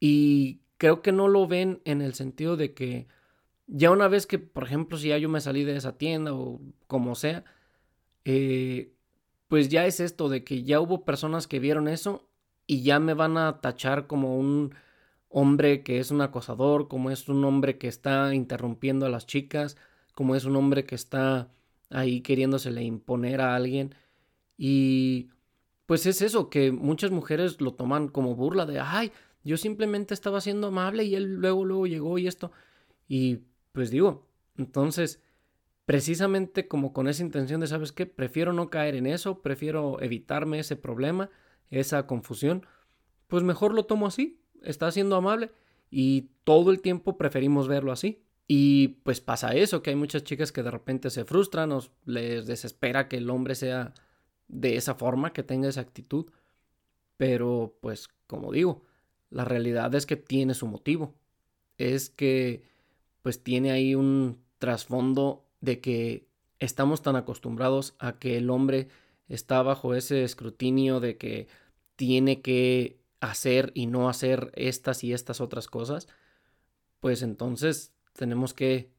y 0.00 0.60
creo 0.78 1.02
que 1.02 1.12
no 1.12 1.28
lo 1.28 1.46
ven 1.46 1.80
en 1.84 2.02
el 2.02 2.14
sentido 2.14 2.56
de 2.56 2.74
que 2.74 3.08
ya 3.66 3.90
una 3.90 4.08
vez 4.08 4.26
que, 4.26 4.38
por 4.38 4.64
ejemplo, 4.64 4.98
si 4.98 5.08
ya 5.08 5.18
yo 5.18 5.28
me 5.28 5.40
salí 5.40 5.64
de 5.64 5.76
esa 5.76 5.98
tienda 5.98 6.34
o 6.34 6.60
como 6.86 7.14
sea, 7.14 7.44
eh, 8.24 8.92
pues 9.48 9.68
ya 9.68 9.86
es 9.86 10.00
esto 10.00 10.28
de 10.28 10.44
que 10.44 10.64
ya 10.64 10.80
hubo 10.80 11.04
personas 11.04 11.46
que 11.46 11.60
vieron 11.60 11.88
eso 11.88 12.28
y 12.66 12.82
ya 12.82 13.00
me 13.00 13.14
van 13.14 13.36
a 13.38 13.60
tachar 13.60 14.06
como 14.06 14.38
un 14.38 14.74
hombre 15.28 15.82
que 15.82 15.98
es 15.98 16.10
un 16.10 16.20
acosador, 16.22 16.88
como 16.88 17.10
es 17.10 17.28
un 17.28 17.44
hombre 17.44 17.78
que 17.78 17.88
está 17.88 18.34
interrumpiendo 18.34 19.06
a 19.06 19.10
las 19.10 19.26
chicas, 19.26 19.76
como 20.14 20.34
es 20.36 20.44
un 20.44 20.56
hombre 20.56 20.84
que 20.84 20.94
está 20.94 21.50
ahí 21.90 22.20
queriéndosele 22.20 22.82
imponer 22.82 23.40
a 23.40 23.54
alguien. 23.54 23.94
Y 24.56 25.30
pues 25.86 26.06
es 26.06 26.22
eso, 26.22 26.50
que 26.50 26.72
muchas 26.72 27.10
mujeres 27.10 27.60
lo 27.60 27.74
toman 27.74 28.08
como 28.08 28.34
burla 28.34 28.66
de, 28.66 28.80
ay, 28.80 29.12
yo 29.44 29.56
simplemente 29.56 30.14
estaba 30.14 30.40
siendo 30.40 30.68
amable 30.68 31.04
y 31.04 31.14
él 31.14 31.36
luego, 31.36 31.64
luego 31.64 31.86
llegó 31.86 32.18
y 32.18 32.26
esto. 32.26 32.52
Y 33.06 33.40
pues 33.72 33.90
digo, 33.90 34.26
entonces 34.56 35.22
precisamente 35.88 36.68
como 36.68 36.92
con 36.92 37.08
esa 37.08 37.22
intención 37.22 37.62
de, 37.62 37.66
¿sabes 37.66 37.92
qué? 37.92 38.04
Prefiero 38.04 38.52
no 38.52 38.68
caer 38.68 38.94
en 38.94 39.06
eso, 39.06 39.40
prefiero 39.40 40.02
evitarme 40.02 40.58
ese 40.58 40.76
problema, 40.76 41.30
esa 41.70 42.06
confusión, 42.06 42.66
pues 43.26 43.42
mejor 43.42 43.72
lo 43.72 43.86
tomo 43.86 44.06
así, 44.06 44.38
está 44.62 44.90
siendo 44.90 45.16
amable 45.16 45.50
y 45.90 46.28
todo 46.44 46.72
el 46.72 46.82
tiempo 46.82 47.16
preferimos 47.16 47.68
verlo 47.68 47.90
así. 47.90 48.22
Y 48.46 48.88
pues 49.02 49.22
pasa 49.22 49.54
eso, 49.54 49.82
que 49.82 49.88
hay 49.88 49.96
muchas 49.96 50.24
chicas 50.24 50.52
que 50.52 50.62
de 50.62 50.70
repente 50.70 51.08
se 51.08 51.24
frustran 51.24 51.72
o 51.72 51.80
les 52.04 52.46
desespera 52.46 53.08
que 53.08 53.16
el 53.16 53.30
hombre 53.30 53.54
sea 53.54 53.94
de 54.46 54.76
esa 54.76 54.94
forma, 54.94 55.32
que 55.32 55.42
tenga 55.42 55.70
esa 55.70 55.80
actitud. 55.80 56.26
Pero 57.16 57.78
pues 57.80 58.08
como 58.26 58.52
digo, 58.52 58.84
la 59.30 59.44
realidad 59.44 59.94
es 59.94 60.06
que 60.06 60.16
tiene 60.16 60.54
su 60.54 60.66
motivo. 60.66 61.14
Es 61.76 62.10
que 62.10 62.62
pues 63.22 63.42
tiene 63.42 63.70
ahí 63.70 63.94
un 63.94 64.38
trasfondo 64.58 65.44
de 65.60 65.80
que 65.80 66.26
estamos 66.58 67.02
tan 67.02 67.16
acostumbrados 67.16 67.94
a 67.98 68.18
que 68.18 68.36
el 68.36 68.50
hombre 68.50 68.88
está 69.28 69.62
bajo 69.62 69.94
ese 69.94 70.24
escrutinio 70.24 71.00
de 71.00 71.16
que 71.16 71.48
tiene 71.96 72.40
que 72.40 72.98
hacer 73.20 73.72
y 73.74 73.86
no 73.86 74.08
hacer 74.08 74.52
estas 74.54 75.04
y 75.04 75.12
estas 75.12 75.40
otras 75.40 75.66
cosas, 75.66 76.08
pues 77.00 77.22
entonces 77.22 77.92
tenemos 78.12 78.54
que 78.54 78.90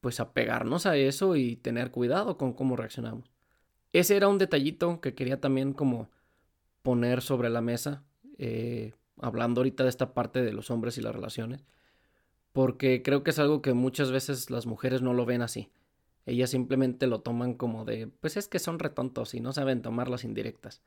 pues 0.00 0.20
apegarnos 0.20 0.86
a 0.86 0.96
eso 0.96 1.36
y 1.36 1.56
tener 1.56 1.90
cuidado 1.90 2.36
con 2.36 2.52
cómo 2.52 2.76
reaccionamos. 2.76 3.30
Ese 3.92 4.16
era 4.16 4.28
un 4.28 4.38
detallito 4.38 5.00
que 5.00 5.14
quería 5.14 5.40
también 5.40 5.72
como 5.72 6.10
poner 6.82 7.22
sobre 7.22 7.50
la 7.50 7.60
mesa, 7.60 8.04
eh, 8.38 8.92
hablando 9.20 9.60
ahorita 9.60 9.84
de 9.84 9.88
esta 9.90 10.14
parte 10.14 10.42
de 10.42 10.52
los 10.52 10.70
hombres 10.70 10.98
y 10.98 11.02
las 11.02 11.14
relaciones, 11.14 11.64
porque 12.52 13.02
creo 13.02 13.22
que 13.22 13.30
es 13.30 13.38
algo 13.38 13.62
que 13.62 13.74
muchas 13.74 14.10
veces 14.10 14.50
las 14.50 14.66
mujeres 14.66 15.02
no 15.02 15.14
lo 15.14 15.26
ven 15.26 15.42
así. 15.42 15.70
Ellas 16.26 16.50
simplemente 16.50 17.06
lo 17.06 17.20
toman 17.20 17.54
como 17.54 17.84
de, 17.84 18.08
pues 18.08 18.36
es 18.36 18.48
que 18.48 18.58
son 18.58 18.78
retontos 18.78 19.34
y 19.34 19.40
no 19.40 19.52
saben 19.52 19.82
tomar 19.82 20.08
las 20.08 20.24
indirectas. 20.24 20.82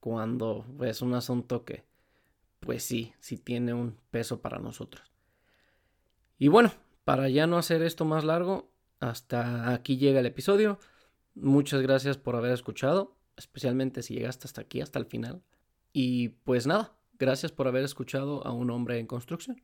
cuando 0.00 0.66
es 0.80 1.00
un 1.00 1.14
asunto 1.14 1.64
que, 1.64 1.84
pues 2.58 2.82
sí, 2.82 3.12
sí 3.20 3.38
tiene 3.38 3.72
un 3.72 3.96
peso 4.10 4.42
para 4.42 4.58
nosotros. 4.58 5.12
Y 6.38 6.48
bueno, 6.48 6.72
para 7.04 7.28
ya 7.28 7.46
no 7.46 7.56
hacer 7.56 7.82
esto 7.82 8.04
más 8.04 8.24
largo, 8.24 8.72
hasta 8.98 9.72
aquí 9.72 9.98
llega 9.98 10.18
el 10.18 10.26
episodio. 10.26 10.80
Muchas 11.36 11.82
gracias 11.82 12.18
por 12.18 12.34
haber 12.34 12.50
escuchado, 12.50 13.16
especialmente 13.36 14.02
si 14.02 14.14
llegaste 14.14 14.48
hasta 14.48 14.62
aquí, 14.62 14.80
hasta 14.80 14.98
el 14.98 15.06
final. 15.06 15.44
Y 15.92 16.30
pues 16.30 16.66
nada, 16.66 16.96
gracias 17.18 17.52
por 17.52 17.68
haber 17.68 17.84
escuchado 17.84 18.46
a 18.46 18.52
un 18.52 18.70
hombre 18.70 18.98
en 18.98 19.06
construcción. 19.06 19.62